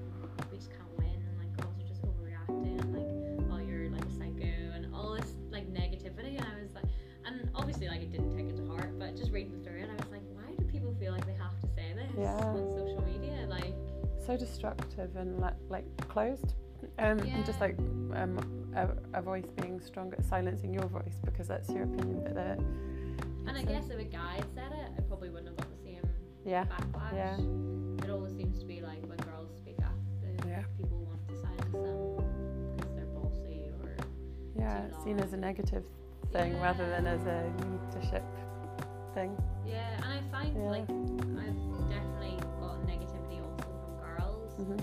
we 0.51 0.57
just 0.57 0.69
can't 0.71 0.97
win, 0.97 1.09
and 1.09 1.37
like 1.39 1.51
girls 1.57 1.75
are 1.79 1.87
just 1.87 2.01
overreacting, 2.03 2.79
and 2.79 2.93
like 2.93 3.51
oh, 3.51 3.65
you're 3.65 3.89
like 3.89 4.05
a 4.05 4.11
psycho, 4.11 4.53
and 4.75 4.93
all 4.93 5.15
this 5.15 5.33
like 5.51 5.71
negativity, 5.73 6.37
and 6.37 6.45
I 6.45 6.61
was 6.61 6.73
like, 6.75 6.85
and 7.25 7.49
obviously 7.55 7.87
like 7.87 8.01
it 8.01 8.11
didn't 8.11 8.35
take 8.35 8.47
it 8.47 8.57
to 8.57 8.67
heart, 8.67 8.97
but 8.99 9.15
just 9.15 9.31
reading 9.31 9.61
through 9.63 9.79
it, 9.79 9.89
I 9.89 9.95
was 9.95 10.11
like, 10.11 10.21
why 10.33 10.53
do 10.57 10.63
people 10.65 10.93
feel 10.99 11.11
like 11.11 11.25
they 11.25 11.33
have 11.33 11.59
to 11.61 11.67
say 11.75 11.93
this 11.95 12.11
Yeah. 12.17 12.35
on 12.45 12.69
social 12.71 13.03
media? 13.05 13.45
Like, 13.49 13.73
so 14.25 14.37
destructive 14.37 15.15
and 15.15 15.39
like, 15.39 15.55
like 15.69 15.85
closed 16.07 16.53
um, 16.99 17.19
and 17.19 17.45
just 17.45 17.59
like 17.61 17.77
um, 18.13 18.37
a, 18.75 19.19
a 19.19 19.21
voice 19.21 19.45
being 19.61 19.79
stronger 19.79 20.17
silencing 20.27 20.73
your 20.73 20.85
voice 20.87 21.19
because 21.23 21.47
that's 21.47 21.69
your 21.69 21.83
opinion 21.83 22.21
but 22.23 22.33
they're 22.35 22.57
and 23.47 23.55
I 23.57 23.61
guess 23.61 23.89
if 23.89 23.99
a 23.99 24.03
guy 24.03 24.41
said 24.55 24.64
yeah 26.45 26.65
backlash. 26.65 27.13
Yeah. 27.13 27.37
It 28.05 28.09
always 28.09 28.35
seems 28.35 28.59
to 28.59 28.65
be 28.65 28.81
like 28.81 29.01
when 29.07 29.17
girls 29.17 29.51
speak 29.57 29.77
up, 29.83 29.93
the 30.21 30.47
Yeah. 30.47 30.63
people 30.77 30.99
want 31.09 31.27
to 31.29 31.35
silence 31.41 31.71
them 31.71 32.75
because 32.77 32.93
they're 32.95 33.05
bossy 33.17 33.71
or 33.81 33.95
yeah 34.57 34.87
Too 34.87 35.03
seen 35.03 35.19
as 35.19 35.33
a 35.33 35.37
negative 35.37 35.83
thing 36.31 36.59
rather 36.61 36.87
than 36.89 37.07
as 37.07 37.21
a 37.25 37.51
leadership 37.93 38.23
thing 39.13 39.35
Yeah, 39.65 39.95
and 39.95 40.05
I 40.05 40.21
find 40.31 40.55
Yeah. 40.55 40.69
like 40.69 40.89
I've 40.89 41.89
definitely 41.89 42.37
got 42.61 42.77
negativity 42.85 43.41
also 43.43 43.69
from 43.81 43.93
girls. 44.05 44.51
hmm 44.57 44.77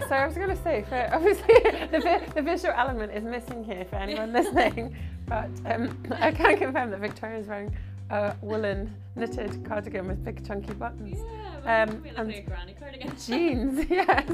yeah 0.00 0.08
so 0.08 0.14
I 0.14 0.26
was 0.26 0.36
going 0.36 0.48
to 0.56 0.62
say 0.62 0.84
for 0.88 1.08
obviously 1.12 1.54
the, 1.90 2.22
the 2.34 2.42
visual 2.42 2.74
element 2.76 3.12
is 3.12 3.24
missing 3.24 3.64
here 3.64 3.84
for 3.88 3.96
anyone 3.96 4.32
listening 4.38 4.94
but 5.26 5.50
um, 5.66 5.96
I 6.12 6.30
can 6.32 6.56
confirm 6.58 6.90
that 6.90 7.00
Victoria's 7.00 7.46
wearing 7.46 7.74
a 8.10 8.34
woolen 8.42 8.94
knitted 9.16 9.64
cardigan 9.64 10.06
with 10.06 10.24
big 10.24 10.46
chunky 10.46 10.74
buttons 10.74 11.18
Yeah, 11.64 11.84
Um, 11.84 12.04
and 12.16 12.28
like 12.28 12.46
granny 12.46 12.74
cardigan. 12.78 13.12
jeans, 13.18 13.86
yes. 13.88 14.30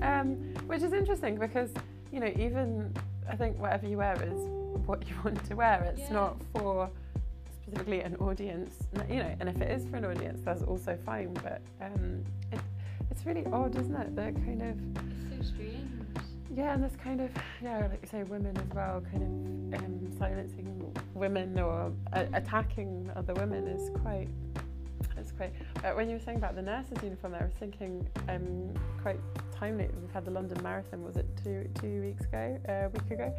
Um, 0.00 0.36
which 0.66 0.82
is 0.82 0.92
interesting 0.94 1.36
because, 1.38 1.70
you 2.10 2.20
know, 2.20 2.32
even 2.38 2.92
I 3.30 3.36
think 3.36 3.58
whatever 3.58 3.86
you 3.86 3.98
wear 3.98 4.14
is 4.22 4.40
what 4.86 5.06
you 5.08 5.14
want 5.24 5.44
to 5.44 5.54
wear. 5.54 5.82
It's 5.84 6.00
Yeah. 6.08 6.12
not 6.14 6.36
for 6.54 6.88
specifically 7.62 8.00
an 8.00 8.16
audience, 8.16 8.74
you 9.10 9.16
know, 9.22 9.36
and 9.38 9.48
if 9.48 9.60
it 9.60 9.70
is 9.70 9.86
for 9.88 9.96
an 9.96 10.06
audience, 10.06 10.40
that's 10.44 10.62
also 10.62 10.96
fine. 11.04 11.34
But 11.34 11.60
um, 11.82 12.24
it, 12.50 12.60
it's 13.12 13.26
really 13.26 13.44
odd, 13.52 13.78
isn't 13.78 13.94
it? 13.94 14.16
The 14.16 14.32
kind 14.40 14.62
of, 14.62 14.76
It's 15.36 15.46
so 15.46 15.54
strange. 15.54 15.90
yeah, 16.56 16.72
and 16.72 16.82
this 16.82 16.96
kind 16.96 17.20
of, 17.20 17.30
yeah, 17.62 17.86
like 17.90 18.00
you 18.02 18.08
say, 18.08 18.22
women 18.22 18.56
as 18.56 18.74
well, 18.74 19.02
kind 19.12 19.22
of 19.74 19.80
um, 19.80 20.18
silencing 20.18 20.94
women 21.14 21.58
or 21.58 21.92
uh, 22.14 22.24
attacking 22.32 23.10
other 23.14 23.34
women 23.34 23.68
is 23.68 23.90
quite. 24.00 24.28
It's 25.18 25.30
quite. 25.30 25.52
Uh, 25.84 25.90
when 25.90 26.08
you 26.08 26.16
were 26.16 26.22
saying 26.22 26.38
about 26.38 26.54
the 26.54 26.62
nurses' 26.62 27.02
uniform, 27.02 27.34
I 27.34 27.44
was 27.44 27.52
thinking 27.60 28.08
um, 28.30 28.72
quite 29.02 29.20
timely. 29.54 29.88
We've 30.00 30.10
had 30.10 30.24
the 30.24 30.30
London 30.30 30.62
Marathon. 30.62 31.04
Was 31.04 31.16
it 31.16 31.26
two 31.44 31.68
two 31.80 32.00
weeks 32.00 32.24
ago? 32.24 32.58
Uh, 32.66 32.86
a 32.86 32.88
week 32.88 33.10
ago. 33.10 33.34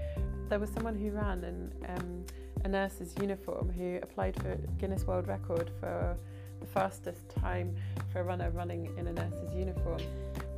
There 0.49 0.59
was 0.59 0.69
someone 0.69 0.95
who 0.95 1.09
ran 1.09 1.43
in 1.43 1.71
um, 1.89 2.25
a 2.63 2.67
nurse's 2.67 3.15
uniform 3.19 3.71
who 3.75 3.97
applied 4.03 4.35
for 4.35 4.55
Guinness 4.77 5.05
World 5.07 5.27
Record 5.27 5.71
for 5.79 6.15
the 6.63 6.71
fastest 6.71 7.29
time 7.29 7.75
for 8.11 8.21
a 8.21 8.23
runner 8.23 8.49
running 8.51 8.89
in 8.97 9.07
a 9.07 9.13
nurse's 9.13 9.53
uniform, 9.53 9.99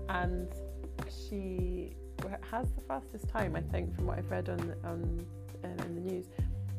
and 0.10 0.48
she 1.10 1.96
has 2.52 2.68
the 2.72 2.82
fastest 2.82 3.28
time, 3.28 3.56
I 3.56 3.62
think, 3.62 3.94
from 3.96 4.06
what 4.08 4.18
I've 4.20 4.30
read 4.32 4.50
on 4.50 4.74
on 4.84 5.26
um, 5.64 5.70
in 5.88 5.96
the 5.96 6.02
news. 6.12 6.26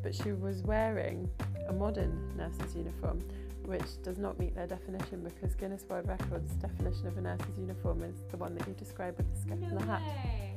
But 0.03 0.15
she 0.15 0.33
was 0.33 0.63
wearing 0.63 1.29
a 1.69 1.73
modern 1.73 2.13
nurse's 2.37 2.77
uniform, 2.77 3.21
which 3.65 4.01
does 4.05 4.19
not 4.19 4.39
meet 4.39 4.55
their 4.55 4.67
definition 4.69 5.25
because 5.25 5.55
Guinness 5.57 5.85
World 5.89 6.09
Records 6.09 6.53
definition 6.55 7.09
of 7.09 7.19
a 7.19 7.21
nurse's 7.21 7.59
uniform 7.59 8.05
is 8.05 8.17
the 8.31 8.37
one 8.37 8.55
that 8.57 8.67
you 8.69 8.75
described 8.75 9.19
with 9.19 9.29
the 9.35 9.41
skirt 9.41 9.59
No 9.61 9.69
and 9.69 9.79
the 9.81 9.85
hat. 9.87 10.01
way. 10.03 10.53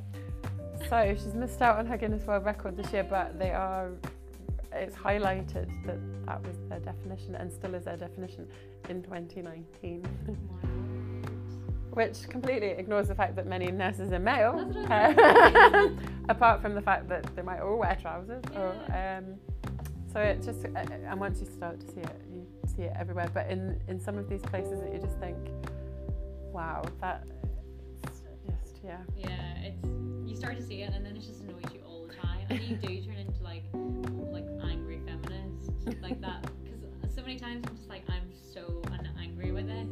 So 0.88 1.14
she's 1.22 1.34
missed 1.34 1.60
out 1.60 1.78
on 1.78 1.86
her 1.86 1.96
Guinness 1.96 2.24
World 2.24 2.44
Record 2.44 2.76
this 2.76 2.92
year, 2.92 3.04
but 3.04 3.38
they 3.38 3.50
are. 3.50 3.90
It's 4.72 4.94
highlighted 4.94 5.68
that 5.86 5.98
that 6.26 6.46
was 6.46 6.56
their 6.68 6.80
definition 6.80 7.34
and 7.34 7.52
still 7.52 7.74
is 7.74 7.84
their 7.84 7.96
definition 7.96 8.46
in 8.88 9.02
2019, 9.02 10.02
which 11.90 12.28
completely 12.28 12.68
ignores 12.68 13.08
the 13.08 13.14
fact 13.14 13.34
that 13.36 13.46
many 13.46 13.70
nurses 13.70 14.12
are 14.12 14.18
male, 14.18 14.56
That's 14.56 14.76
what 14.76 14.90
I 14.90 15.84
uh, 15.84 15.88
apart 16.28 16.62
from 16.62 16.74
the 16.74 16.82
fact 16.82 17.08
that 17.08 17.24
they 17.34 17.42
might 17.42 17.60
all 17.60 17.78
wear 17.78 17.96
trousers. 18.00 18.44
Or, 18.54 18.74
um, 18.94 19.36
so 20.12 20.20
it 20.20 20.42
just, 20.42 20.64
uh, 20.64 20.84
and 21.06 21.20
once 21.20 21.40
you 21.40 21.46
start 21.46 21.80
to 21.80 21.86
see 21.86 22.00
it, 22.00 22.22
you 22.32 22.46
see 22.76 22.82
it 22.82 22.92
everywhere. 22.98 23.30
But 23.32 23.48
in 23.48 23.80
in 23.88 24.00
some 24.00 24.18
of 24.18 24.28
these 24.28 24.42
places 24.42 24.80
that 24.80 24.92
you 24.92 24.98
just 24.98 25.18
think, 25.18 25.36
wow, 26.52 26.82
that 27.00 27.26
it's 28.02 28.20
just 28.46 28.80
yeah. 28.84 28.98
Yeah, 29.16 29.54
it's 29.62 29.84
you 30.28 30.36
start 30.36 30.56
to 30.56 30.62
see 30.62 30.82
it 30.82 30.92
and 30.92 31.04
then 31.04 31.16
it 31.16 31.22
just 31.22 31.42
annoys 31.42 31.72
you 31.72 31.80
all 31.86 32.06
the 32.06 32.14
time, 32.14 32.46
and 32.50 32.60
you 32.62 32.76
do 32.76 33.02
turn 33.04 33.18
into 33.18 33.42
like 33.42 33.62
like 36.02 36.20
that 36.20 36.42
because 36.62 37.14
so 37.14 37.22
many 37.22 37.38
times 37.38 37.64
I'm 37.68 37.76
just 37.76 37.88
like 37.88 38.02
I'm 38.08 38.30
so 38.54 38.82
un- 38.92 39.08
angry 39.20 39.52
with 39.52 39.66
this, 39.66 39.88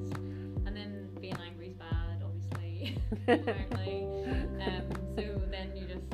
and 0.66 0.76
then 0.76 1.08
being 1.20 1.36
angry 1.44 1.68
is 1.68 1.74
bad, 1.74 2.22
obviously. 2.24 2.98
apparently, 3.28 4.04
um, 4.62 4.82
so 5.16 5.40
then 5.50 5.74
you 5.76 5.86
just 5.86 6.04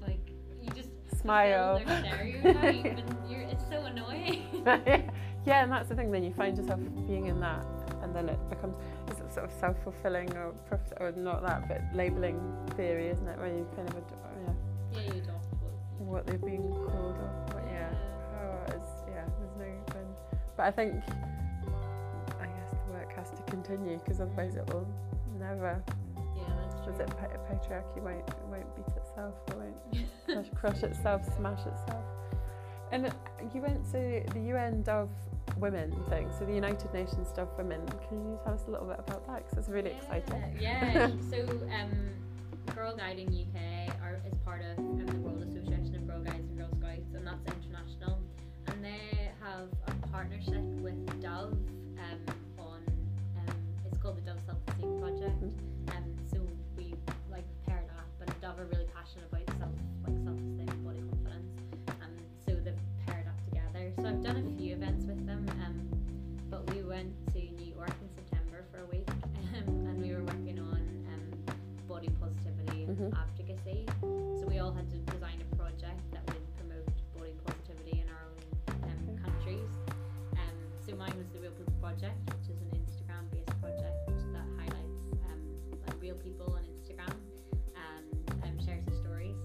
like 0.00 0.20
you 0.60 0.70
just 0.70 0.90
Smile. 1.20 1.78
their 1.84 2.04
stereotype, 2.04 2.84
and 2.98 3.30
you're 3.30 3.40
it's 3.42 3.64
so 3.70 3.82
annoying. 3.84 4.42
yeah, 5.46 5.62
and 5.62 5.72
that's 5.72 5.88
the 5.88 5.94
thing. 5.94 6.10
Then 6.10 6.22
you 6.22 6.32
find 6.34 6.56
yourself 6.56 6.80
being 7.06 7.26
in 7.26 7.40
that, 7.40 7.64
and 8.02 8.14
then 8.14 8.28
it 8.28 8.38
becomes 8.50 8.76
it's 9.08 9.18
sort 9.34 9.46
of 9.46 9.52
self-fulfilling 9.58 10.32
or, 10.36 10.52
prof- 10.68 10.92
or 11.00 11.12
not 11.12 11.42
that, 11.42 11.68
but 11.68 11.80
labeling 11.94 12.40
theory, 12.76 13.08
isn't 13.08 13.26
it? 13.26 13.38
Where 13.38 13.48
you 13.48 13.66
kind 13.74 13.88
of 13.88 13.96
ad- 13.96 14.12
yeah, 14.92 15.00
yeah, 15.00 15.12
you 15.14 15.20
adopt 15.22 15.46
what. 15.60 16.06
what 16.06 16.26
they're 16.26 16.38
being 16.38 16.62
called 16.62 17.16
or 17.16 17.43
But 20.56 20.66
I 20.66 20.70
think 20.70 20.94
I 22.40 22.46
guess 22.46 22.70
the 22.86 22.92
work 22.92 23.14
has 23.16 23.30
to 23.30 23.42
continue 23.42 23.98
because 23.98 24.20
otherwise 24.20 24.56
it 24.56 24.66
will 24.72 24.86
never. 25.38 25.82
Yeah, 26.16 26.86
Was 26.86 27.00
it 27.00 27.08
patriarchy 27.50 28.02
won't 28.02 28.24
won't 28.50 28.76
beat 28.76 28.96
itself 28.96 29.34
or 29.50 29.56
won't 29.56 30.06
crush, 30.26 30.46
crush 30.54 30.82
itself, 30.82 31.22
smash 31.36 31.60
itself. 31.60 32.04
And 32.92 33.12
you 33.52 33.60
went 33.60 33.84
to 33.92 34.22
the 34.32 34.40
UN 34.50 34.82
Dove 34.82 35.10
Women 35.58 35.92
thing, 36.08 36.30
so 36.38 36.44
the 36.44 36.54
United 36.54 36.92
Nations 36.92 37.28
Dove 37.32 37.48
Women. 37.56 37.80
Can 38.08 38.24
you 38.24 38.38
tell 38.44 38.54
us 38.54 38.62
a 38.68 38.70
little 38.70 38.86
bit 38.86 38.98
about 38.98 39.26
that? 39.26 39.44
Because 39.44 39.58
it's 39.58 39.68
really 39.68 39.90
yeah, 39.90 40.14
exciting. 40.14 40.56
Yeah. 40.60 41.10
so, 41.30 41.48
um, 41.72 41.90
Girl 42.74 42.96
Guiding 42.96 43.28
UK 43.28 43.94
are, 44.02 44.20
is 44.26 44.38
part 44.44 44.62
of 44.62 44.78
um, 44.78 45.23
Project, 81.94 82.34
which 82.34 82.56
is 82.56 82.60
an 82.60 82.70
Instagram-based 82.74 83.60
project 83.60 84.08
that 84.32 84.44
highlights 84.58 85.06
um, 85.30 85.38
like 85.86 86.02
real 86.02 86.16
people 86.16 86.52
on 86.52 86.62
Instagram 86.64 87.14
and 87.76 88.42
um, 88.42 88.66
shares 88.66 88.84
their 88.84 88.96
stories. 88.96 89.36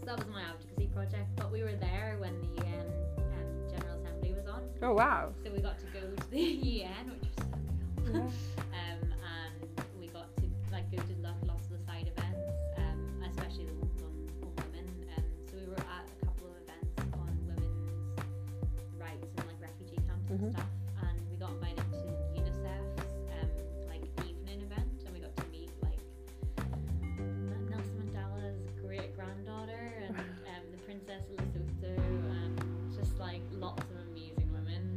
So 0.00 0.06
that 0.06 0.16
was 0.16 0.26
my 0.28 0.40
advocacy 0.40 0.86
project. 0.86 1.28
But 1.36 1.52
we 1.52 1.62
were 1.62 1.76
there 1.76 2.16
when 2.18 2.40
the 2.40 2.62
UN 2.64 2.86
um, 3.18 3.68
General 3.68 4.00
Assembly 4.00 4.32
was 4.32 4.46
on. 4.46 4.62
Oh 4.80 4.94
wow! 4.94 5.34
So 5.44 5.50
we 5.52 5.60
got 5.60 5.78
to 5.80 5.86
go 5.92 6.00
to 6.00 6.30
the 6.30 6.40
UN, 6.40 7.10
which 7.10 7.28
was 7.28 7.36
so 7.36 8.12
cool. 8.12 8.22
Yeah. 8.24 8.53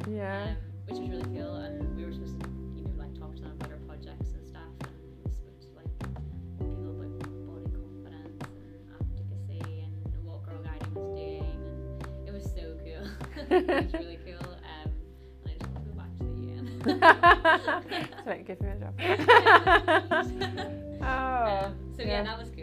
Yeah. 0.09 0.43
um, 0.43 0.55
which 0.87 0.99
was 0.99 1.09
really 1.09 1.23
cool. 1.35 1.55
And 1.55 1.95
we 1.97 2.05
were 2.05 2.11
supposed 2.13 2.39
to, 2.39 2.47
you 2.75 2.83
know, 2.83 2.91
like 2.97 3.13
talk 3.19 3.35
to 3.35 3.41
them 3.41 3.51
about 3.59 3.71
our 3.71 3.77
projects 3.87 4.31
and 4.33 4.47
stuff. 4.47 4.71
And 4.81 4.91
we 5.25 5.31
spoke 5.31 5.59
to 5.61 5.67
like 5.75 5.91
people 6.59 6.91
about 6.91 7.19
body 7.47 7.67
confidence 7.71 8.43
and 8.43 8.87
advocacy 8.95 9.83
and 9.83 9.91
what 10.23 10.43
girl 10.45 10.61
guiding 10.63 10.93
was 10.93 11.09
doing, 11.15 11.57
and 12.19 12.27
it 12.27 12.33
was 12.33 12.43
so 12.43 12.77
cool. 12.83 13.05
it 13.57 13.67
was 13.67 13.93
really 13.93 14.19
cool. 14.25 14.47
Um, 14.47 14.91
and 15.43 15.51
I 15.51 15.57
just 15.57 15.71
want 15.71 15.83
to 15.83 15.91
go 15.91 15.95
back 15.97 16.11
to 16.17 16.23
the 16.23 16.39
UN. 16.47 16.65
so 18.25 18.29
give 18.45 18.59
me 18.61 18.69
a 18.69 18.75
job. 18.75 18.93
oh. 21.01 21.03
Um, 21.07 21.73
so 21.95 22.01
yeah. 22.03 22.07
yeah. 22.07 22.23
that 22.23 22.37
was 22.37 22.49
cool. 22.49 22.55
That 22.55 22.55
was 22.55 22.56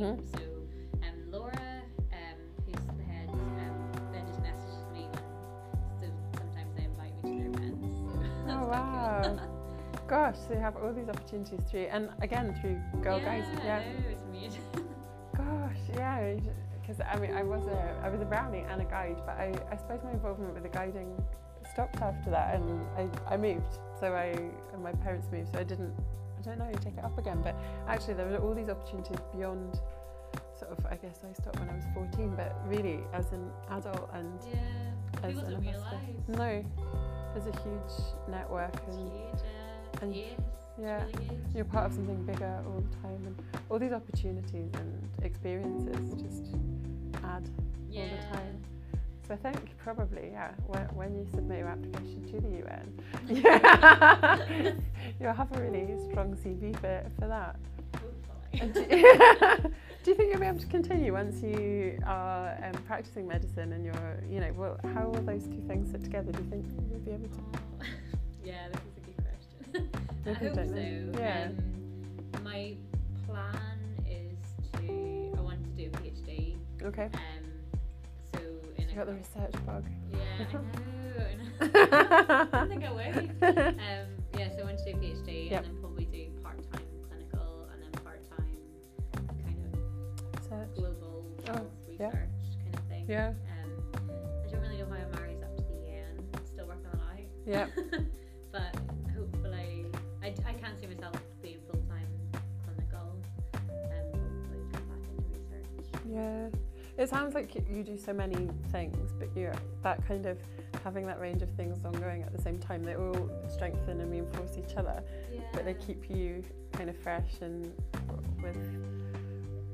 Mhm. 0.00 0.16
So 0.32 0.40
um, 1.06 1.30
Laura, 1.30 1.52
um, 2.12 2.38
who's 2.64 2.84
the 2.96 3.04
head, 3.04 3.28
um, 3.28 3.92
then 4.12 4.26
just 4.26 4.40
messages 4.40 4.86
me 4.94 5.08
when 6.00 6.10
so 6.10 6.38
sometimes 6.38 6.74
they 6.74 6.84
invite 6.84 7.22
me 7.22 7.30
to 7.30 7.36
their 7.38 7.68
events. 7.68 7.96
So 8.46 8.48
Oh, 8.48 8.66
wow. 8.66 9.36
cool. 9.36 10.06
Gosh, 10.08 10.36
so 10.48 10.54
you 10.54 10.60
have 10.60 10.76
all 10.76 10.92
these 10.94 11.08
opportunities 11.10 11.60
through, 11.70 11.88
and 11.92 12.08
again 12.22 12.56
through 12.62 12.80
Girl 13.02 13.18
yeah, 13.18 13.24
Guys. 13.40 13.44
Yeah. 13.62 13.82
amazing. 14.30 14.62
Gosh, 15.36 15.76
yeah. 15.94 16.34
Because 16.80 17.00
I 17.06 17.18
mean, 17.18 17.34
I 17.34 17.42
was 17.42 17.66
a 17.66 18.00
I 18.02 18.08
was 18.08 18.22
a 18.22 18.24
brownie 18.24 18.64
and 18.70 18.80
a 18.80 18.84
guide, 18.86 19.18
but 19.26 19.36
I, 19.36 19.52
I 19.70 19.76
suppose 19.76 20.00
my 20.02 20.12
involvement 20.12 20.54
with 20.54 20.62
the 20.62 20.70
guiding 20.70 21.12
stopped 21.70 22.00
after 22.00 22.30
that, 22.30 22.54
and 22.56 22.80
I, 22.96 23.34
I 23.34 23.36
moved. 23.36 23.78
So 24.00 24.14
I 24.14 24.32
and 24.72 24.82
my 24.82 24.92
parents 24.92 25.28
moved, 25.30 25.52
so 25.52 25.58
I 25.60 25.64
didn't. 25.64 25.92
I 26.40 26.42
don't 26.42 26.58
know 26.58 26.64
how 26.64 26.70
you 26.70 26.78
take 26.78 26.96
it 26.96 27.04
up 27.04 27.18
again, 27.18 27.40
but 27.42 27.54
actually 27.86 28.14
there 28.14 28.26
were 28.26 28.38
all 28.38 28.54
these 28.54 28.68
opportunities 28.70 29.18
beyond. 29.34 29.80
Sort 30.58 30.72
of, 30.72 30.86
I 30.86 30.96
guess 30.96 31.20
I 31.28 31.32
stopped 31.32 31.58
when 31.58 31.68
I 31.68 31.74
was 31.74 31.84
14, 31.94 32.34
but 32.36 32.54
really 32.66 33.00
as 33.14 33.32
an 33.32 33.50
adult 33.70 34.10
and 34.12 34.38
yeah, 34.46 35.28
as 35.28 35.36
an 35.38 35.54
investor. 35.54 36.00
realise. 36.28 36.28
No, 36.28 36.64
there's 37.34 37.46
a 37.46 37.62
huge 37.62 38.28
network 38.28 38.74
It's 38.86 38.96
and 38.96 39.10
huge. 39.10 39.40
Uh, 39.40 40.02
and- 40.02 40.14
yes, 40.16 40.40
yeah. 40.80 41.04
Really 41.04 41.38
you're 41.54 41.64
part 41.64 41.86
of 41.86 41.94
something 41.94 42.22
bigger 42.24 42.62
all 42.66 42.80
the 42.80 42.96
time 42.96 43.26
and 43.26 43.36
all 43.70 43.78
these 43.78 43.92
opportunities 43.92 44.70
and 44.74 45.08
experiences 45.22 46.14
just 46.22 46.54
add 47.24 47.48
yeah. 47.90 48.02
all 48.02 48.08
the 48.08 48.36
time. 48.36 48.62
So 49.30 49.34
I 49.34 49.52
think 49.52 49.78
probably, 49.78 50.30
yeah, 50.32 50.50
when, 50.66 50.82
when 50.96 51.14
you 51.14 51.24
submit 51.32 51.60
your 51.60 51.68
application 51.68 52.26
to 52.32 52.40
the 52.40 52.48
UN, 52.66 52.98
yeah, 53.28 54.72
you'll 55.20 55.32
have 55.32 55.56
a 55.56 55.60
really 55.60 55.86
strong 56.10 56.34
CV 56.34 56.74
for, 56.80 57.08
for 57.16 57.28
that. 57.28 57.54
Do, 58.58 58.72
do 60.02 60.10
you 60.10 60.16
think 60.16 60.32
you'll 60.32 60.40
be 60.40 60.46
able 60.46 60.58
to 60.58 60.66
continue 60.66 61.12
once 61.12 61.40
you 61.44 61.96
are 62.04 62.58
um, 62.64 62.72
practicing 62.88 63.28
medicine 63.28 63.72
and 63.72 63.84
you're, 63.84 64.20
you 64.28 64.40
know, 64.40 64.52
well, 64.56 64.80
how 64.94 65.06
will 65.06 65.22
those 65.22 65.44
two 65.44 65.62
things 65.68 65.92
sit 65.92 66.02
together? 66.02 66.32
Do 66.32 66.42
you 66.42 66.50
think 66.50 66.66
you'll 66.90 66.98
be 66.98 67.12
able 67.12 67.28
to? 67.28 67.40
Yeah, 68.44 68.66
this 68.72 68.80
is 68.80 68.96
a 68.96 69.00
good 69.06 69.14
question. 69.22 69.90
I 70.26 70.32
hope 70.32 70.54
so. 70.56 70.74
know. 70.74 71.18
Yeah. 71.20 71.50
Um, 72.34 72.42
my 72.42 72.74
plan 73.28 73.78
is 74.08 74.38
to 74.80 75.34
I 75.38 75.40
want 75.40 75.62
to 75.62 75.70
do 75.70 75.86
a 75.86 76.00
PhD. 76.00 76.56
Okay. 76.82 77.04
Um, 77.04 77.39
a 78.92 78.94
got 78.96 79.06
the 79.06 79.14
research 79.14 79.66
bug. 79.66 79.84
yeah, 80.12 80.18
I 80.48 80.52
know. 80.52 80.60
I. 81.60 82.48
I 82.62 82.66
think 82.68 82.84
I 82.84 82.90
will. 82.92 83.00
Um, 83.42 84.06
yeah, 84.38 84.48
so 84.54 84.60
I 84.60 84.64
want 84.64 84.78
to 84.78 84.84
do 84.92 84.98
a 84.98 85.00
PhD 85.00 85.50
Yep. 85.50 85.64
and 85.64 85.74
then 85.74 85.80
probably 85.80 86.04
do 86.06 86.26
part 86.42 86.56
time 86.72 86.82
clinical 87.08 87.68
and 87.72 87.82
then 87.82 87.90
part 88.04 88.20
time 88.30 88.56
kind 89.26 89.74
of 89.74 89.80
Research. 90.42 90.76
global 90.76 91.24
Oh, 91.48 91.52
health 91.52 91.66
yeah. 91.98 92.06
research 92.06 92.30
kind 92.64 92.74
of 92.74 92.84
thing. 92.88 93.04
Yeah. 93.08 93.28
Um, 93.28 94.00
I 94.46 94.50
don't 94.50 94.60
really 94.62 94.78
know 94.78 94.86
how 94.88 94.94
it 94.96 95.14
marries 95.16 95.42
up 95.42 95.56
to 95.56 95.62
the 95.62 95.88
end. 95.90 96.40
Still 96.46 96.66
working 96.66 96.84
that 96.92 97.00
out. 97.00 97.18
Yeah. 97.46 97.66
It 107.00 107.08
sounds 107.08 107.34
like 107.34 107.54
you 107.54 107.82
do 107.82 107.96
so 107.96 108.12
many 108.12 108.46
things, 108.70 109.10
but 109.18 109.28
you're 109.34 109.54
that 109.82 110.06
kind 110.06 110.26
of 110.26 110.36
having 110.84 111.06
that 111.06 111.18
range 111.18 111.40
of 111.40 111.48
things 111.52 111.82
ongoing 111.82 112.22
at 112.22 112.30
the 112.36 112.42
same 112.42 112.58
time. 112.58 112.84
They 112.84 112.94
all 112.94 113.30
strengthen 113.48 114.02
and 114.02 114.10
reinforce 114.10 114.58
each 114.58 114.76
other, 114.76 115.02
Yeah. 115.32 115.40
but 115.54 115.64
they 115.64 115.72
keep 115.72 116.10
you 116.10 116.44
kind 116.72 116.90
of 116.90 116.96
fresh 116.98 117.40
and 117.40 117.72
with 118.42 118.58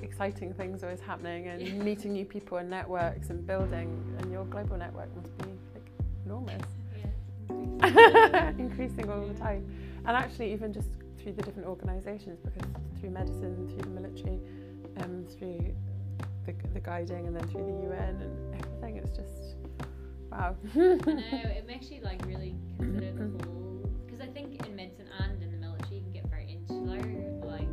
exciting 0.03 0.55
things 0.55 0.85
always 0.85 1.01
happening 1.01 1.49
and 1.49 1.61
Yeah. 1.62 1.72
meeting 1.83 2.12
new 2.12 2.24
people 2.24 2.59
and 2.59 2.70
networks 2.70 3.31
and 3.31 3.45
building. 3.45 3.89
And 4.20 4.31
your 4.31 4.45
global 4.45 4.77
network 4.77 5.12
must 5.16 5.37
be 5.39 5.47
like 5.74 5.91
enormous, 6.24 6.62
Yeah. 7.51 8.51
increasing 8.57 9.11
all 9.11 9.27
the 9.27 9.35
time. 9.35 9.66
And 10.07 10.16
actually, 10.16 10.53
even 10.53 10.72
just 10.72 10.91
through 11.18 11.33
the 11.33 11.43
different 11.43 11.66
organisations 11.66 12.39
because 12.39 12.68
through 13.01 13.11
medicine, 13.11 13.66
through 13.68 13.79
the 13.93 14.01
military, 14.01 14.39
um, 14.99 15.27
through 15.37 15.74
the, 16.47 16.55
the 16.72 16.80
guiding, 16.80 17.26
and 17.26 17.36
then 17.36 17.47
through 17.49 17.64
the 17.66 17.88
UN 17.90 18.20
and 18.22 18.55
everything. 18.55 18.97
It's 18.97 19.16
just 19.16 19.57
wow. 20.30 20.57
I 20.74 20.78
know 20.78 21.51
it 21.61 21.66
makes 21.66 21.90
you 21.90 22.01
like 22.03 22.24
really 22.26 22.55
consider 22.78 23.12
the 23.12 23.24
whole 23.44 23.90
because 24.07 24.20
I 24.20 24.28
think 24.28 24.64
in 24.66 24.76
medicine 24.76 25.09
and 25.20 25.42
in 25.42 25.51
the 25.51 25.59
military 25.59 25.97
you 25.97 26.03
can 26.03 26.12
get 26.12 26.26
very 26.30 26.47
insular. 26.51 26.99
Like 27.44 27.68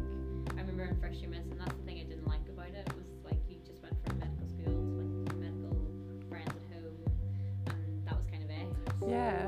I 0.57 0.61
remember 0.61 0.84
in 0.84 0.99
first 0.99 1.19
year 1.21 1.30
medicine, 1.30 1.57
that's 1.59 1.76
the 1.76 1.84
thing 1.84 1.99
I 1.99 2.03
didn't 2.03 2.28
like 2.28 2.47
about 2.49 2.67
it 2.69 2.88
was 2.97 3.07
like 3.24 3.39
you 3.49 3.57
just 3.65 3.82
went 3.84 3.95
from 4.05 4.19
medical 4.19 4.47
school 4.47 4.65
to 4.65 4.97
like 4.97 5.38
medical 5.38 5.78
friends 6.30 6.51
at 6.51 6.74
home, 6.74 6.97
and 7.67 8.07
that 8.07 8.17
was 8.17 8.26
kind 8.26 8.43
of 8.43 8.49
it. 8.49 8.67
Yeah. 9.07 9.47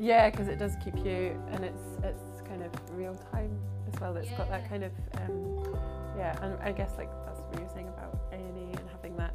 Yeah, 0.00 0.30
because 0.30 0.48
it 0.48 0.58
does 0.58 0.76
keep 0.82 0.96
you, 1.04 1.38
and 1.52 1.62
it's 1.62 1.84
it's 2.02 2.40
kind 2.48 2.62
of 2.62 2.72
real 2.92 3.14
time 3.30 3.50
as 3.92 4.00
well. 4.00 4.16
It's 4.16 4.30
got 4.30 4.48
that 4.48 4.66
kind 4.68 4.82
of 4.82 4.92
um, 5.18 5.76
yeah, 6.16 6.42
and 6.42 6.58
I 6.62 6.72
guess 6.72 6.92
like 6.96 7.10
that's 7.26 7.38
what 7.40 7.54
you 7.58 7.64
were 7.66 7.72
saying 7.74 7.88
about 7.88 8.18
A 8.32 8.36
and 8.36 8.56
E 8.56 8.72
and 8.78 8.88
having 8.90 9.14
that 9.18 9.34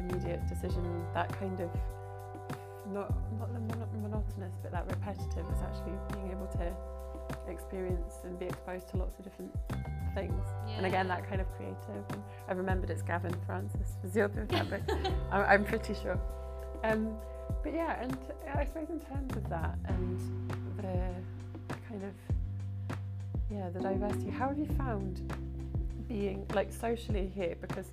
immediate 0.00 0.46
decision, 0.48 1.04
that 1.12 1.28
kind 1.38 1.60
of 1.60 1.70
not 2.90 3.12
not 3.38 3.52
the 3.52 3.60
mono- 3.60 3.88
monotonous, 4.00 4.54
but 4.62 4.72
that 4.72 4.86
repetitive 4.88 5.44
is 5.52 5.60
actually 5.62 5.92
being 6.14 6.30
able 6.30 6.46
to 6.46 6.72
experience 7.50 8.14
and 8.24 8.38
be 8.38 8.46
exposed 8.46 8.88
to 8.88 8.96
lots 8.96 9.18
of 9.18 9.24
different 9.24 9.54
things. 10.14 10.44
And 10.76 10.86
again, 10.86 11.08
that 11.08 11.28
kind 11.28 11.42
of 11.42 11.46
creative. 11.56 12.04
And 12.10 12.22
I 12.48 12.52
remembered 12.52 12.88
it's 12.88 13.02
Gavin 13.02 13.34
Francis 13.44 13.96
was 14.02 14.12
the 14.12 14.22
other 14.22 14.46
fabric. 14.48 14.82
I'm, 15.30 15.42
I'm 15.42 15.64
pretty 15.64 15.94
sure. 15.94 16.18
Um, 16.86 17.16
but 17.62 17.72
yeah, 17.74 18.00
and 18.00 18.16
I 18.54 18.64
suppose 18.64 18.88
in 18.90 19.00
terms 19.00 19.36
of 19.36 19.48
that 19.48 19.76
and 19.88 20.20
the, 20.76 20.82
the 21.68 21.74
kind 21.88 22.02
of 22.04 22.12
yeah 23.50 23.68
the 23.70 23.80
diversity, 23.80 24.30
how 24.30 24.48
have 24.48 24.58
you 24.58 24.66
found 24.78 25.20
being 26.08 26.46
like 26.54 26.72
socially 26.72 27.30
here? 27.34 27.56
Because 27.60 27.86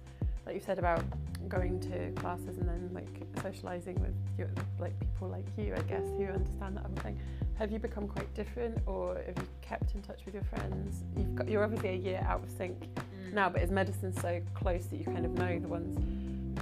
like 0.45 0.55
you 0.55 0.61
said 0.61 0.77
about 0.79 1.03
going 1.49 1.79
to 1.79 2.11
classes 2.21 2.57
and 2.57 2.67
then 2.67 2.89
like 2.93 3.07
socializing 3.41 3.99
with 4.01 4.13
your, 4.37 4.49
like 4.79 4.97
people 4.99 5.27
like 5.27 5.45
you, 5.57 5.73
I 5.75 5.81
guess, 5.81 6.03
who 6.17 6.25
understand 6.25 6.77
that 6.77 6.85
whole 6.85 6.95
thing. 7.03 7.19
Have 7.55 7.71
you 7.71 7.79
become 7.79 8.07
quite 8.07 8.31
different, 8.33 8.77
or 8.87 9.15
have 9.15 9.37
you 9.37 9.47
kept 9.61 9.93
in 9.95 10.01
touch 10.01 10.21
with 10.25 10.33
your 10.33 10.43
friends? 10.43 11.03
You've 11.17 11.35
got 11.35 11.47
you're 11.47 11.63
obviously 11.63 11.89
a 11.89 11.95
year 11.95 12.25
out 12.27 12.43
of 12.43 12.49
sync 12.51 12.87
Mm. 13.29 13.33
now, 13.33 13.49
but 13.49 13.61
is 13.61 13.69
medicine 13.71 14.11
so 14.11 14.41
close 14.55 14.85
that 14.87 14.97
you 14.97 15.05
kind 15.05 15.23
of 15.25 15.31
know 15.33 15.59
the 15.59 15.67
ones, 15.67 15.97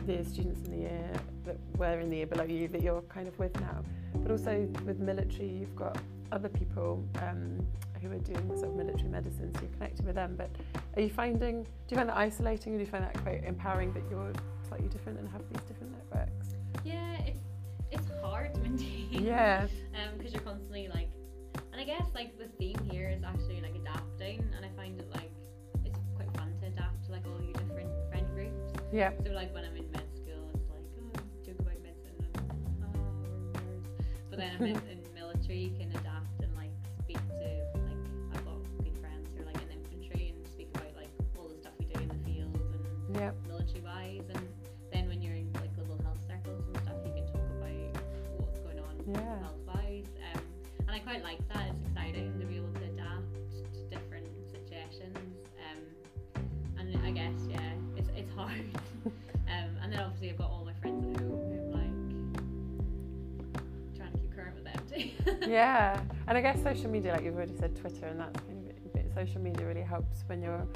the 0.05 0.23
students 0.23 0.65
in 0.65 0.71
the 0.71 0.77
year 0.77 1.11
that 1.45 1.57
were 1.77 1.99
in 1.99 2.09
the 2.09 2.17
year 2.17 2.25
below 2.27 2.43
you 2.43 2.67
that 2.69 2.81
you're 2.81 3.01
kind 3.03 3.27
of 3.27 3.37
with 3.39 3.59
now? 3.61 3.83
But 4.15 4.31
also 4.31 4.67
with 4.85 4.99
military, 4.99 5.47
you've 5.49 5.75
got 5.75 5.97
other 6.31 6.49
people 6.49 7.03
um, 7.21 7.65
who 8.01 8.11
are 8.11 8.19
doing 8.19 8.47
sort 8.55 8.69
of 8.69 8.75
military 8.75 9.09
medicine, 9.09 9.53
so 9.53 9.61
you're 9.61 9.71
connected 9.71 10.05
with 10.05 10.15
them. 10.15 10.35
But 10.37 10.49
are 10.95 11.01
you 11.01 11.09
finding, 11.09 11.63
do 11.63 11.69
you 11.89 11.97
find 11.97 12.09
that 12.09 12.17
isolating, 12.17 12.73
or 12.73 12.77
do 12.77 12.83
you 12.83 12.89
find 12.89 13.03
that 13.03 13.17
quite 13.21 13.43
empowering 13.43 13.93
that 13.93 14.03
you're 14.09 14.31
slightly 14.67 14.87
different 14.87 15.19
and 15.19 15.29
have 15.29 15.41
these 15.51 15.61
different 15.63 15.93
networks? 15.93 16.55
Yeah, 16.83 17.17
it's 17.25 17.39
it's 17.91 18.07
hard 18.21 18.53
to 18.55 18.61
maintain. 18.61 19.07
Yeah, 19.11 19.67
Um, 19.93 20.17
because 20.17 20.33
you're 20.33 20.41
constantly 20.41 20.87
like, 20.87 21.09
and 21.73 21.81
I 21.81 21.83
guess 21.83 22.05
like 22.15 22.37
the 22.37 22.47
theme 22.57 22.79
here 22.89 23.09
is 23.09 23.23
actually 23.23 23.61
like 23.61 23.75
adapting, 23.75 24.43
and 24.55 24.65
I 24.65 24.69
find 24.75 24.99
it 24.99 25.09
like 25.13 25.31
it's 25.85 25.99
quite 26.15 26.31
fun 26.37 26.53
to 26.61 26.67
adapt 26.67 27.05
to 27.05 27.11
like 27.11 27.23
all 27.27 27.41
your 27.43 27.51
different 27.51 27.51
friend 27.51 27.59
groups. 27.59 27.60
Yeah, 28.91 29.11
So 29.23 29.31
like 29.31 29.53
when 29.53 29.63
I'm 29.65 29.75
in 29.75 29.89
med 29.91 30.03
school, 30.15 30.49
it's 30.53 30.69
like 30.69 30.85
oh, 30.99 31.19
joke 31.45 31.59
about 31.59 31.79
medicine 31.83 32.15
and 32.19 32.37
oh, 32.83 32.91
we're 33.21 33.61
nerds. 33.63 33.87
But 34.29 34.37
then 34.39 34.51
I'm 34.59 34.65
in, 34.65 34.75
in 34.89 34.99
military, 35.15 35.57
you 35.59 35.71
can 35.77 35.89
adapt 35.91 36.41
and 36.43 36.53
like 36.55 36.71
speak 36.99 37.17
to 37.17 37.47
like 37.87 38.01
I've 38.35 38.45
got 38.45 38.59
good 38.83 38.97
friends 38.99 39.27
who 39.35 39.43
are 39.43 39.45
like 39.45 39.61
in 39.61 39.69
infantry 39.71 40.33
and 40.35 40.47
speak 40.47 40.69
about 40.75 40.91
like 40.95 41.09
all 41.37 41.47
the 41.47 41.57
stuff 41.57 41.73
we 41.79 41.85
do 41.85 41.99
in 42.01 42.07
the 42.09 42.21
field 42.25 42.55
and 42.55 43.15
yeah, 43.15 43.31
military 43.47 43.81
wise 43.81 44.27
and 44.33 44.47
then 44.91 45.07
when 45.07 45.21
you're 45.21 45.35
in 45.35 45.51
like 45.53 45.73
global 45.75 45.97
health 46.03 46.19
circles 46.27 46.63
and 46.67 46.75
stuff 46.83 46.95
you 47.05 47.11
can 47.15 47.25
talk 47.31 47.47
about 47.59 48.03
what's 48.43 48.59
going 48.59 48.79
on 48.79 48.95
Yeah. 49.07 49.39
health 49.39 49.61
wise 49.67 50.07
um, 50.35 50.41
and 50.87 50.91
I 50.91 50.99
quite 50.99 51.23
like 51.23 51.39
obviously 60.21 60.29
I've 60.29 60.37
got 60.37 60.51
all 60.51 60.65
my 60.65 60.73
friends 60.73 61.15
at 61.15 61.21
home 61.21 61.29
who 61.29 61.57
I'm 61.57 61.71
like 61.71 61.97
trying 63.97 64.11
to 64.11 64.19
keep 64.19 64.35
current 64.35 64.55
with 64.55 64.65
them 64.65 64.79
too 64.87 65.49
yeah. 65.49 65.99
And 66.27 66.37
I 66.37 66.41
guess 66.41 66.61
social 66.61 66.89
media, 66.89 67.13
like 67.13 67.23
you've 67.23 67.35
already 67.35 67.55
said, 67.57 67.75
Twitter, 67.75 68.05
and 68.05 68.19
that's 68.19 68.39
kind 68.41 68.59
of 68.59 68.67
it. 68.69 68.93
But 68.93 69.03
social 69.15 69.41
media 69.41 69.65
really 69.65 69.81
helps 69.81 70.23
when 70.27 70.43
you're 70.43 70.67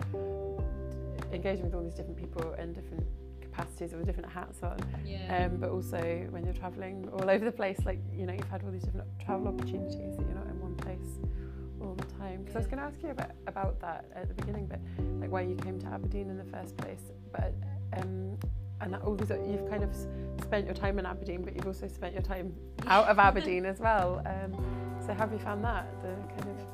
engaging 1.31 1.65
with 1.65 1.75
all 1.75 1.83
these 1.83 1.93
different 1.93 2.17
people 2.17 2.53
in 2.53 2.73
different 2.73 3.05
capacities 3.39 3.93
or 3.93 3.97
with 3.97 4.07
different 4.07 4.31
hats 4.31 4.63
on. 4.63 4.79
yeah 5.05 5.45
Um, 5.45 5.57
but 5.57 5.69
also 5.69 5.99
when 6.31 6.43
you're 6.43 6.53
traveling 6.53 7.07
all 7.13 7.29
over 7.29 7.45
the 7.45 7.51
place, 7.51 7.77
like 7.85 7.99
you 8.13 8.25
know, 8.25 8.33
you've 8.33 8.49
had 8.49 8.63
all 8.63 8.71
these 8.71 8.83
different 8.83 9.07
travel 9.23 9.47
opportunities 9.47 10.17
that 10.17 10.25
you're 10.25 10.39
not 10.39 10.47
in 10.47 10.59
one 10.59 10.75
place 10.75 11.19
all 11.81 11.93
the 11.93 12.05
time. 12.17 12.39
Because 12.39 12.55
I 12.55 12.59
was 12.59 12.67
going 12.67 12.79
to 12.79 12.85
ask 12.85 13.03
you 13.03 13.09
about 13.09 13.31
about 13.45 13.79
that 13.81 14.05
at 14.15 14.27
the 14.27 14.33
beginning, 14.33 14.65
but 14.65 14.79
like 15.21 15.29
why 15.29 15.41
you 15.41 15.55
came 15.55 15.79
to 15.81 15.87
Aberdeen 15.87 16.31
in 16.31 16.37
the 16.37 16.51
first 16.51 16.75
place. 16.77 17.11
But 17.31 17.53
um, 17.93 18.37
and 18.81 18.95
all 18.97 19.15
these 19.15 19.29
you've 19.29 19.69
kind 19.69 19.83
of 19.83 19.95
spent 20.41 20.65
your 20.65 20.75
time 20.75 20.99
in 20.99 21.05
Aberdeen, 21.05 21.41
but 21.43 21.55
you've 21.55 21.67
also 21.67 21.87
spent 21.87 22.13
your 22.13 22.21
time 22.21 22.53
out 22.87 23.07
of 23.07 23.19
Aberdeen 23.19 23.65
as 23.65 23.79
well. 23.79 24.21
Um, 24.25 24.53
so 25.05 25.13
how 25.13 25.19
have 25.21 25.31
you 25.33 25.39
found 25.39 25.63
that? 25.63 25.87
The 26.01 26.13
kind 26.43 26.49
of 26.59 26.65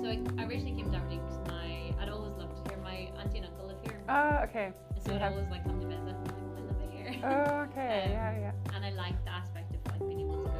so 0.00 0.06
I, 0.08 0.42
I 0.42 0.46
originally 0.46 0.72
came 0.80 0.90
to 0.90 0.96
Aberdeen 0.96 1.20
because 1.22 1.38
my 1.48 1.92
I'd 2.00 2.08
always 2.08 2.32
loved 2.34 2.64
to 2.64 2.70
hear 2.72 2.82
my 2.82 3.10
auntie 3.20 3.38
and 3.38 3.46
uncle 3.46 3.66
live 3.68 3.76
here 3.84 4.00
oh, 4.08 4.38
okay. 4.44 4.72
So 5.04 5.14
I'd 5.14 5.20
have- 5.20 5.32
always 5.34 5.48
like 5.50 5.64
come 5.64 5.80
to 5.80 5.86
visit. 5.86 6.00
and 6.00 6.16
I'm 6.16 6.24
like, 6.24 6.34
"Oh, 6.34 6.56
I 6.56 6.60
live 6.60 6.92
here. 6.92 7.20
Oh, 7.24 7.60
okay. 7.70 8.04
Um, 8.06 8.12
yeah, 8.12 8.38
yeah. 8.40 8.52
and 8.76 8.84
I 8.84 8.90
like 8.90 9.22
the 9.24 9.30
aspect 9.32 9.74
of 9.74 9.92
like 9.92 10.00
being 10.08 10.20
able 10.20 10.42
to 10.44 10.48
go 10.48 10.52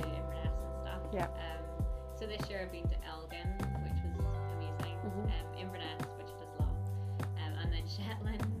to 0.00 0.06
Inverness 0.06 0.54
and 0.54 0.80
stuff. 0.82 1.00
Yeah. 1.12 1.24
Um, 1.26 1.84
so 2.18 2.26
this 2.26 2.48
year 2.48 2.60
I've 2.62 2.72
been 2.72 2.88
to 2.88 2.96
Elgin, 3.08 3.48
which 3.84 4.00
was 4.04 4.24
amazing. 4.56 4.96
Mhm. 5.04 5.24
Um, 5.24 5.58
Inverness, 5.58 6.00
which 6.16 6.28
I 6.28 6.38
just 6.40 6.54
love, 6.60 6.76
um, 7.20 7.52
and 7.62 7.72
then 7.72 7.84
Shetland, 7.96 8.55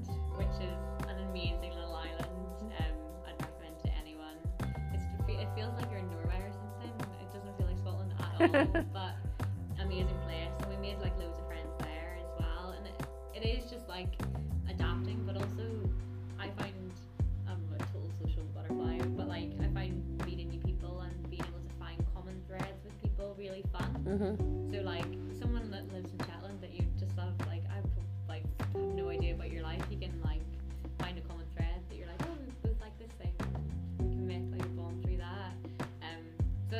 like 8.38 8.50
Scotland 8.50 8.76
at 8.76 8.76
all, 8.76 8.84
but 8.92 9.14
amazing 9.82 10.18
place. 10.26 10.52
And 10.60 10.68
we 10.70 10.76
made 10.76 10.98
like 11.00 11.16
loads 11.18 11.38
of 11.38 11.46
friends 11.46 11.72
there 11.80 12.18
as 12.20 12.28
well. 12.38 12.74
And 12.76 12.86
it, 12.86 13.42
it 13.42 13.46
is 13.46 13.70
just 13.70 13.88
like 13.88 14.08
adapting, 14.68 15.22
but 15.26 15.36
also 15.36 15.64
I 16.38 16.48
find 16.60 16.74
I'm 17.48 17.62
a 17.74 17.78
total 17.92 18.10
social 18.24 18.44
butterfly, 18.54 18.98
but 19.16 19.28
like 19.28 19.50
I 19.60 19.68
find 19.74 20.02
meeting 20.26 20.48
new 20.50 20.60
people 20.60 21.00
and 21.00 21.30
being 21.30 21.42
able 21.42 21.60
to 21.60 21.74
find 21.78 22.04
common 22.14 22.42
threads 22.46 22.84
with 22.84 23.02
people 23.02 23.34
really 23.38 23.64
fun. 23.72 23.90
Mhm. 24.06 24.65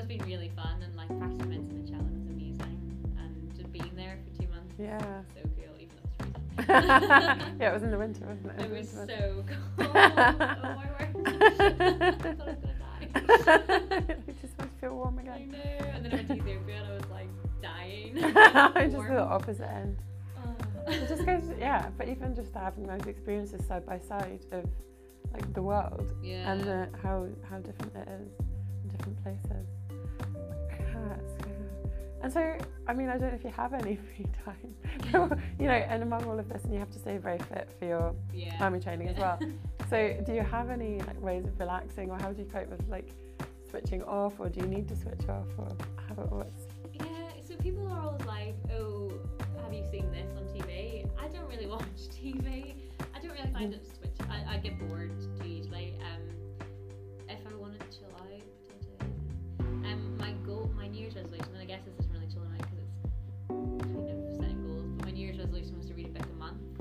It's 0.08 0.18
been 0.18 0.28
really 0.28 0.50
fun 0.54 0.82
and 0.82 0.94
like 0.96 1.08
practicing 1.18 1.48
medicine 1.50 1.80
in 1.80 1.86
Shetland 1.86 2.16
was 2.16 2.26
amazing, 2.30 2.78
and 3.18 3.56
just 3.56 3.72
being 3.72 3.92
there 3.96 4.18
for 4.24 4.42
two 4.42 4.48
months, 4.48 4.74
Yeah. 4.78 4.98
so 5.34 5.40
cool, 5.56 5.74
even 5.80 5.96
though 6.18 6.24
it's 6.26 6.56
freezing. 6.56 7.56
yeah, 7.60 7.70
it 7.70 7.74
was 7.74 7.82
in 7.82 7.90
the 7.90 7.98
winter, 7.98 8.26
wasn't 8.26 8.60
it? 8.60 8.64
It 8.64 8.70
was 8.78 8.92
the 8.92 9.06
so 9.06 9.44
cold. 9.78 9.90
oh 9.90 9.92
my 10.62 10.86
word. 10.98 11.26
I 11.26 12.10
thought 12.10 12.40
I 12.40 12.44
was 12.44 12.58
gonna 12.62 12.76
die. 12.78 13.08
I 13.14 14.32
just 14.42 14.58
want 14.58 14.72
to 14.72 14.80
feel 14.80 14.94
warm 14.94 15.18
I 15.18 15.22
again. 15.22 15.48
know. 15.50 15.86
And 15.94 16.04
then 16.04 16.12
I 16.12 16.16
went 16.16 16.28
to 16.28 16.34
Ethiopia 16.34 16.76
and 16.76 16.86
I 16.86 16.92
was 16.92 17.10
like 17.10 17.28
dying. 17.62 18.18
I'm 18.36 18.90
just 18.90 19.08
the 19.08 19.20
opposite 19.20 19.68
end. 19.68 19.96
Oh. 20.44 20.92
It 20.92 21.08
just 21.08 21.26
goes, 21.26 21.42
yeah, 21.58 21.88
but 21.98 22.08
even 22.08 22.34
just 22.34 22.54
having 22.54 22.86
those 22.86 23.06
experiences 23.06 23.66
side 23.66 23.84
by 23.84 23.98
side 23.98 24.44
of 24.52 24.64
like 25.32 25.52
the 25.54 25.62
world 25.62 26.12
yeah. 26.22 26.52
and 26.52 26.60
the, 26.62 26.88
how 27.02 27.26
how 27.50 27.58
different 27.58 27.94
it 27.96 28.08
is 28.08 28.28
in 28.84 28.90
different 28.96 29.22
places. 29.22 29.66
Yeah, 32.20 32.26
it's 32.26 32.34
good. 32.34 32.44
And 32.44 32.60
so, 32.60 32.66
I 32.86 32.92
mean, 32.94 33.08
I 33.08 33.18
don't 33.18 33.30
know 33.30 33.36
if 33.36 33.44
you 33.44 33.50
have 33.50 33.74
any 33.74 33.96
free 34.16 34.26
time, 34.44 35.34
you 35.58 35.66
know, 35.66 35.72
and 35.72 36.02
among 36.02 36.24
all 36.24 36.38
of 36.38 36.48
this, 36.48 36.64
and 36.64 36.72
you 36.72 36.78
have 36.78 36.90
to 36.90 36.98
stay 36.98 37.18
very 37.18 37.38
fit 37.38 37.70
for 37.78 37.84
your 37.86 38.14
yeah. 38.32 38.56
army 38.60 38.80
training 38.80 39.08
as 39.08 39.16
well. 39.16 39.38
So, 39.88 40.20
do 40.26 40.32
you 40.34 40.42
have 40.42 40.70
any 40.70 40.98
like 40.98 41.20
ways 41.22 41.44
of 41.44 41.56
relaxing, 41.60 42.10
or 42.10 42.18
how 42.18 42.32
do 42.32 42.42
you 42.42 42.48
cope 42.48 42.68
with 42.68 42.82
like 42.88 43.08
switching 43.70 44.02
off, 44.02 44.32
or 44.40 44.48
do 44.48 44.58
you 44.58 44.66
need 44.66 44.88
to 44.88 44.96
switch 44.96 45.28
off, 45.28 45.46
or 45.58 45.68
how 46.08 46.20
it 46.24 46.32
works? 46.32 46.62
Yeah, 46.92 47.04
so 47.46 47.54
people 47.54 47.86
are 47.86 48.00
always 48.00 48.26
like, 48.26 48.56
oh, 48.72 49.12
have 49.62 49.72
you 49.72 49.84
seen 49.88 50.10
this 50.10 50.26
on 50.36 50.42
TV? 50.46 51.08
I 51.16 51.28
don't 51.28 51.48
really 51.48 51.66
watch 51.68 51.84
TV. 52.10 52.74
I 53.14 53.20
don't 53.20 53.30
really 53.30 53.52
find 53.52 53.74
it 53.74 53.86
switch. 53.86 54.28
I, 54.28 54.54
I 54.54 54.58
get 54.58 54.76
bored 54.88 55.12
too 55.38 55.46
easily. 55.46 55.94
Um, 56.00 56.25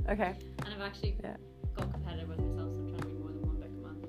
Okay. 0.09 0.33
and 0.65 0.73
I've 0.73 0.81
actually 0.81 1.15
Yeah. 1.23 1.35
got 1.75 1.91
competitive 1.91 2.29
with 2.29 2.39
myself, 2.39 2.69
so 2.73 2.79
I'm 2.79 2.89
trying 2.89 3.01
to 3.01 3.07
read 3.07 3.19
more 3.19 3.31
than 3.31 3.41
one 3.41 3.57
book 3.57 3.69
a 3.69 3.81
month. 3.81 4.05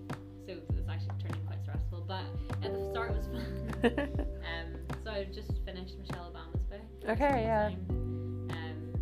So 0.47 0.53
it's 0.77 0.89
actually 0.89 1.15
turning 1.23 1.47
quite 1.47 1.61
stressful. 1.63 2.05
But 2.07 2.25
at 2.63 2.73
the 2.73 2.91
start 2.91 3.11
it 3.13 3.17
was 3.17 3.27
fun. 3.27 3.43
Um, 4.47 4.69
so 5.05 5.11
I 5.11 5.25
just 5.25 5.53
finished 5.65 5.95
Michelle 5.99 6.33
Obama's 6.33 6.63
book. 6.65 6.81
Okay, 7.09 7.43
yeah. 7.45 7.71
Um, 7.89 8.93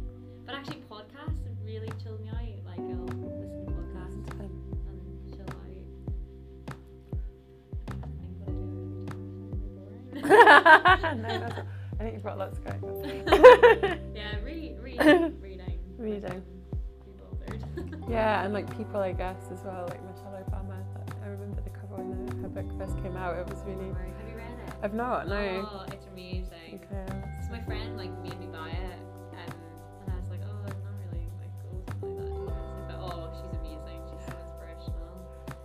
but 0.47 0.55
actually, 0.55 0.83
podcasts 0.91 1.45
have 1.47 1.59
really 1.65 1.91
chilled 2.03 2.21
me 2.21 2.29
out. 2.29 2.65
Like 2.67 2.79
I'll 2.81 3.05
listen 3.05 3.67
to 3.67 3.73
podcasts 3.73 4.41
and 4.41 4.51
chill 5.31 5.49
out. 5.49 5.55
I 7.89 7.93
think 8.21 8.35
what 8.41 8.49
I 8.49 8.53
do 10.13 10.23
every 10.23 11.17
no, 11.23 11.29
that's 11.41 11.59
I 11.99 12.03
think 12.03 12.15
you've 12.15 12.25
got 12.25 12.39
lots 12.39 12.59
going 12.59 12.83
on. 12.85 12.95
yeah, 14.15 14.37
read, 14.45 14.77
reading, 14.83 15.41
reading, 15.41 15.79
Reading. 15.99 16.43
Yeah, 18.09 18.45
and 18.45 18.53
like 18.53 18.69
people, 18.77 19.01
I 19.01 19.13
guess, 19.13 19.37
as 19.51 19.63
well, 19.65 19.87
like 19.89 20.03
Michelle 20.05 20.37
Obama. 20.51 20.77
I 21.23 21.27
remember 21.27 21.63
the 21.63 21.71
cover 21.71 22.03
when 22.03 22.27
the, 22.27 22.37
her 22.43 22.49
book 22.49 22.69
first 22.79 23.03
came 23.03 23.17
out. 23.17 23.37
It 23.39 23.47
was 23.49 23.63
really. 23.65 23.89
Have 23.89 24.29
you 24.29 24.37
read 24.37 24.53
it? 24.67 24.75
I've 24.83 24.93
not, 24.95 25.27
no. 25.27 25.69
Oh, 25.73 25.87
it's 25.89 26.07
amazing. 26.13 26.85
Okay. 26.85 27.09
So 27.43 27.51
my 27.51 27.63
friend 27.65 27.97
like 27.97 28.13
made 28.23 28.39
me 28.39 28.47
buy 28.53 28.71
it, 28.71 28.99
um, 29.33 29.57
and 30.05 30.13
I 30.13 30.17
was 30.21 30.29
like, 30.29 30.41
oh, 30.45 30.53
I'm 30.53 30.77
not 30.85 30.97
really 31.09 31.25
like 31.41 31.55
oh, 31.65 31.81
something 31.89 32.45
like 32.45 32.53
that. 32.53 32.93
But 32.93 32.99
oh, 33.01 33.33
she's 33.41 33.57
amazing. 33.57 33.99
She's 34.13 34.25
so 34.29 34.37
inspirational. 34.37 35.17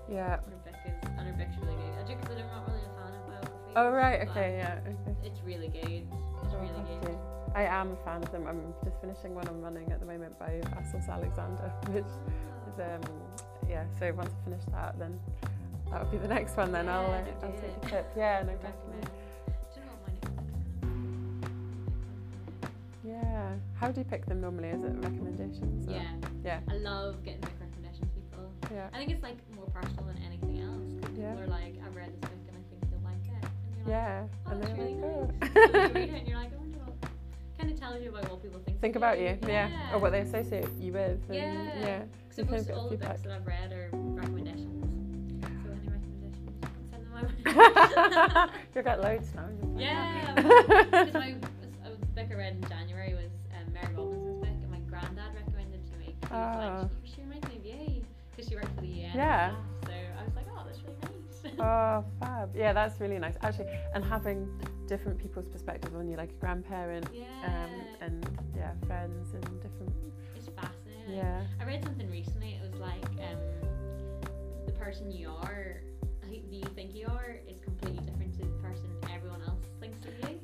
Yeah. 0.07 0.39
And 0.39 0.55
her 0.55 0.63
book 0.63 0.79
is, 0.87 0.95
and 1.03 1.25
her 1.27 1.35
book's 1.35 1.57
really 1.59 1.75
good. 1.75 1.91
I 1.99 2.03
do 2.07 2.15
because 2.15 2.39
I'm 2.39 2.47
not 2.47 2.63
really 2.71 2.87
a 2.87 2.93
fan 2.95 3.11
of 3.19 3.23
biographies. 3.27 3.75
Oh 3.75 3.91
right. 3.91 4.23
Okay. 4.31 4.63
Yeah. 4.63 4.79
Okay. 4.87 4.95
It's 5.27 5.43
really 5.43 5.67
good. 5.67 6.07
It's 6.07 6.55
really 6.55 6.87
good. 7.03 7.19
I 7.55 7.63
am 7.63 7.91
a 7.91 7.95
fan 8.05 8.23
of 8.23 8.31
them. 8.31 8.45
I'm 8.47 8.73
just 8.83 8.99
finishing 9.01 9.33
one 9.35 9.47
I'm 9.47 9.61
running 9.61 9.91
at 9.91 9.99
the 9.99 10.05
moment 10.05 10.37
by 10.39 10.61
Assos 10.77 11.07
Alexander, 11.09 11.71
which 11.91 12.03
is 12.05 12.79
um 12.79 13.01
yeah. 13.67 13.85
So 13.99 14.13
once 14.13 14.31
I 14.41 14.43
finish 14.49 14.63
that, 14.71 14.97
then 14.99 15.19
that'll 15.91 16.07
be 16.07 16.17
the 16.17 16.27
next 16.27 16.55
one. 16.57 16.71
Then 16.71 16.87
I'll 16.89 17.03
Yeah, 17.03 17.25
uh, 17.41 17.45
I'll 17.45 17.51
take 17.53 17.63
it. 17.63 17.79
a 17.83 17.87
tip. 17.89 18.11
Yeah. 18.15 18.43
No, 18.45 18.53
definitely. 18.53 19.01
Do 19.01 19.51
you 19.75 19.81
know 19.85 19.91
what 19.93 20.07
my 20.07 20.13
next 20.13 20.35
book's 20.35 20.53
gonna 20.81 20.91
be? 23.03 23.09
Yeah. 23.09 23.49
How 23.75 23.91
do 23.91 23.99
you 24.01 24.05
pick 24.05 24.25
them 24.25 24.41
normally? 24.41 24.69
Is 24.69 24.83
it 24.83 24.91
recommendations? 25.01 25.87
or- 25.87 25.91
Yeah, 25.91 26.03
Yeah. 26.43 26.59
I 26.69 26.75
love 26.77 27.23
getting 27.23 27.41
book 27.41 27.51
recommendations, 27.59 28.09
people. 28.13 28.51
Yeah. 28.71 28.87
I 28.93 28.97
think 28.97 29.11
it's 29.11 29.23
like 29.23 29.37
more 29.55 29.65
personal 29.73 30.05
than 30.05 30.17
anything 30.25 30.59
else. 30.61 31.01
'cause 31.01 31.17
Yeah. 31.17 31.31
People 31.33 31.43
are 31.45 31.47
like, 31.47 31.75
I've 31.85 31.95
read 31.95 32.11
this 32.13 32.29
book 32.29 32.39
and 32.47 32.57
I 32.57 32.61
think 32.69 32.91
you'll 32.91 33.01
like 33.01 33.25
it. 33.25 33.43
And 33.43 33.75
you're 33.75 33.85
like, 33.85 33.89
Yeah. 33.89 34.27
oh, 34.45 34.51
and 34.51 34.61
that's 34.61 34.73
they're 34.73 34.85
really 34.85 34.95
like, 35.01 35.03
oh. 35.03 35.27
nice. 35.41 35.65
And 35.73 35.73
you 35.75 35.93
read 35.95 36.09
it 36.09 36.19
and 36.19 36.27
you're 36.27 36.37
like. 36.37 36.48
Kind 37.69 37.83
of 37.83 37.87
tells 37.87 38.01
you 38.03 38.09
about 38.09 38.29
what 38.31 38.41
people 38.41 38.59
think. 38.65 38.81
Think 38.81 38.95
about 38.95 39.19
you, 39.19 39.37
yeah. 39.47 39.69
Yeah. 39.69 39.93
or 39.93 39.99
what 39.99 40.11
they 40.11 40.21
associate 40.21 40.67
you 40.79 40.91
with. 40.93 41.19
And, 41.27 41.35
Yeah. 41.35 41.79
yeah. 41.79 42.03
So 42.31 42.41
you 42.41 42.49
most 42.49 42.71
all 42.71 42.85
the 42.85 42.89
feedback. 42.91 43.09
books 43.09 43.21
that 43.23 43.31
I've 43.33 43.45
read 43.45 43.71
are 43.71 43.89
recommendations. 43.93 44.85
So 45.43 45.69
any 45.69 45.87
recommendations, 45.87 46.89
send 46.89 47.05
them 47.05 47.13
my 47.13 47.23
way. 48.47 48.51
You've 48.75 48.85
got 48.85 49.01
loads 49.01 49.27
now. 49.35 49.49
Yeah, 49.77 50.33
Because 50.35 51.13
my 51.13 51.31
uh, 51.85 51.89
the 51.99 52.05
book 52.07 52.27
I 52.31 52.33
read 52.33 52.53
in 52.55 52.67
January 52.67 53.13
was 53.13 53.29
um, 53.53 53.71
Mary 53.71 53.93
Robinson's 53.93 54.39
book, 54.39 54.49
and 54.63 54.71
my 54.71 54.79
granddad 54.89 55.35
recommended 55.35 55.79
it 55.85 55.91
to 55.91 55.97
me. 55.99 56.05
He 56.05 56.33
was 56.33 56.81
like, 56.81 56.89
she, 57.05 57.11
she 57.15 57.21
reminds 57.21 57.47
me 57.49 57.57
of 57.57 57.65
you, 57.65 58.01
because 58.31 58.49
she 58.49 58.55
worked 58.55 58.73
for 58.73 58.81
the 58.81 58.87
UN. 58.87 59.11
Yeah. 59.13 59.55
So 59.85 59.91
I 59.91 60.23
was 60.23 60.33
like, 60.35 60.45
oh, 60.57 60.63
that's 60.65 60.79
really 60.81 60.97
nice. 61.03 61.59
Oh, 61.59 62.03
fab. 62.19 62.49
Yeah, 62.55 62.73
that's 62.73 62.99
really 62.99 63.19
nice. 63.19 63.35
Actually, 63.43 63.67
and 63.93 64.03
having 64.03 64.49
different 64.89 65.19
people's 65.19 65.47
perspectives 65.47 65.93
on 65.95 66.09
you, 66.09 66.17
like 66.17 66.31
a 66.31 66.39
grandparent 66.41 67.07
yeah. 67.13 67.25
um, 67.45 67.69
and 68.01 68.39
yeah, 68.57 68.71
friends 68.87 69.33
and 69.35 69.43
different. 69.61 69.93
it's 70.35 70.47
fascinating. 70.47 71.15
Yeah. 71.15 71.43
I 71.61 71.63
read 71.63 71.83
something 71.83 72.09
recently. 72.09 72.59
It 72.59 72.71
was 72.71 72.81
like 72.81 73.05
um, 73.21 73.37
the 74.65 74.71
person 74.71 75.11
you 75.11 75.29
are, 75.29 75.81
who 76.21 76.37
you 76.49 76.63
think 76.75 76.95
you 76.95 77.05
are, 77.07 77.39
is 77.47 77.59
completely 77.59 78.03
different 78.03 78.33
to 78.39 78.39
the 78.39 78.57
person 78.63 78.89
everyone 79.13 79.41
else 79.47 79.61
thinks 79.79 79.99
of 80.05 80.29
you. 80.29 80.39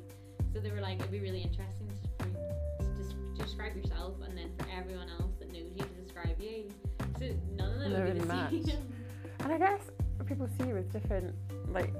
So 0.54 0.60
they 0.60 0.70
were 0.70 0.80
like, 0.80 1.00
it'd 1.00 1.10
be 1.10 1.20
really 1.20 1.42
interesting 1.42 1.90
to, 2.20 2.24
to, 2.24 3.42
describe 3.42 3.76
yourself, 3.76 4.14
and 4.24 4.38
then 4.38 4.50
for 4.58 4.66
everyone 4.76 5.08
else 5.20 5.32
that 5.40 5.52
knows 5.52 5.70
you 5.74 5.82
to 5.82 6.02
describe 6.02 6.40
you. 6.40 6.70
So 7.18 7.26
none 7.56 7.72
of 7.72 7.80
them 7.80 7.92
would 7.92 8.50
be 8.50 8.60
the 8.60 8.70
same. 8.70 8.92
And 9.40 9.52
I 9.52 9.58
guess 9.58 9.80
people 10.24 10.48
see 10.58 10.68
you 10.68 10.74
with 10.74 10.92
different, 10.92 11.34
like, 11.68 11.92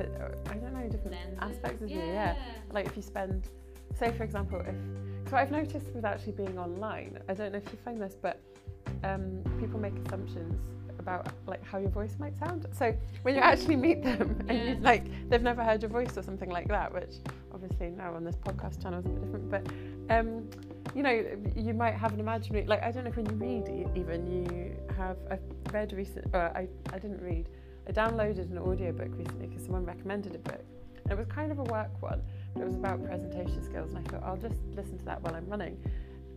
I 0.00 0.54
don't 0.54 0.74
know, 0.74 0.88
different 0.88 1.12
Lenses. 1.12 1.38
aspects 1.40 1.82
of 1.82 1.90
you. 1.90 1.98
Yeah. 1.98 2.36
Like 2.70 2.86
if 2.86 2.96
you 2.96 3.02
spend, 3.02 3.48
say 3.98 4.12
for 4.12 4.24
example, 4.24 4.60
if 4.60 4.74
so 5.30 5.36
I've 5.36 5.50
noticed 5.50 5.86
with 5.94 6.04
actually 6.04 6.32
being 6.32 6.58
online, 6.58 7.18
I 7.28 7.34
don't 7.34 7.52
know 7.52 7.58
if 7.58 7.72
you 7.72 7.78
find 7.84 8.00
this, 8.00 8.16
but 8.20 8.40
um, 9.04 9.42
people 9.58 9.78
make 9.80 9.94
assumptions 10.06 10.60
about 10.98 11.26
like 11.46 11.64
how 11.64 11.78
your 11.78 11.90
voice 11.90 12.16
might 12.18 12.36
sound. 12.38 12.66
So 12.72 12.94
when 13.22 13.34
you 13.34 13.40
actually 13.40 13.76
meet 13.76 14.02
them 14.02 14.44
and 14.48 14.68
you 14.68 14.74
like 14.80 15.04
they've 15.28 15.42
never 15.42 15.64
heard 15.64 15.82
your 15.82 15.90
voice 15.90 16.16
or 16.16 16.22
something 16.22 16.50
like 16.50 16.68
that, 16.68 16.92
which 16.92 17.14
obviously 17.52 17.90
now 17.90 18.14
on 18.14 18.24
this 18.24 18.36
podcast 18.36 18.82
channel 18.82 19.00
is 19.00 19.06
a 19.06 19.08
bit 19.08 19.22
different, 19.24 19.50
but 19.50 19.66
um, 20.14 20.48
you 20.94 21.02
know 21.02 21.24
you 21.56 21.74
might 21.74 21.94
have 21.94 22.12
an 22.12 22.20
imaginary 22.20 22.66
like 22.66 22.82
I 22.82 22.90
don't 22.90 23.04
know 23.04 23.10
if 23.10 23.16
when 23.16 23.26
you 23.26 23.36
read 23.36 23.96
even 23.96 24.26
you 24.26 24.76
have 24.96 25.16
I 25.30 25.38
read 25.72 25.92
recent 25.92 26.26
or 26.32 26.40
I 26.40 26.68
I 26.92 26.98
didn't 26.98 27.22
read 27.22 27.48
I 27.88 27.92
downloaded 27.92 28.50
an 28.50 28.58
audiobook 28.58 29.08
recently 29.16 29.46
because 29.46 29.64
someone 29.64 29.84
recommended 29.84 30.34
a 30.34 30.38
book. 30.38 30.64
And 31.04 31.12
it 31.12 31.18
was 31.18 31.26
kind 31.26 31.50
of 31.50 31.58
a 31.58 31.64
work 31.64 31.90
one 32.00 32.22
but 32.54 32.62
it 32.62 32.66
was 32.66 32.74
about 32.74 33.04
presentation 33.04 33.62
skills 33.62 33.92
and 33.92 33.98
I 33.98 34.10
thought 34.10 34.22
I'll 34.24 34.36
just 34.36 34.56
listen 34.74 34.98
to 34.98 35.04
that 35.06 35.22
while 35.22 35.34
I'm 35.34 35.48
running. 35.48 35.78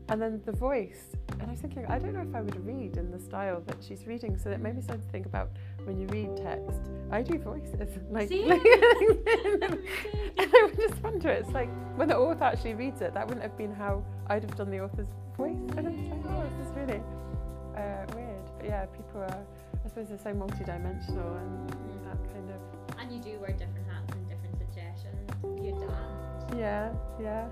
And 0.08 0.22
then 0.22 0.40
the 0.46 0.52
voice 0.52 1.16
and 1.32 1.44
I 1.44 1.52
was 1.52 1.62
thinking 1.62 1.86
I 1.88 1.98
don't 1.98 2.14
know 2.14 2.22
if 2.22 2.36
I 2.36 2.42
would 2.42 2.66
read 2.66 2.98
in 2.98 3.12
the 3.12 3.20
style 3.20 3.62
that 3.66 3.78
she's 3.86 4.06
reading 4.06 4.38
so 4.38 4.50
that 4.50 4.62
made 4.62 4.76
me 4.76 4.82
start 4.82 5.02
to 5.02 5.08
think 5.10 5.26
about 5.26 5.50
when 5.84 6.00
you 6.00 6.08
read 6.08 6.38
text. 6.38 6.80
I 7.12 7.22
do 7.22 7.40
voices 7.40 7.90
like, 8.12 8.30
See? 8.30 8.46
like 8.46 8.62
and 8.66 9.80
I 10.38 10.62
would 10.64 10.76
just 10.76 11.02
wonder 11.04 11.30
it's 11.30 11.50
like 11.52 11.70
when 11.98 12.08
the 12.08 12.18
author 12.18 12.44
actually 12.44 12.76
reads 12.76 13.02
it 13.02 13.14
that 13.14 13.28
wouldn't 13.28 13.44
have 13.44 13.58
been 13.58 13.74
how 13.74 14.04
I'd 14.28 14.44
have 14.44 14.56
done 14.56 14.70
the 14.70 14.80
author's 14.80 15.08
voice. 15.38 15.58
And 15.78 15.88
I 15.88 15.92
was 15.92 16.10
like 16.10 16.26
oh 16.28 16.44
this 16.58 16.68
is 16.68 16.76
really 16.76 17.02
uh, 17.76 18.06
weird 18.16 18.46
but 18.58 18.66
yeah 18.66 18.86
people 18.86 19.22
are 19.22 19.46
suppose 19.96 20.10
they're 20.10 20.34
so 20.34 20.38
multi-dimensional 20.38 21.36
and 21.38 21.70
that 22.04 22.18
kind 22.34 22.50
of 22.52 23.00
And 23.00 23.12
you 23.12 23.20
do 23.22 23.40
wear 23.40 23.52
different 23.52 23.88
hats 23.90 24.12
in 24.14 24.24
different 24.28 24.58
situations. 24.60 25.32
You 25.64 25.76
adapt. 25.78 26.56
yeah 26.58 26.92
yeah 27.20 27.48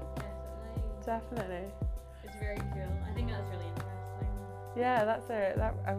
Definitely. 1.06 1.72
definitely 1.72 1.72
It's 2.26 2.36
very 2.40 2.58
cool. 2.58 2.92
I 3.10 3.14
think 3.14 3.30
that's 3.30 3.48
really 3.50 3.68
interesting. 3.68 4.28
yeah 4.76 5.06
that's 5.06 5.30
it 5.30 5.56
that 5.58 5.74
I 5.88 5.94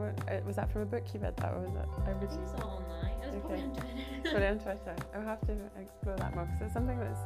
was 0.46 0.56
that 0.56 0.70
from 0.70 0.82
a 0.82 0.86
book 0.86 1.04
you 1.14 1.20
read 1.20 1.36
that 1.38 1.52
or 1.54 1.60
was 1.60 1.72
it 1.74 1.88
I 2.06 2.10
I 2.10 2.12
read 2.12 2.28
think 2.30 2.42
it's 2.42 2.62
all 2.62 2.84
online. 2.84 3.12
It 3.22 3.32
was 3.32 3.40
probably 3.40 3.62
on 3.62 3.70
Twitter. 3.72 4.44
It 4.44 4.50
on 4.52 4.58
Twitter. 4.58 4.96
I'll 5.14 5.22
have 5.22 5.40
to 5.46 5.52
explore 5.80 6.16
that 6.16 6.34
more 6.34 6.44
because 6.44 6.60
it's 6.62 6.72
something 6.74 6.98
that's 6.98 7.20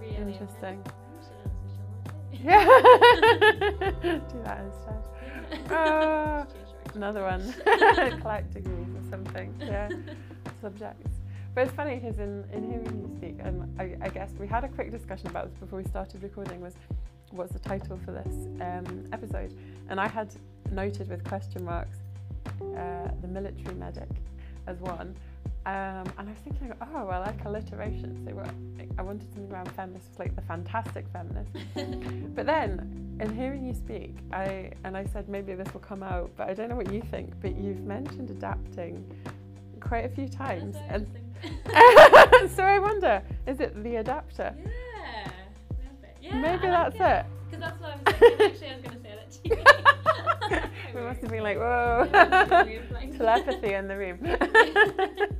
really 0.00 0.16
Interesting. 0.16 0.82
Maybe 0.82 0.90
we 1.12 1.22
should 1.22 1.40
do 1.40 1.44
it 1.44 1.52
on 1.52 1.68
social 1.68 1.92
media. 2.30 2.42
yeah. 2.42 4.20
Do 4.32 4.42
that 4.44 4.60
instead. 4.64 5.02
Oh, 5.70 6.46
Another 6.94 7.22
one. 7.22 7.54
Collecting 8.20 8.64
these 8.64 8.94
or 8.94 9.10
something. 9.10 9.54
Yeah. 9.60 9.88
Subjects. 10.60 11.10
But 11.54 11.66
it's 11.66 11.74
funny 11.74 11.96
because 11.96 12.18
in, 12.18 12.44
in 12.52 12.64
hearing 12.64 13.00
you 13.00 13.10
speak, 13.16 13.36
and 13.40 13.78
I, 13.78 13.96
I 14.00 14.08
guess 14.08 14.30
we 14.38 14.46
had 14.46 14.64
a 14.64 14.68
quick 14.68 14.90
discussion 14.90 15.28
about 15.28 15.50
this 15.50 15.58
before 15.58 15.78
we 15.78 15.84
started 15.84 16.22
recording. 16.22 16.60
Was 16.60 16.74
what's 17.30 17.52
the 17.52 17.58
title 17.58 17.98
for 18.04 18.12
this 18.12 18.46
um, 18.60 19.06
episode? 19.12 19.54
And 19.88 20.00
I 20.00 20.08
had 20.08 20.34
noted 20.70 21.08
with 21.10 21.24
question 21.24 21.64
marks 21.64 21.98
uh, 22.76 23.10
the 23.20 23.28
military 23.28 23.74
medic 23.74 24.08
as 24.66 24.78
one. 24.80 25.14
Um, 25.64 26.04
and 26.18 26.28
I 26.28 26.32
was 26.32 26.38
thinking, 26.42 26.72
oh, 26.80 27.06
I 27.08 27.18
like 27.18 27.44
alliteration. 27.44 28.20
So 28.26 28.34
what, 28.34 28.48
I 28.98 29.02
wanted 29.02 29.32
something 29.32 29.52
around 29.52 29.70
feminist, 29.72 30.08
was 30.10 30.18
like 30.18 30.34
the 30.34 30.42
fantastic 30.42 31.06
feminist. 31.12 31.50
But 32.34 32.46
then, 32.46 33.16
in 33.20 33.36
hearing 33.36 33.64
you 33.64 33.74
speak, 33.74 34.16
I 34.32 34.72
and 34.84 34.96
I 34.96 35.04
said 35.04 35.28
maybe 35.28 35.54
this 35.54 35.72
will 35.72 35.80
come 35.80 36.02
out, 36.02 36.30
but 36.36 36.48
I 36.48 36.54
don't 36.54 36.68
know 36.70 36.76
what 36.76 36.90
you 36.92 37.02
think. 37.10 37.32
But 37.40 37.56
you've 37.56 37.82
mentioned 37.84 38.30
adapting 38.30 39.04
quite 39.80 40.04
a 40.06 40.08
few 40.08 40.28
times, 40.28 40.76
and 40.88 41.06
so 42.50 42.64
I 42.64 42.78
wonder, 42.80 43.22
is 43.46 43.60
it 43.60 43.80
the 43.84 43.96
adapter? 43.96 44.54
yeah. 44.58 45.30
Maybe. 46.00 46.08
Yeah. 46.22 46.40
maybe 46.40 46.66
that's 46.68 46.96
it. 46.96 47.26
Because 47.50 47.60
that's 47.60 47.80
what 47.80 47.90
I 47.90 47.96
was 47.96 48.04
thinking. 48.18 48.46
Actually, 48.46 48.68
I 48.68 48.74
was 48.74 48.82
going 48.84 48.96
to 48.96 49.02
say 49.02 49.14
that 49.18 49.30
to 49.30 49.38
you. 50.94 50.94
we 51.00 51.00
must 51.06 51.20
have 51.20 51.30
been 51.30 51.42
like, 51.42 51.58
whoa, 51.58 52.08
Yeah, 52.12 52.62
it's 52.62 52.68
weird, 52.68 52.90
like- 52.90 53.18
telepathy 53.18 53.74
in 53.74 53.88
the 53.88 53.96
room. 53.96 55.38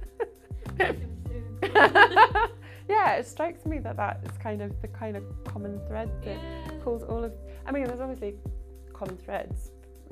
yeah, 2.88 3.12
it 3.14 3.26
strikes 3.26 3.64
me 3.66 3.78
that 3.78 3.96
that 3.96 4.20
is 4.24 4.36
kind 4.38 4.62
of 4.62 4.80
the 4.82 4.88
kind 4.88 5.16
of 5.16 5.24
common 5.44 5.80
thread 5.86 6.10
that 6.24 6.36
yeah. 6.36 6.70
pulls 6.82 7.02
all 7.04 7.22
of. 7.24 7.32
I 7.66 7.72
mean, 7.72 7.84
there's 7.84 8.00
obviously 8.00 8.34
common 8.92 9.16
threads 9.16 9.70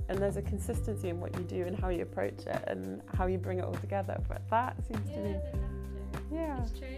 and 0.09 0.19
there's 0.19 0.37
a 0.37 0.43
consistency 0.43 1.09
in 1.09 1.21
what 1.21 1.37
you 1.37 1.43
do 1.45 1.67
and 1.67 1.79
how 1.79 1.89
you 1.89 2.03
approach 2.03 2.47
it 2.47 2.65
and 2.67 3.01
how 3.15 3.27
you 3.27 3.39
bring 3.39 3.59
it 3.59 3.65
all 3.65 3.75
together. 3.75 4.21
But 4.29 4.43
that 4.51 4.77
seems 4.87 5.09
Yeah, 5.09 5.17
to 5.17 5.23
be, 5.23 6.35
yeah, 6.35 6.63
It's 6.63 6.79
true. 6.79 6.89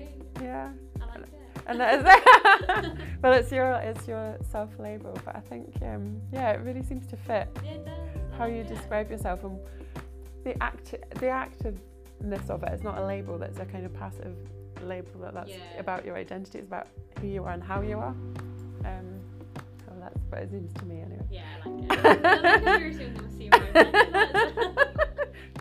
yeah. 0.43 0.71
I 1.01 1.07
like 1.19 1.23
it. 1.29 1.39
And 1.67 1.79
that 1.81 1.95
is 1.99 2.99
well, 3.23 3.33
it's 3.35 3.53
your 3.53 3.73
it's 3.75 4.09
your 4.09 4.37
self 4.51 4.71
label, 4.81 5.17
but 5.25 5.37
I 5.37 5.41
think 5.41 5.73
um, 5.83 6.21
yeah, 6.33 6.51
it 6.53 6.61
really 6.63 6.83
seems 6.83 7.07
to 7.09 7.17
fit 7.17 7.49
Yeah, 7.65 7.71
it. 7.73 7.89
How 8.37 8.45
like 8.45 8.55
you 8.55 8.61
it. 8.63 8.69
describe 8.69 9.11
yourself 9.11 9.45
and 9.45 9.59
the 10.45 10.61
act 10.63 10.91
the 10.91 11.27
activeness 11.27 11.67
of 11.67 11.81
it. 12.31 12.73
It's 12.73 12.83
not 12.83 12.99
a 12.99 13.05
label 13.05 13.39
that's 13.39 13.59
a 13.59 13.65
kind 13.65 13.85
of 13.87 13.93
passive 13.95 14.35
label 14.83 15.21
that 15.21 15.35
that's 15.35 15.51
Yeah. 15.51 15.57
about 15.79 16.05
your 16.05 16.17
identity. 16.17 16.59
It's 16.59 16.67
about 16.69 16.89
who 17.21 17.27
you 17.27 17.45
are 17.45 17.53
and 17.53 17.63
how 17.63 17.81
you 17.83 17.99
are. 17.99 18.15
Um, 18.85 19.21
so 19.85 19.93
that's 20.01 20.19
what 20.29 20.43
it 20.43 20.51
seems 20.51 20.73
to 20.75 20.85
me 20.85 21.01
anyway. 21.01 21.25
Yeah, 21.31 21.43
I 21.65 21.69
like 21.69 21.93
it. 21.93 22.25
I 22.25 22.35
like 22.41 22.65
how 22.65 22.77
you're 22.79 22.89
assuming 22.91 23.15
we'll 23.15 23.31
see 23.31 23.49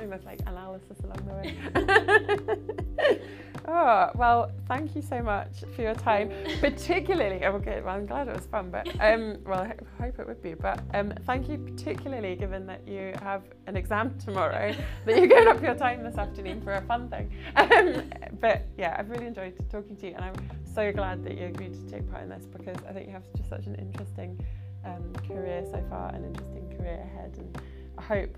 where 0.07 0.19
I'm 0.19 0.25
at. 0.25 0.25
Doing 0.25 0.25
this 0.25 0.25
like 0.25 0.41
analysis 0.47 0.97
along 1.03 1.25
the 1.27 1.33
way. 1.33 3.21
oh 3.67 4.09
well, 4.15 4.51
thank 4.67 4.95
you 4.95 5.01
so 5.01 5.21
much 5.21 5.63
for 5.75 5.81
your 5.81 5.95
time. 5.95 6.31
Particularly, 6.59 7.43
oh, 7.45 7.53
okay, 7.53 7.81
well, 7.83 7.95
I'm 7.95 8.05
glad 8.05 8.27
it 8.27 8.35
was 8.35 8.45
fun, 8.45 8.71
but 8.71 8.87
um, 8.99 9.37
well, 9.45 9.61
I 9.61 9.75
hope 10.01 10.19
it 10.19 10.27
would 10.27 10.41
be. 10.41 10.53
But 10.53 10.79
um, 10.93 11.13
thank 11.25 11.49
you 11.49 11.57
particularly, 11.57 12.35
given 12.35 12.65
that 12.67 12.87
you 12.87 13.13
have 13.21 13.43
an 13.67 13.75
exam 13.75 14.17
tomorrow, 14.19 14.73
that 15.05 15.17
you're 15.17 15.27
going 15.27 15.47
up 15.47 15.61
your 15.61 15.75
time 15.75 16.03
this 16.03 16.17
afternoon 16.17 16.61
for 16.61 16.73
a 16.73 16.81
fun 16.81 17.09
thing. 17.09 17.31
Um, 17.55 18.03
but 18.39 18.67
yeah, 18.77 18.95
I've 18.97 19.09
really 19.09 19.27
enjoyed 19.27 19.53
talking 19.69 19.95
to 19.97 20.07
you, 20.07 20.15
and 20.15 20.25
I'm 20.25 20.35
so 20.73 20.91
glad 20.91 21.23
that 21.25 21.37
you 21.37 21.47
agreed 21.47 21.73
to 21.73 21.91
take 21.91 22.09
part 22.09 22.23
in 22.23 22.29
this 22.29 22.45
because 22.45 22.77
I 22.87 22.93
think 22.93 23.07
you 23.07 23.13
have 23.13 23.23
just 23.35 23.49
such 23.49 23.65
an 23.65 23.75
interesting 23.75 24.39
um, 24.85 25.13
career 25.27 25.63
so 25.69 25.83
far, 25.89 26.09
an 26.09 26.25
interesting 26.25 26.77
career 26.77 27.01
ahead, 27.03 27.37
and 27.37 27.61
I 27.97 28.01
hope 28.01 28.37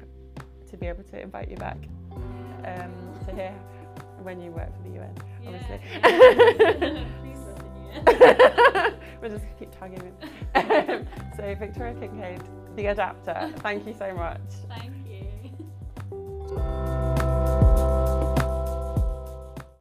to 0.74 0.78
be 0.78 0.88
able 0.88 1.03
to 1.03 1.21
invite 1.21 1.49
you 1.49 1.55
back 1.57 1.78
um, 2.65 2.91
to 3.28 3.36
hear 3.36 3.53
when 4.24 4.41
you 4.41 4.49
work 4.49 4.69
for 4.76 4.89
the 4.89 4.95
UN, 4.95 5.15
obviously. 5.45 5.80
Yeah. 6.01 7.05
Listen, 7.24 8.19
yeah. 8.19 8.89
we'll 9.21 9.30
just 9.30 9.45
keep 9.59 9.69
tagging 9.78 10.01
in. 10.01 10.13
Um, 10.55 11.07
so 11.38 11.55
Victoria 11.55 11.93
Kincaid, 11.93 12.41
the 12.76 12.88
adapter, 12.88 13.53
thank 13.57 13.86
you 13.86 13.93
so 13.93 14.15
much. 14.15 14.41
Thank 14.67 14.93
you. 15.07 16.99